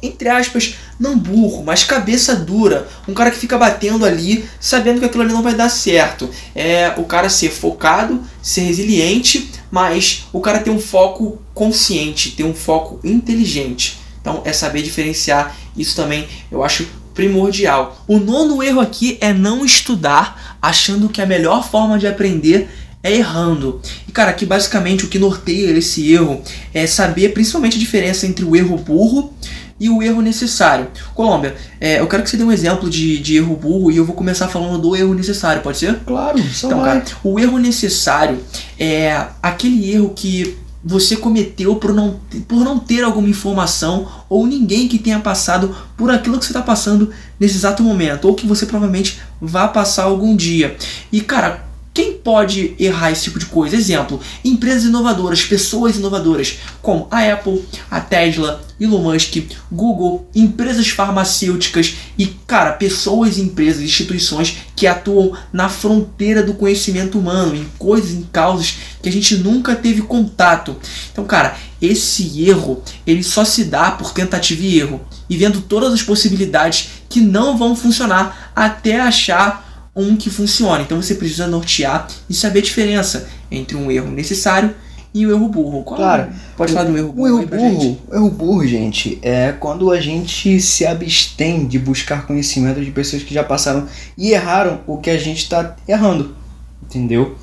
entre 0.03 0.29
aspas, 0.29 0.77
não 0.99 1.19
burro, 1.19 1.63
mas 1.65 1.85
cabeça 1.85 2.35
dura. 2.35 2.89
Um 3.07 3.15
cara 3.15 3.31
que 3.31 3.39
fica 3.39 3.59
batendo 3.59 4.05
ali, 4.05 4.45
sabendo 4.61 5.01
que 5.01 5.07
aquilo 5.07 5.23
ali 5.23 5.33
não 5.33 5.43
vai 5.43 5.55
dar 5.55 5.69
certo. 5.69 6.29
É 6.55 6.95
o 6.97 7.05
cara 7.05 7.29
ser 7.29 7.51
focado, 7.51 8.23
ser 8.43 8.63
resiliente, 8.63 9.51
mas 9.71 10.25
o 10.33 10.41
cara 10.41 10.59
ter 10.59 10.71
um 10.71 10.81
foco 10.81 11.39
consciente, 11.55 12.31
ter 12.31 12.45
um 12.45 12.55
foco 12.55 12.99
inteligente. 13.05 13.99
Então 14.21 14.43
é 14.45 14.53
saber 14.53 14.83
diferenciar 14.83 15.57
isso 15.77 15.95
também, 15.95 16.27
eu 16.51 16.65
acho 16.65 16.87
primordial. 17.15 18.03
O 18.07 18.19
nono 18.19 18.63
erro 18.63 18.81
aqui 18.81 19.17
é 19.21 19.33
não 19.33 19.65
estudar 19.65 20.59
achando 20.61 21.09
que 21.09 21.23
a 21.23 21.27
melhor 21.27 21.69
forma 21.69 21.99
de 21.99 22.07
aprender 22.07 22.69
é 23.03 23.15
errando. 23.15 23.81
E 24.09 24.13
cara, 24.13 24.31
aqui 24.31 24.45
basicamente 24.45 25.05
o 25.05 25.09
que 25.09 25.19
norteia 25.19 25.71
esse 25.71 26.13
erro 26.13 26.43
é 26.75 26.87
saber 26.87 27.33
principalmente 27.33 27.77
a 27.77 27.81
diferença 27.81 28.27
entre 28.27 28.45
o 28.45 28.57
erro 28.57 28.77
burro 28.77 29.33
e 29.79 29.89
o 29.89 30.03
erro 30.03 30.23
necessário. 30.23 30.89
Colômbia, 31.15 31.55
é, 31.81 32.01
eu 32.01 32.07
quero 32.07 32.23
que 32.23 32.31
você 32.31 32.37
dê 32.37 32.45
um 32.45 32.53
exemplo 32.53 32.89
de, 32.89 33.19
de 33.19 33.37
erro 33.37 33.57
burro 33.57 33.91
e 33.91 33.97
eu 33.97 34.05
vou 34.05 34.15
começar 34.15 34.49
falando 34.49 34.79
do 34.79 34.97
erro 34.97 35.15
necessário, 35.15 35.63
pode 35.63 35.79
ser? 35.79 35.99
Claro, 36.07 36.39
só 36.53 36.69
então, 36.69 36.81
vai. 36.81 37.01
cara, 37.01 37.17
o 37.23 37.39
erro 37.39 37.59
necessário 37.59 38.39
é 38.79 39.27
aquele 39.43 39.93
erro 39.93 40.13
que 40.15 40.57
você 40.87 41.17
cometeu 41.17 41.75
por 41.75 41.93
não, 41.93 42.21
por 42.47 42.61
não 42.61 42.79
ter 42.79 43.03
alguma 43.03 43.29
informação 43.29 44.07
ou 44.29 44.47
ninguém 44.47 44.87
que 44.87 44.99
tenha 44.99 45.19
passado 45.19 45.75
por 45.97 46.13
aquilo 46.13 46.39
que 46.39 46.45
você 46.45 46.53
está 46.53 46.63
passando 46.63 47.11
nesse 47.41 47.57
exato 47.57 47.83
momento, 47.83 48.27
ou 48.27 48.37
que 48.37 48.47
você 48.47 48.65
provavelmente 48.65 49.19
vá 49.41 49.67
passar 49.67 50.05
algum 50.05 50.37
dia. 50.37 50.77
E 51.11 51.21
cara, 51.21 51.66
quem 51.97 52.13
pode 52.13 52.75
errar 52.79 53.11
esse 53.11 53.23
tipo 53.23 53.39
de 53.39 53.47
coisa? 53.47 53.75
Exemplo, 53.75 54.21
empresas 54.45 54.85
inovadoras, 54.85 55.47
pessoas 55.47 55.97
inovadoras, 55.97 56.59
como 56.83 57.09
a 57.11 57.33
Apple, 57.33 57.65
a 57.91 57.99
Tesla, 58.03 58.63
Elon 58.79 59.01
Musk, 59.01 59.37
Google, 59.73 60.29
empresas 60.35 60.91
farmacêuticas 60.91 61.95
e, 62.19 62.27
cara, 62.47 62.73
pessoas, 62.73 63.39
empresas, 63.39 63.81
instituições 63.81 64.59
que 64.77 64.87
atuam 64.87 65.33
na 65.51 65.71
fronteira 65.71 66.43
do 66.43 66.53
conhecimento 66.53 67.19
humano, 67.19 67.57
em 67.57 67.67
coisas, 67.79 68.11
em 68.11 68.25
causas 68.25 68.75
que 69.03 69.09
a 69.09 69.13
gente 69.13 69.37
nunca 69.39 69.75
teve 69.75 70.03
contato. 70.03 70.77
Então, 71.11 71.25
cara, 71.25 71.57
esse 71.81 72.47
erro, 72.47 72.83
ele 73.07 73.23
só 73.23 73.43
se 73.43 73.65
dá 73.65 73.91
por 73.91 74.13
tentativa 74.13 74.63
e 74.63 74.79
erro, 74.79 75.01
e 75.31 75.37
vendo 75.39 75.63
todas 75.63 75.95
as 75.95 76.03
possibilidades 76.03 76.91
que 77.09 77.21
não 77.21 77.57
vão 77.57 77.75
funcionar 77.75 78.53
até 78.55 79.01
achar 79.01 79.66
um 79.97 80.17
que 80.17 80.29
funcione. 80.29 80.85
Então 80.85 81.01
você 81.01 81.15
precisa 81.15 81.47
nortear 81.47 82.07
e 82.29 82.35
saber 82.35 82.59
a 82.59 82.63
diferença 82.63 83.27
entre 83.51 83.77
um 83.77 83.91
erro 83.91 84.11
necessário 84.11 84.75
e 85.15 85.25
o 85.27 85.31
um 85.31 85.33
erro 85.33 85.49
burro. 85.49 85.83
Qual 85.83 85.99
claro. 85.99 86.29
Pode 86.57 86.73
falar 86.73 86.85
do 86.85 86.97
erro 86.97 87.13
burro? 87.13 87.23
O 87.23 87.29
erro 87.29 87.47
burro, 87.47 87.99
o 88.09 88.15
erro 88.15 88.31
burro, 88.31 88.67
gente, 88.67 89.19
é 89.23 89.53
quando 89.53 89.91
a 89.91 89.99
gente 89.99 90.61
se 90.61 90.85
abstém 90.85 91.67
de 91.67 91.79
buscar 91.79 92.27
conhecimento 92.27 92.85
de 92.85 92.91
pessoas 92.91 93.23
que 93.23 93.33
já 93.33 93.43
passaram 93.43 93.89
e 94.19 94.33
erraram 94.33 94.81
o 94.87 94.99
que 94.99 95.09
a 95.09 95.19
gente 95.19 95.39
está 95.39 95.75
errando. 95.89 96.37
Entendeu? 96.83 97.35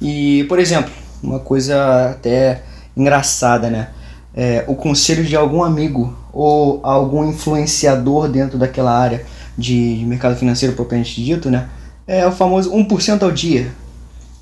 E, 0.00 0.44
por 0.48 0.58
exemplo, 0.58 0.90
uma 1.22 1.38
coisa 1.38 2.10
até 2.10 2.62
engraçada, 2.96 3.70
né? 3.70 3.90
É, 4.34 4.64
o 4.66 4.74
conselho 4.74 5.24
de 5.24 5.36
algum 5.36 5.62
amigo 5.62 6.16
ou 6.32 6.80
algum 6.84 7.28
influenciador 7.28 8.28
dentro 8.28 8.58
daquela 8.58 8.96
área 8.96 9.24
de, 9.56 9.98
de 9.98 10.06
mercado 10.06 10.36
financeiro 10.36 10.74
propriamente 10.74 11.22
dito, 11.22 11.50
né? 11.50 11.68
É 12.06 12.26
o 12.26 12.32
famoso 12.32 12.72
1% 12.72 13.22
ao 13.22 13.30
dia. 13.30 13.72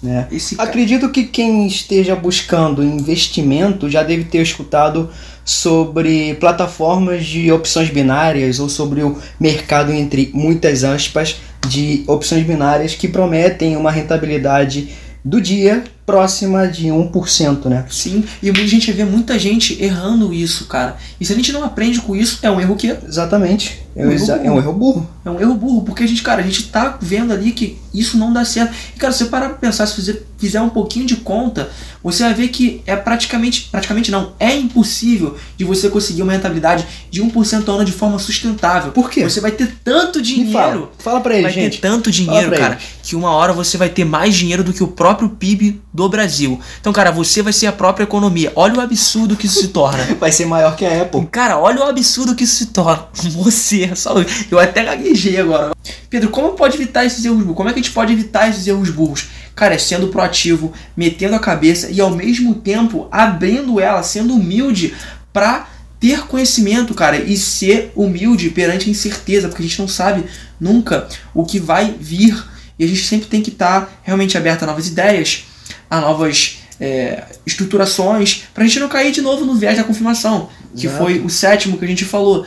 Né? 0.03 0.29
Acredito 0.59 1.09
que 1.11 1.25
quem 1.25 1.67
esteja 1.67 2.15
buscando 2.15 2.85
investimento 2.85 3.91
já 3.91 4.03
deve 4.03 4.25
ter 4.25 4.43
escutado 4.43 5.11
sobre 5.45 6.35
plataformas 6.35 7.27
de 7.27 7.51
opções 7.51 7.91
binárias 7.91 8.61
ou 8.61 8.69
sobre 8.69 9.03
o 9.03 9.19
mercado 9.41 9.93
entre 9.93 10.31
muitas 10.33 10.85
aspas 10.85 11.41
de 11.67 12.05
opções 12.07 12.47
binárias 12.47 12.95
que 12.95 13.09
prometem 13.09 13.77
uma 13.77 13.91
rentabilidade 13.91 14.91
do 15.25 15.41
dia 15.41 15.83
próxima 16.09 16.67
de 16.67 16.87
1%, 16.87 17.67
né? 17.67 17.85
Sim, 17.91 18.25
e 18.43 18.49
a 18.49 18.53
gente 18.67 18.91
vê 18.93 19.05
muita 19.05 19.39
gente 19.39 19.77
errando 19.79 20.33
isso, 20.33 20.65
cara. 20.65 20.97
E 21.21 21.25
se 21.27 21.35
a 21.35 21.37
gente 21.37 21.53
não 21.53 21.63
aprende 21.63 22.01
com 22.01 22.17
isso, 22.17 22.39
é 22.41 22.51
um 22.51 22.59
erro 22.59 22.77
que. 22.77 22.89
Exatamente. 23.07 23.83
É 23.95 24.07
um, 24.07 24.11
erro, 24.11 24.33
é 24.33 24.51
um 24.51 24.57
erro 24.57 24.73
burro. 24.73 25.11
É 25.23 25.31
um 25.31 25.39
erro 25.39 25.55
burro, 25.55 25.83
porque 25.83 26.05
a 26.05 26.07
gente, 26.07 26.23
cara, 26.23 26.41
a 26.41 26.45
gente 26.45 26.69
tá 26.69 26.97
vendo 26.99 27.31
ali 27.31 27.53
que 27.53 27.79
isso 27.99 28.17
não 28.17 28.33
dá 28.33 28.45
certo. 28.45 28.75
E, 28.95 28.99
cara, 28.99 29.13
se 29.13 29.21
você 29.21 29.27
parar 29.27 29.49
pra 29.49 29.59
pensar, 29.59 29.87
se 29.87 30.01
você 30.01 30.23
fizer 30.39 30.61
um 30.61 30.69
pouquinho 30.69 31.05
de 31.05 31.17
conta, 31.17 31.69
você 32.03 32.23
vai 32.23 32.33
ver 32.33 32.49
que 32.49 32.81
é 32.87 32.95
praticamente, 32.95 33.69
praticamente 33.71 34.11
não, 34.11 34.33
é 34.39 34.55
impossível 34.55 35.37
de 35.57 35.65
você 35.65 35.89
conseguir 35.89 36.23
uma 36.23 36.33
rentabilidade 36.33 36.87
de 37.11 37.23
1% 37.23 37.69
ao 37.69 37.75
ano 37.75 37.85
de 37.85 37.93
forma 37.93 38.19
sustentável. 38.19 38.93
Por 38.93 39.11
quê? 39.11 39.25
Você 39.25 39.41
vai 39.41 39.51
ter 39.51 39.75
tanto 39.83 40.23
dinheiro. 40.23 40.53
Fala. 40.53 40.91
fala 40.99 41.21
pra 41.21 41.35
ele, 41.35 41.43
vai 41.43 41.53
gente. 41.53 41.81
ter 41.81 41.89
tanto 41.89 42.11
dinheiro, 42.11 42.53
cara, 42.53 42.79
que 43.03 43.17
uma 43.17 43.31
hora 43.31 43.53
você 43.53 43.77
vai 43.77 43.89
ter 43.89 44.05
mais 44.05 44.35
dinheiro 44.35 44.63
do 44.63 44.73
que 44.73 44.83
o 44.83 44.89
próprio 44.89 45.29
PIB 45.29 45.81
do 45.93 46.09
Brasil. 46.09 46.61
Então, 46.81 46.93
cara, 46.93 47.11
você 47.11 47.43
vai 47.43 47.53
ser 47.53 47.67
a 47.67 47.73
própria 47.73 48.05
economia. 48.05 48.53
Olha 48.55 48.77
o 48.77 48.81
absurdo 48.81 49.37
que 49.37 49.47
isso 49.47 49.61
se 49.61 49.69
torna. 49.69 50.05
vai 50.21 50.31
ser 50.31 50.47
maior 50.47 50.77
que 50.77 50.85
a 50.85 51.03
Apple. 51.03 51.27
Cara, 51.27 51.59
olha 51.59 51.81
o 51.81 51.83
absurdo 51.83 52.35
que 52.35 52.45
isso 52.45 52.57
se 52.57 52.67
torna. 52.67 53.09
Você, 53.39 53.95
só 53.95 54.15
eu 54.51 54.59
até 54.59 54.85
gaguejei 54.85 55.39
agora. 55.39 55.73
Pedro, 56.09 56.31
como 56.31 56.53
pode 56.53 56.77
evitar 56.77 57.05
esses 57.05 57.25
erros? 57.25 57.45
Como 57.55 57.69
é 57.69 57.73
que 57.73 57.81
a 57.81 57.83
gente 57.83 57.88
pode 57.89 58.13
evitar 58.13 58.49
esses 58.49 58.67
erros 58.67 58.91
burros? 58.91 59.29
Cara, 59.55 59.75
é 59.75 59.79
sendo 59.79 60.09
proativo, 60.09 60.73
metendo 60.97 61.35
a 61.35 61.41
cabeça 61.41 61.91
e 61.91 62.01
ao 62.01 62.11
mesmo 62.11 62.55
tempo 62.57 63.09
abrindo 63.11 63.81
ela, 63.81 64.03
sendo 64.03 64.35
humilde 64.35 64.95
para 65.33 65.69
ter 66.01 66.27
conhecimento, 66.27 66.95
cara, 66.95 67.17
e 67.17 67.37
ser 67.37 67.91
humilde 67.97 68.51
perante 68.51 68.89
a 68.89 68.91
incerteza, 68.91 69.49
porque 69.49 69.63
a 69.63 69.67
gente 69.67 69.81
não 69.81 69.89
sabe 69.89 70.25
nunca 70.61 71.09
o 71.35 71.45
que 71.45 71.59
vai 71.59 71.95
vir 71.99 72.41
e 72.79 72.85
a 72.85 72.87
gente 72.87 73.05
sempre 73.05 73.27
tem 73.27 73.43
que 73.43 73.51
estar 73.51 73.81
tá 73.83 73.93
realmente 74.05 74.39
aberto 74.39 74.63
a 74.63 74.67
novas 74.67 74.87
ideias, 74.87 75.45
a 75.91 76.01
novas 76.01 76.59
é, 76.81 77.25
estruturações, 77.45 78.45
para 78.55 78.63
a 78.63 78.67
gente 78.67 78.79
não 78.79 78.89
cair 78.89 79.11
de 79.11 79.21
novo 79.21 79.45
no 79.45 79.57
viés 79.57 79.77
da 79.77 79.85
confirmação, 79.85 80.49
que 80.77 80.87
Exato. 80.87 81.03
foi 81.03 81.19
o 81.19 81.29
sétimo 81.29 81.77
que 81.77 81.85
a 81.85 81.89
gente 81.89 82.05
falou. 82.05 82.47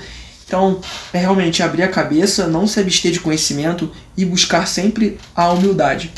Então, 0.52 0.82
é 1.14 1.18
realmente 1.18 1.64
abrir 1.64 1.84
a 1.84 1.88
cabeça, 1.88 2.46
não 2.46 2.68
se 2.68 2.78
abster 2.78 3.10
de 3.10 3.22
conhecimento 3.22 3.90
e 4.18 4.26
buscar 4.26 4.68
sempre 4.68 5.18
a 5.34 5.50
humildade. 5.50 6.12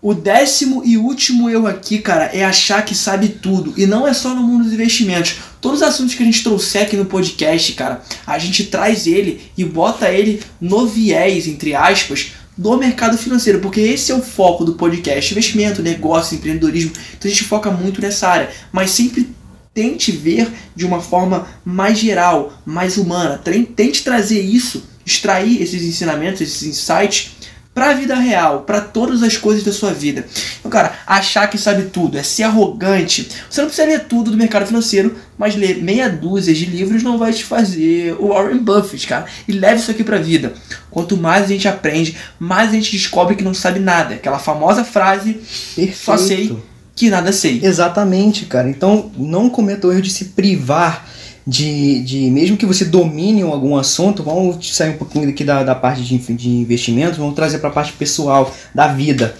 O 0.00 0.14
décimo 0.14 0.84
e 0.84 0.96
último 0.96 1.50
erro 1.50 1.66
aqui, 1.66 1.98
cara, 1.98 2.26
é 2.26 2.44
achar 2.44 2.84
que 2.84 2.94
sabe 2.94 3.28
tudo. 3.28 3.74
E 3.76 3.84
não 3.84 4.06
é 4.06 4.14
só 4.14 4.32
no 4.32 4.44
mundo 4.44 4.62
dos 4.62 4.72
investimentos. 4.72 5.38
Todos 5.60 5.82
os 5.82 5.88
assuntos 5.88 6.14
que 6.14 6.22
a 6.22 6.24
gente 6.24 6.44
trouxer 6.44 6.82
aqui 6.82 6.96
no 6.96 7.04
podcast, 7.04 7.72
cara, 7.72 8.00
a 8.24 8.38
gente 8.38 8.66
traz 8.66 9.08
ele 9.08 9.42
e 9.58 9.64
bota 9.64 10.08
ele 10.08 10.40
no 10.60 10.86
viés, 10.86 11.48
entre 11.48 11.74
aspas, 11.74 12.30
do 12.56 12.76
mercado 12.76 13.18
financeiro, 13.18 13.58
porque 13.58 13.80
esse 13.80 14.12
é 14.12 14.14
o 14.14 14.22
foco 14.22 14.64
do 14.64 14.74
podcast: 14.74 15.32
investimento, 15.32 15.82
negócio, 15.82 16.36
empreendedorismo. 16.36 16.92
Então 17.18 17.28
a 17.28 17.34
gente 17.34 17.42
foca 17.42 17.72
muito 17.72 18.00
nessa 18.00 18.28
área, 18.28 18.50
mas 18.70 18.92
sempre 18.92 19.28
tente 19.74 20.12
ver 20.12 20.50
de 20.74 20.84
uma 20.84 21.00
forma 21.00 21.46
mais 21.64 21.98
geral, 21.98 22.52
mais 22.64 22.96
humana. 22.96 23.40
Tente 23.76 24.02
trazer 24.02 24.40
isso, 24.40 24.84
extrair 25.04 25.62
esses 25.62 25.82
ensinamentos, 25.82 26.40
esses 26.40 26.62
insights 26.62 27.32
para 27.72 27.90
a 27.90 27.94
vida 27.94 28.16
real, 28.16 28.62
para 28.62 28.80
todas 28.80 29.22
as 29.22 29.36
coisas 29.36 29.62
da 29.62 29.72
sua 29.72 29.92
vida. 29.92 30.26
Então, 30.58 30.70
cara, 30.70 30.98
achar 31.06 31.48
que 31.48 31.56
sabe 31.56 31.84
tudo, 31.84 32.18
é 32.18 32.22
ser 32.22 32.42
arrogante. 32.42 33.30
Você 33.48 33.60
não 33.60 33.68
precisa 33.68 33.86
ler 33.86 34.04
tudo 34.04 34.32
do 34.32 34.36
mercado 34.36 34.66
financeiro, 34.66 35.16
mas 35.38 35.54
ler 35.54 35.80
meia 35.80 36.08
dúzia 36.08 36.52
de 36.52 36.66
livros 36.66 37.02
não 37.02 37.16
vai 37.16 37.32
te 37.32 37.44
fazer 37.44 38.16
o 38.18 38.28
Warren 38.28 38.58
Buffett, 38.58 39.06
cara. 39.06 39.26
E 39.46 39.52
leve 39.52 39.80
isso 39.80 39.90
aqui 39.90 40.02
para 40.02 40.16
a 40.16 40.20
vida. 40.20 40.52
Quanto 40.90 41.16
mais 41.16 41.44
a 41.44 41.48
gente 41.48 41.68
aprende, 41.68 42.16
mais 42.40 42.70
a 42.70 42.74
gente 42.74 42.90
descobre 42.90 43.36
que 43.36 43.44
não 43.44 43.54
sabe 43.54 43.78
nada. 43.78 44.14
Aquela 44.14 44.40
famosa 44.40 44.84
frase, 44.84 45.34
Perfeito. 45.74 45.96
só 45.96 46.16
sei 46.16 46.56
que 46.94 47.10
nada 47.10 47.32
sei. 47.32 47.60
Exatamente, 47.62 48.46
cara. 48.46 48.68
Então 48.68 49.10
não 49.16 49.48
cometa 49.48 49.86
o 49.86 49.92
erro 49.92 50.02
de 50.02 50.10
se 50.10 50.26
privar 50.26 51.06
de, 51.46 52.02
de 52.02 52.30
mesmo 52.30 52.56
que 52.56 52.66
você 52.66 52.84
domine 52.84 53.42
algum 53.42 53.76
assunto, 53.76 54.22
vamos 54.22 54.74
sair 54.74 54.90
um 54.90 54.96
pouquinho 54.98 55.34
da, 55.44 55.64
da 55.64 55.74
parte 55.74 56.02
de, 56.02 56.18
de 56.34 56.48
investimentos, 56.48 57.18
vamos 57.18 57.34
trazer 57.34 57.58
para 57.58 57.70
a 57.70 57.72
parte 57.72 57.92
pessoal, 57.92 58.54
da 58.74 58.88
vida. 58.88 59.34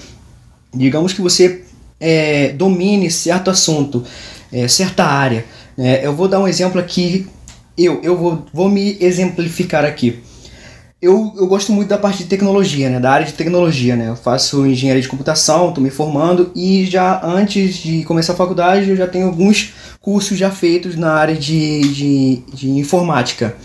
Digamos 0.74 1.12
que 1.12 1.20
você 1.20 1.62
é, 2.00 2.52
domine 2.52 3.10
certo 3.10 3.50
assunto, 3.50 4.04
é, 4.52 4.66
certa 4.66 5.04
área. 5.04 5.44
É, 5.76 6.04
eu 6.04 6.14
vou 6.14 6.26
dar 6.26 6.40
um 6.40 6.48
exemplo 6.48 6.80
aqui, 6.80 7.26
eu, 7.76 8.00
eu 8.02 8.16
vou, 8.16 8.46
vou 8.52 8.68
me 8.68 8.96
exemplificar 9.00 9.84
aqui. 9.84 10.20
Eu, 11.02 11.32
eu 11.36 11.46
gosto 11.46 11.72
muito 11.72 11.88
da 11.88 11.96
parte 11.96 12.18
de 12.18 12.28
tecnologia, 12.28 12.90
né? 12.90 13.00
Da 13.00 13.10
área 13.10 13.26
de 13.26 13.32
tecnologia, 13.32 13.96
né? 13.96 14.08
Eu 14.08 14.16
faço 14.16 14.66
engenharia 14.66 15.00
de 15.00 15.08
computação, 15.08 15.70
estou 15.70 15.82
me 15.82 15.88
formando 15.88 16.52
e 16.54 16.84
já 16.84 17.24
antes 17.24 17.76
de 17.76 18.04
começar 18.04 18.34
a 18.34 18.36
faculdade 18.36 18.90
eu 18.90 18.96
já 18.96 19.06
tenho 19.06 19.26
alguns 19.26 19.72
cursos 20.00 20.36
já 20.36 20.50
feitos 20.50 20.96
na 20.96 21.12
área 21.12 21.34
de, 21.34 21.80
de, 21.80 22.42
de 22.52 22.70
informática. 22.70 23.56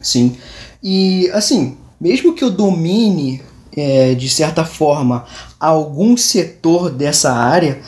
Sim. 0.00 0.36
E 0.82 1.30
assim, 1.30 1.76
mesmo 2.00 2.34
que 2.34 2.42
eu 2.42 2.50
domine 2.50 3.40
é, 3.76 4.14
de 4.14 4.28
certa 4.28 4.64
forma 4.64 5.26
algum 5.60 6.16
setor 6.16 6.90
dessa 6.90 7.32
área, 7.32 7.80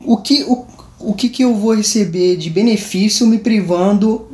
o 0.00 0.18
que, 0.18 0.44
o, 0.44 0.64
o 1.00 1.14
que, 1.14 1.28
que 1.28 1.42
eu 1.42 1.56
vou 1.56 1.74
receber 1.74 2.36
de 2.36 2.48
benefício 2.48 3.26
me 3.26 3.38
privando 3.38 4.28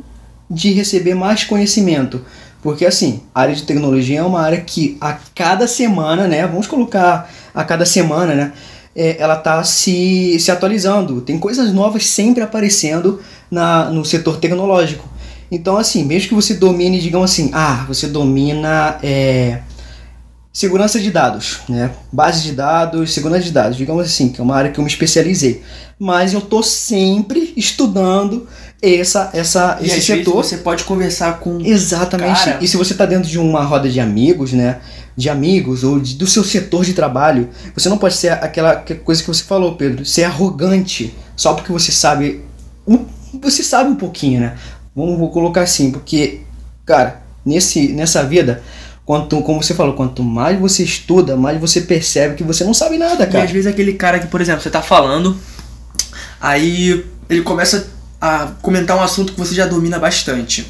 de 0.47 0.71
receber 0.71 1.15
mais 1.15 1.43
conhecimento? 1.43 2.21
Porque 2.65 2.83
assim, 2.83 3.21
a 3.31 3.41
área 3.41 3.53
de 3.53 3.61
tecnologia 3.61 4.21
é 4.21 4.23
uma 4.23 4.41
área 4.41 4.59
que 4.59 4.97
a 4.99 5.19
cada 5.35 5.67
semana, 5.67 6.27
né? 6.27 6.47
Vamos 6.47 6.65
colocar 6.65 7.31
a 7.53 7.63
cada 7.63 7.85
semana, 7.85 8.33
né? 8.33 8.53
É, 8.95 9.17
ela 9.21 9.35
está 9.35 9.63
se, 9.63 10.39
se 10.39 10.49
atualizando. 10.49 11.21
Tem 11.21 11.37
coisas 11.37 11.71
novas 11.71 12.07
sempre 12.07 12.41
aparecendo 12.41 13.21
na, 13.51 13.91
no 13.91 14.03
setor 14.03 14.37
tecnológico. 14.37 15.07
Então, 15.51 15.77
assim, 15.77 16.03
mesmo 16.05 16.29
que 16.29 16.33
você 16.33 16.55
domine, 16.55 16.99
digamos 16.99 17.29
assim, 17.29 17.51
ah, 17.53 17.85
você 17.87 18.07
domina 18.07 18.97
é, 19.03 19.59
segurança 20.55 21.01
de 21.01 21.11
dados, 21.11 21.59
né? 21.67 21.91
Base 22.13 22.41
de 22.43 22.53
dados, 22.53 23.13
segurança 23.13 23.43
de 23.43 23.51
dados, 23.51 23.75
digamos 23.77 24.05
assim, 24.05 24.29
que 24.29 24.39
é 24.39 24.43
uma 24.43 24.55
área 24.55 24.71
que 24.71 24.79
eu 24.79 24.83
me 24.85 24.89
especializei. 24.89 25.61
Mas 25.99 26.33
eu 26.33 26.39
tô 26.39 26.63
sempre 26.63 27.53
estudando 27.57 28.47
essa, 28.81 29.29
essa, 29.33 29.77
E 29.81 29.87
esse 29.87 30.01
setor. 30.01 30.33
você 30.35 30.57
pode 30.57 30.85
conversar 30.85 31.39
com 31.39 31.59
Exatamente. 31.59 32.45
Cara. 32.45 32.57
E 32.63 32.67
se 32.69 32.77
você 32.77 32.93
está 32.93 33.05
dentro 33.05 33.29
de 33.29 33.37
uma 33.37 33.63
roda 33.63 33.89
de 33.89 33.99
amigos, 33.99 34.53
né? 34.53 34.77
De 35.17 35.29
amigos 35.29 35.83
ou 35.83 35.99
de- 35.99 36.15
do 36.15 36.25
seu 36.25 36.43
setor 36.43 36.85
de 36.85 36.93
trabalho, 36.93 37.49
você 37.73 37.89
não 37.89 37.97
pode 37.97 38.15
ser 38.15 38.29
aquela 38.31 38.77
que- 38.77 38.95
coisa 38.95 39.21
que 39.21 39.27
você 39.27 39.43
falou, 39.43 39.75
Pedro, 39.75 40.05
ser 40.05 40.23
arrogante 40.23 41.13
só 41.35 41.53
porque 41.53 41.71
você 41.71 41.91
sabe. 41.91 42.41
Você 43.41 43.61
sabe 43.61 43.89
um 43.89 43.95
pouquinho, 43.95 44.39
né? 44.39 44.55
Vamos 44.95 45.19
vou 45.19 45.29
colocar 45.29 45.61
assim, 45.63 45.91
porque, 45.91 46.39
cara, 46.85 47.21
nesse, 47.45 47.89
nessa 47.89 48.23
vida, 48.23 48.63
quanto, 49.05 49.39
como 49.41 49.61
você 49.61 49.73
falou, 49.73 49.93
quanto 49.93 50.23
mais 50.23 50.59
você 50.59 50.83
estuda, 50.83 51.35
mais 51.35 51.59
você 51.59 51.81
percebe 51.81 52.35
que 52.35 52.43
você 52.43 52.63
não 52.63 52.73
sabe 52.73 52.97
nada, 52.97 53.23
E 53.23 53.27
cara. 53.27 53.43
às 53.43 53.51
vezes 53.51 53.67
aquele 53.67 53.93
cara 53.93 54.19
que, 54.19 54.27
por 54.27 54.41
exemplo, 54.41 54.61
você 54.61 54.69
tá 54.69 54.81
falando, 54.81 55.37
aí 56.41 57.05
ele 57.29 57.41
começa 57.41 57.87
a 58.19 58.51
comentar 58.61 58.97
um 58.97 59.01
assunto 59.01 59.33
que 59.33 59.39
você 59.39 59.53
já 59.53 59.65
domina 59.65 59.99
bastante. 59.99 60.65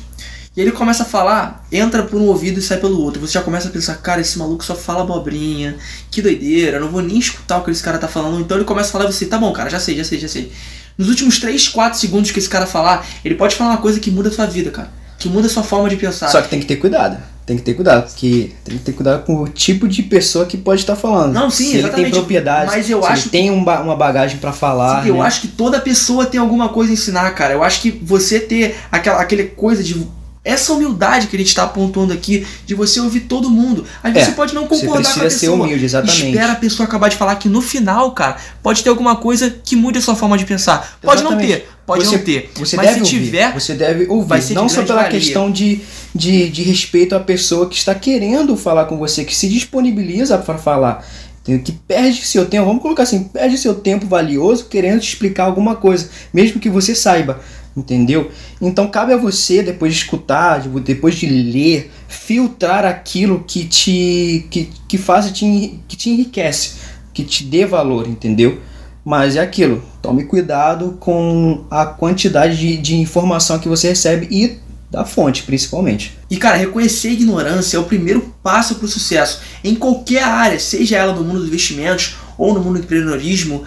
E 0.56 0.62
ele 0.62 0.72
começa 0.72 1.04
a 1.04 1.06
falar, 1.06 1.66
entra 1.70 2.04
por 2.04 2.20
um 2.20 2.28
ouvido 2.28 2.60
e 2.60 2.62
sai 2.62 2.78
pelo 2.78 3.02
outro. 3.02 3.20
Você 3.20 3.34
já 3.34 3.42
começa 3.42 3.68
a 3.68 3.72
pensar, 3.72 3.96
cara, 3.96 4.22
esse 4.22 4.38
maluco 4.40 4.64
só 4.64 4.74
fala 4.74 5.02
abobrinha, 5.02 5.76
que 6.10 6.22
doideira, 6.22 6.80
não 6.80 6.88
vou 6.90 7.02
nem 7.02 7.18
escutar 7.20 7.58
o 7.58 7.64
que 7.64 7.72
esse 7.72 7.84
cara 7.84 7.98
tá 7.98 8.08
falando. 8.08 8.40
Então 8.40 8.56
ele 8.58 8.66
começa 8.66 8.88
a 8.88 8.92
falar 8.94 9.06
e 9.06 9.12
você, 9.12 9.26
tá 9.26 9.38
bom, 9.38 9.52
cara, 9.52 9.70
já 9.70 9.80
sei, 9.82 9.98
já 9.98 10.06
sei, 10.06 10.18
já 10.18 10.30
sei. 10.30 10.52
Nos 10.98 11.10
últimos 11.10 11.40
3, 11.40 11.68
4 11.68 12.00
segundos 12.00 12.32
que 12.32 12.40
esse 12.40 12.48
cara 12.48 12.66
falar, 12.66 13.06
ele 13.26 13.36
pode 13.36 13.54
falar 13.54 13.72
uma 13.72 13.80
coisa 13.80 14.00
que 14.00 14.10
muda 14.10 14.30
a 14.30 14.32
sua 14.32 14.46
vida, 14.46 14.72
cara. 14.72 14.90
Que 15.20 15.28
muda 15.28 15.48
a 15.48 15.50
sua 15.50 15.62
forma 15.64 15.90
de 15.90 15.98
pensar. 15.98 16.30
Só 16.30 16.42
que 16.42 16.48
tem 16.48 16.62
que 16.62 16.66
ter 16.66 16.78
cuidado. 16.78 17.18
Tem 17.46 17.58
que 17.58 17.62
ter 17.64 17.76
cuidado, 17.76 18.08
porque 18.08 18.54
tem 18.64 18.76
que 18.78 18.84
ter 18.84 18.92
cuidado 18.94 19.24
com 19.24 19.44
o 19.44 19.48
tipo 19.48 19.88
de 19.88 20.02
pessoa 20.02 20.48
que 20.48 20.58
pode 20.58 20.82
estar 20.82 20.96
falando. 20.96 21.32
Não, 21.34 21.52
sim, 21.52 21.66
se 21.66 21.70
ele 21.70 21.74
tem 21.74 21.86
exatamente. 21.90 22.12
propriedade, 22.14 22.72
Mas 22.72 22.90
eu 22.90 23.04
se 23.04 23.08
acho 23.08 23.22
ele 23.26 23.30
tem 23.30 23.52
um 23.52 23.64
ba- 23.64 23.82
uma 23.82 23.96
bagagem 23.96 24.40
pra 24.40 24.52
falar. 24.52 25.04
Sim, 25.04 25.10
eu 25.10 25.16
né? 25.18 25.22
acho 25.22 25.42
que 25.42 25.48
toda 25.50 25.80
pessoa 25.80 26.26
tem 26.26 26.40
alguma 26.40 26.70
coisa 26.70 26.90
a 26.92 26.94
ensinar, 26.94 27.30
cara. 27.36 27.54
Eu 27.54 27.64
acho 27.64 27.82
que 27.82 27.92
você 27.92 28.40
ter 28.40 28.76
aquela, 28.92 29.22
aquele 29.22 29.44
coisa 29.44 29.84
de. 29.84 30.08
Essa 30.46 30.72
humildade 30.74 31.26
que 31.26 31.36
a 31.36 31.40
gente 31.40 31.56
tá 31.56 31.64
apontando 31.64 32.14
aqui, 32.14 32.46
de 32.68 32.76
você 32.76 33.00
ouvir 33.02 33.22
todo 33.22 33.50
mundo. 33.50 33.84
Às 34.04 34.14
vezes 34.14 34.28
É, 34.28 34.32
você 34.32 34.36
pode 34.38 34.54
não 34.54 34.68
concordar 34.68 34.92
com 34.92 34.98
a 35.00 35.02
precisa 35.24 35.30
ser 35.32 35.48
pessoa. 35.48 35.64
humilde, 35.66 35.84
exatamente. 35.84 36.28
Espera 36.28 36.52
a 36.52 36.56
pessoa 36.56 36.86
acabar 36.88 37.10
de 37.10 37.16
falar 37.18 37.36
que 37.38 37.50
no 37.50 37.62
final, 37.64 38.12
cara, 38.12 38.38
pode 38.62 38.84
ter 38.84 38.90
alguma 38.90 39.16
coisa 39.16 39.50
que 39.50 39.76
mude 39.76 39.98
a 39.98 40.02
sua 40.02 40.16
forma 40.16 40.38
de 40.38 40.46
pensar. 40.46 41.00
Pode 41.02 41.24
não 41.24 41.32
Exatamente. 41.32 41.62
ter, 41.62 41.68
pode 41.86 42.06
Você- 42.06 42.18
não 42.18 42.24
ter. 42.24 42.52
Você 42.58 42.76
mas 42.78 42.86
deve 42.86 43.00
se 43.00 43.16
ouvir. 43.16 43.26
tiver, 43.26 43.54
Você 43.54 43.74
deve 43.74 44.06
ouvir. 44.08 44.54
não 44.54 44.70
só 44.70 44.84
pela 44.84 45.02
valia. 45.04 45.20
questão 45.20 45.50
de, 45.52 45.82
de, 46.14 46.48
de 46.50 46.62
respeito 46.62 47.16
à 47.16 47.20
pessoa 47.20 47.68
que 47.68 47.76
está 47.76 47.96
querendo 47.96 48.56
falar 48.56 48.86
com 48.86 48.98
você, 48.98 49.24
que 49.26 49.36
se 49.36 49.50
disponibiliza 49.50 50.38
para 50.38 50.60
falar. 50.60 51.04
Que 51.44 51.72
perde 51.88 52.26
seu 52.26 52.48
tempo, 52.48 52.66
vamos 52.66 52.82
colocar 52.82 53.04
assim, 53.04 53.26
perde 53.26 53.56
seu 53.60 53.76
tempo 53.76 54.08
valioso 54.08 54.66
querendo 54.66 55.00
te 55.00 55.10
explicar 55.10 55.44
alguma 55.44 55.76
coisa, 55.76 56.10
mesmo 56.34 56.60
que 56.60 56.72
você 56.72 56.96
saiba. 56.96 57.40
Entendeu? 57.76 58.32
Então 58.62 58.88
cabe 58.88 59.12
a 59.12 59.18
você, 59.18 59.62
depois 59.62 59.94
de 59.94 60.00
escutar, 60.00 60.62
de- 60.62 60.70
depois 60.80 61.16
de 61.16 61.26
ler, 61.28 61.92
filtrar 62.08 62.86
aquilo 62.86 63.44
que 63.46 63.66
te, 63.66 64.48
que, 64.50 64.70
que 64.88 64.98
faz 64.98 65.30
te, 65.32 65.80
que 65.88 65.98
te 65.98 66.10
enriquece, 66.10 66.76
que 67.14 67.24
te 67.24 67.44
dê 67.44 67.66
valor, 67.66 68.08
entendeu? 68.08 68.62
Mas 69.04 69.36
é 69.36 69.42
aquilo, 69.42 69.84
tome 70.02 70.24
cuidado 70.24 70.96
com 71.00 71.66
a 71.70 71.86
quantidade 71.86 72.58
de, 72.58 72.78
de 72.78 72.96
informação 72.96 73.60
que 73.60 73.68
você 73.68 73.90
recebe 73.90 74.28
e 74.32 74.58
da 74.90 75.04
fonte, 75.04 75.44
principalmente. 75.44 76.18
E 76.30 76.38
cara, 76.38 76.56
reconhecer 76.56 77.10
a 77.10 77.14
ignorância 77.14 77.76
é 77.76 77.80
o 77.80 77.84
primeiro 77.84 78.34
passo 78.42 78.76
para 78.76 78.86
o 78.86 78.88
sucesso 78.88 79.42
em 79.64 79.76
qualquer 79.76 80.24
área, 80.24 80.58
seja 80.60 80.96
ela 80.98 81.14
no 81.14 81.24
mundo 81.24 81.40
dos 81.40 81.50
investimentos 81.50 82.16
ou 82.38 82.54
no 82.54 82.62
mundo 82.62 82.80
do 82.80 82.86
empreendedorismo. 82.86 83.64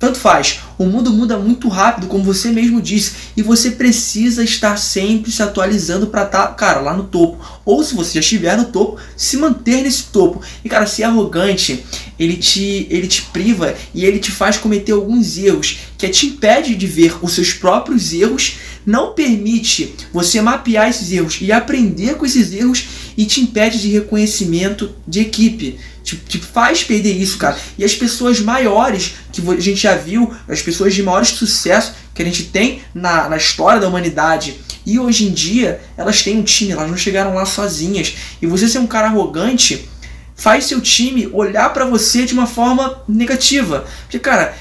Tanto 0.00 0.18
faz. 0.18 0.60
O 0.78 0.86
mundo 0.86 1.12
muda 1.12 1.36
muito 1.36 1.68
rápido, 1.68 2.06
como 2.06 2.24
você 2.24 2.50
mesmo 2.50 2.80
disse, 2.80 3.12
e 3.36 3.42
você 3.42 3.72
precisa 3.72 4.42
estar 4.42 4.78
sempre 4.78 5.30
se 5.30 5.42
atualizando 5.42 6.06
para 6.06 6.24
estar, 6.24 6.46
cara, 6.56 6.80
lá 6.80 6.96
no 6.96 7.04
topo. 7.04 7.38
Ou 7.66 7.84
se 7.84 7.94
você 7.94 8.14
já 8.14 8.20
estiver 8.20 8.56
no 8.56 8.64
topo, 8.64 8.98
se 9.14 9.36
manter 9.36 9.82
nesse 9.82 10.04
topo. 10.04 10.40
E 10.64 10.70
cara, 10.70 10.86
ser 10.86 11.02
arrogante, 11.02 11.84
ele 12.18 12.38
te, 12.38 12.86
ele 12.88 13.06
te 13.06 13.20
priva 13.24 13.74
e 13.94 14.06
ele 14.06 14.18
te 14.18 14.30
faz 14.30 14.56
cometer 14.56 14.92
alguns 14.92 15.36
erros, 15.36 15.80
que 15.98 16.08
te 16.08 16.28
impede 16.28 16.74
de 16.74 16.86
ver 16.86 17.18
os 17.20 17.34
seus 17.34 17.52
próprios 17.52 18.14
erros, 18.14 18.56
não 18.86 19.12
permite 19.12 19.94
você 20.10 20.40
mapear 20.40 20.88
esses 20.88 21.12
erros 21.12 21.36
e 21.42 21.52
aprender 21.52 22.14
com 22.14 22.24
esses 22.24 22.54
erros 22.54 22.88
e 23.18 23.26
te 23.26 23.42
impede 23.42 23.78
de 23.78 23.88
reconhecimento 23.90 24.90
de 25.06 25.20
equipe. 25.20 25.78
Te, 26.10 26.16
te 26.16 26.38
faz 26.38 26.82
perder 26.82 27.12
isso, 27.12 27.38
cara. 27.38 27.56
E 27.78 27.84
as 27.84 27.94
pessoas 27.94 28.40
maiores 28.40 29.12
que 29.32 29.40
a 29.48 29.60
gente 29.60 29.80
já 29.80 29.94
viu, 29.94 30.34
as 30.48 30.60
pessoas 30.60 30.92
de 30.92 31.04
maior 31.04 31.24
sucesso 31.24 31.94
que 32.12 32.20
a 32.20 32.24
gente 32.24 32.44
tem 32.44 32.82
na, 32.92 33.28
na 33.28 33.36
história 33.36 33.80
da 33.80 33.86
humanidade. 33.86 34.60
E 34.84 34.98
hoje 34.98 35.26
em 35.26 35.30
dia, 35.30 35.80
elas 35.96 36.22
têm 36.22 36.36
um 36.38 36.42
time, 36.42 36.72
elas 36.72 36.90
não 36.90 36.96
chegaram 36.96 37.34
lá 37.34 37.46
sozinhas. 37.46 38.14
E 38.42 38.46
você 38.46 38.68
ser 38.68 38.80
um 38.80 38.88
cara 38.88 39.06
arrogante 39.06 39.88
faz 40.34 40.64
seu 40.64 40.80
time 40.80 41.28
olhar 41.32 41.72
pra 41.72 41.84
você 41.84 42.24
de 42.24 42.34
uma 42.34 42.46
forma 42.46 43.02
negativa. 43.06 43.84
Porque, 44.02 44.18
cara, 44.18 44.56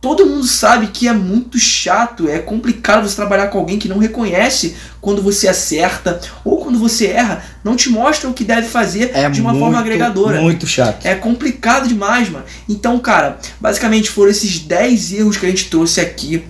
todo 0.00 0.26
mundo 0.26 0.46
sabe 0.46 0.88
que 0.88 1.08
é 1.08 1.12
muito 1.12 1.58
chato, 1.58 2.28
é 2.28 2.38
complicado 2.38 3.08
você 3.08 3.16
trabalhar 3.16 3.48
com 3.48 3.58
alguém 3.58 3.78
que 3.78 3.88
não 3.88 3.98
reconhece 3.98 4.76
quando 5.00 5.20
você 5.20 5.48
acerta 5.48 6.20
ou 6.44 6.58
quando 6.58 6.78
você 6.78 7.08
erra, 7.08 7.44
não 7.64 7.74
te 7.74 7.90
mostra 7.90 8.30
o 8.30 8.34
que 8.34 8.44
deve 8.44 8.68
fazer 8.68 9.10
É 9.14 9.28
de 9.28 9.40
uma 9.40 9.50
muito, 9.50 9.64
forma 9.64 9.78
agregadora. 9.78 10.40
Muito 10.40 10.66
chato. 10.66 11.04
É 11.04 11.14
complicado 11.14 11.88
demais, 11.88 12.28
mano. 12.28 12.44
Então, 12.68 12.98
cara, 13.00 13.38
basicamente 13.60 14.10
foram 14.10 14.30
esses 14.30 14.60
10 14.60 15.12
erros 15.14 15.36
que 15.36 15.46
a 15.46 15.48
gente 15.48 15.68
trouxe 15.68 16.00
aqui. 16.00 16.44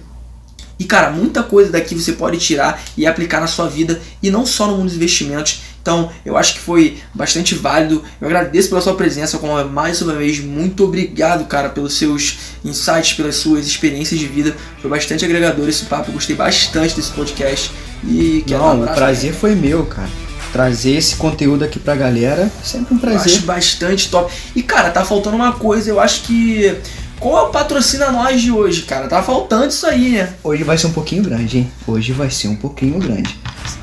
E 0.78 0.84
cara, 0.84 1.10
muita 1.10 1.42
coisa 1.42 1.72
daqui 1.72 1.94
você 1.94 2.12
pode 2.12 2.38
tirar 2.38 2.80
e 2.96 3.06
aplicar 3.06 3.40
na 3.40 3.46
sua 3.46 3.66
vida 3.66 4.00
e 4.22 4.30
não 4.30 4.46
só 4.46 4.66
no 4.66 4.76
mundo 4.76 4.86
dos 4.86 4.94
investimentos. 4.94 5.62
Então, 5.88 6.10
eu 6.22 6.36
acho 6.36 6.52
que 6.52 6.60
foi 6.60 6.98
bastante 7.14 7.54
válido. 7.54 8.04
Eu 8.20 8.26
agradeço 8.26 8.68
pela 8.68 8.82
sua 8.82 8.92
presença, 8.92 9.38
como 9.38 9.64
mais 9.70 10.02
uma 10.02 10.12
vez, 10.12 10.38
muito 10.38 10.84
obrigado, 10.84 11.46
cara, 11.46 11.70
pelos 11.70 11.96
seus 11.96 12.36
insights, 12.62 13.14
pelas 13.14 13.36
suas 13.36 13.66
experiências 13.66 14.20
de 14.20 14.26
vida. 14.26 14.54
Foi 14.82 14.90
bastante 14.90 15.24
agregador 15.24 15.66
esse 15.66 15.86
papo, 15.86 16.12
gostei 16.12 16.36
bastante 16.36 16.94
desse 16.94 17.10
podcast. 17.12 17.70
E 18.04 18.44
quero 18.46 18.62
Não, 18.62 18.68
um 18.68 18.80
o 18.80 18.82
abraço, 18.82 18.98
prazer 18.98 19.32
foi 19.32 19.54
meu, 19.54 19.86
cara. 19.86 20.10
Trazer 20.52 20.90
esse 20.90 21.16
conteúdo 21.16 21.64
aqui 21.64 21.78
pra 21.78 21.94
galera, 21.94 22.52
sempre 22.62 22.92
um 22.92 22.98
Eu 22.98 23.00
prazer. 23.00 23.32
acho 23.32 23.46
bastante 23.46 24.10
top. 24.10 24.30
E, 24.54 24.62
cara, 24.62 24.90
tá 24.90 25.06
faltando 25.06 25.36
uma 25.36 25.52
coisa, 25.54 25.88
eu 25.88 25.98
acho 25.98 26.24
que. 26.24 26.76
Qual 27.18 27.38
é 27.38 27.48
o 27.48 27.50
patrocina 27.50 28.12
nós 28.12 28.42
de 28.42 28.52
hoje, 28.52 28.82
cara? 28.82 29.08
Tá 29.08 29.22
faltando 29.22 29.68
isso 29.68 29.86
aí, 29.86 30.10
né? 30.10 30.34
Hoje 30.44 30.64
vai 30.64 30.76
ser 30.76 30.88
um 30.88 30.92
pouquinho 30.92 31.22
grande, 31.22 31.58
hein? 31.58 31.72
Hoje 31.86 32.12
vai 32.12 32.28
ser 32.30 32.48
um 32.48 32.56
pouquinho 32.56 32.98
grande. 32.98 33.34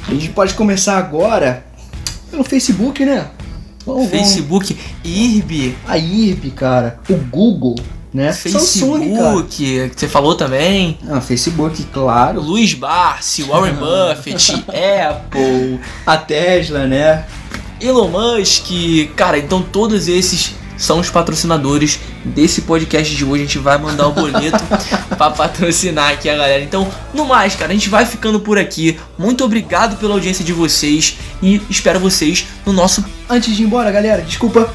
A 0.08 0.12
gente 0.12 0.30
pode 0.30 0.54
começar 0.54 0.98
agora 1.00 1.66
pelo 2.36 2.44
Facebook, 2.44 3.06
né? 3.06 3.28
Vamos. 3.86 4.10
Facebook, 4.10 4.78
IRB, 5.04 5.76
A 5.88 5.98
IRB, 5.98 6.52
cara. 6.52 7.00
O 7.10 7.16
Google, 7.16 7.76
né? 8.14 8.34
Samsung, 8.34 9.16
cara. 9.16 9.24
Facebook, 9.24 9.90
que 9.90 9.92
você 9.96 10.08
falou 10.08 10.36
também. 10.36 10.98
Ah, 11.08 11.22
Facebook, 11.22 11.84
claro. 11.94 12.42
Luiz 12.42 12.74
Barsi, 12.74 13.44
Warren 13.44 13.76
Buffett, 13.80 14.54
Apple, 14.54 15.80
A 16.06 16.18
Tesla, 16.18 16.86
né? 16.86 17.26
Elon 17.80 18.08
Musk, 18.08 18.70
cara, 19.16 19.38
então 19.38 19.62
todos 19.62 20.08
esses 20.08 20.56
são 20.78 21.00
os 21.00 21.10
patrocinadores 21.10 22.00
desse 22.26 22.62
podcast 22.62 23.16
de 23.16 23.24
hoje. 23.24 23.44
A 23.44 23.46
gente 23.46 23.60
vai 23.60 23.78
mandar 23.78 24.08
o 24.08 24.12
boleto 24.12 24.64
pra 25.16 25.30
patrocinar 25.30 26.14
aqui 26.14 26.30
a 26.30 26.36
galera. 26.36 26.64
Então, 26.64 26.90
no 27.14 27.26
mais, 27.26 27.56
cara, 27.56 27.72
a 27.72 27.74
gente 27.74 27.90
vai 27.90 28.06
ficando 28.06 28.40
por 28.40 28.58
aqui. 28.58 29.00
Muito 29.18 29.44
obrigado 29.44 29.98
pela 29.98 30.14
audiência 30.14 30.44
de 30.44 30.54
vocês 30.54 31.18
e 31.42 31.62
espero 31.70 32.00
vocês 32.00 32.46
no 32.66 32.74
nosso. 32.74 33.06
Antes 33.30 33.56
de 33.56 33.64
ir 33.64 33.66
embora, 33.66 33.92
galera, 33.92 34.22
desculpa. 34.22 34.74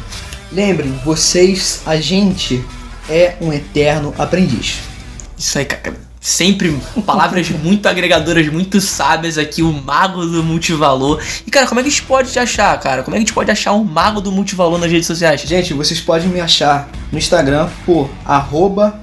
Lembrem, 0.52 0.92
vocês, 1.04 1.80
a 1.86 1.96
gente 1.96 2.64
é 3.08 3.36
um 3.40 3.52
eterno 3.52 4.14
aprendiz. 4.18 4.80
Isso 5.38 5.58
aí, 5.58 5.64
cara. 5.64 6.09
Sempre 6.20 6.78
palavras 7.06 7.48
muito 7.48 7.88
agregadoras, 7.88 8.46
muito 8.48 8.78
sábias 8.78 9.38
aqui, 9.38 9.62
o 9.62 9.72
Mago 9.72 10.26
do 10.26 10.42
Multivalor. 10.42 11.18
E, 11.46 11.50
cara, 11.50 11.66
como 11.66 11.80
é 11.80 11.82
que 11.82 11.88
a 11.88 11.90
gente 11.90 12.02
pode 12.02 12.30
te 12.30 12.38
achar, 12.38 12.78
cara? 12.78 13.02
Como 13.02 13.14
é 13.14 13.18
que 13.18 13.22
a 13.22 13.26
gente 13.26 13.32
pode 13.32 13.50
achar 13.50 13.72
o 13.72 13.82
Mago 13.82 14.20
do 14.20 14.30
Multivalor 14.30 14.78
nas 14.78 14.90
redes 14.90 15.06
sociais? 15.06 15.40
Gente, 15.40 15.72
vocês 15.72 15.98
podem 15.98 16.28
me 16.28 16.38
achar 16.38 16.90
no 17.10 17.16
Instagram 17.16 17.70
por 17.86 18.10
arroba. 18.22 19.00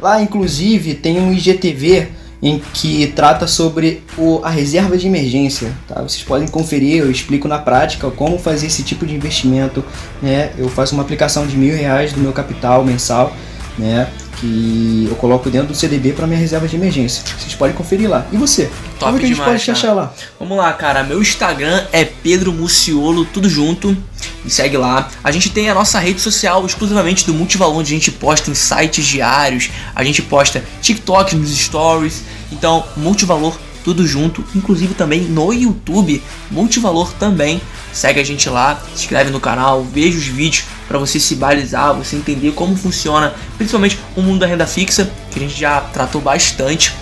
Lá, 0.00 0.20
inclusive, 0.20 0.94
tem 0.94 1.20
um 1.20 1.32
IGTV 1.32 2.08
em 2.42 2.60
que 2.72 3.06
trata 3.14 3.46
sobre 3.46 4.02
o, 4.18 4.40
a 4.42 4.50
reserva 4.50 4.96
de 4.96 5.06
emergência. 5.06 5.72
Tá? 5.86 6.02
Vocês 6.02 6.24
podem 6.24 6.48
conferir, 6.48 7.02
eu 7.02 7.10
explico 7.10 7.46
na 7.46 7.58
prática 7.58 8.10
como 8.10 8.36
fazer 8.36 8.66
esse 8.66 8.82
tipo 8.82 9.06
de 9.06 9.14
investimento. 9.14 9.84
Né? 10.20 10.50
Eu 10.58 10.68
faço 10.68 10.94
uma 10.94 11.04
aplicação 11.04 11.46
de 11.46 11.56
mil 11.56 11.76
reais 11.76 12.12
do 12.12 12.18
meu 12.18 12.32
capital 12.32 12.82
mensal, 12.82 13.32
né? 13.78 14.08
Que 14.40 15.06
eu 15.08 15.16
coloco 15.16 15.50
dentro 15.50 15.68
do 15.68 15.74
CDB 15.74 16.12
para 16.12 16.26
minha 16.26 16.38
reserva 16.38 16.66
de 16.66 16.74
emergência. 16.74 17.22
Vocês 17.38 17.54
podem 17.54 17.76
conferir 17.76 18.08
lá. 18.08 18.26
E 18.32 18.36
você? 18.36 18.70
Top 18.98 19.04
como 19.12 19.16
é 19.16 19.20
que 19.20 19.24
a 19.26 19.28
gente 19.28 19.36
demais, 19.36 19.60
pode 19.60 19.70
achar 19.70 19.92
lá? 19.92 20.12
Vamos 20.38 20.56
lá, 20.56 20.72
cara. 20.72 21.04
Meu 21.04 21.20
Instagram 21.20 21.84
é 21.92 22.04
Pedro 22.04 22.52
Muciolo, 22.52 23.24
tudo 23.26 23.48
junto. 23.48 23.96
Me 24.42 24.50
segue 24.50 24.76
lá. 24.76 25.10
A 25.22 25.30
gente 25.30 25.50
tem 25.50 25.68
a 25.68 25.74
nossa 25.74 25.98
rede 25.98 26.20
social 26.20 26.64
exclusivamente 26.64 27.26
do 27.26 27.34
Multivalor, 27.34 27.76
onde 27.76 27.92
a 27.92 27.96
gente 27.96 28.10
posta 28.10 28.50
insights 28.50 29.04
diários. 29.04 29.70
A 29.94 30.02
gente 30.02 30.22
posta 30.22 30.64
TikTok 30.80 31.36
nos 31.36 31.50
stories. 31.56 32.22
Então, 32.50 32.84
Multivalor, 32.96 33.56
tudo 33.84 34.06
junto. 34.06 34.44
Inclusive 34.54 34.94
também 34.94 35.22
no 35.22 35.52
YouTube, 35.52 36.22
Multivalor 36.50 37.12
também. 37.14 37.60
Segue 37.92 38.20
a 38.20 38.24
gente 38.24 38.48
lá, 38.48 38.80
se 38.94 39.02
inscreve 39.02 39.30
no 39.30 39.40
canal, 39.40 39.84
veja 39.84 40.18
os 40.18 40.26
vídeos 40.26 40.64
para 40.86 40.98
você 40.98 41.18
se 41.18 41.34
balizar, 41.34 41.94
você 41.94 42.16
entender 42.16 42.52
como 42.52 42.76
funciona, 42.76 43.34
principalmente 43.56 43.98
o 44.16 44.22
mundo 44.22 44.40
da 44.40 44.46
renda 44.46 44.66
fixa, 44.66 45.10
que 45.30 45.38
a 45.38 45.42
gente 45.42 45.58
já 45.58 45.80
tratou 45.80 46.20
bastante. 46.20 46.94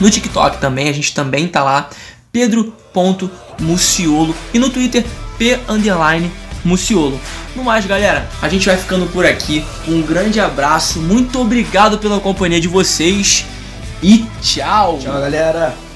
No 0.00 0.10
TikTok 0.10 0.60
também, 0.60 0.88
a 0.88 0.92
gente 0.92 1.14
também 1.14 1.46
tá 1.46 1.62
lá, 1.62 1.90
pedro.muciolo. 2.32 4.34
E 4.54 4.58
no 4.58 4.70
Twitter, 4.70 5.04
p 5.38 5.58
underline 5.68 6.30
Muciolo. 6.64 7.20
No 7.54 7.64
mais, 7.64 7.86
galera, 7.86 8.28
a 8.40 8.48
gente 8.48 8.66
vai 8.66 8.76
ficando 8.76 9.06
por 9.06 9.26
aqui. 9.26 9.64
Um 9.88 10.02
grande 10.02 10.40
abraço, 10.40 11.00
muito 11.00 11.40
obrigado 11.40 11.98
pela 11.98 12.20
companhia 12.20 12.60
de 12.60 12.68
vocês 12.68 13.44
e 14.02 14.24
tchau. 14.40 14.98
Tchau, 15.02 15.20
galera. 15.20 15.89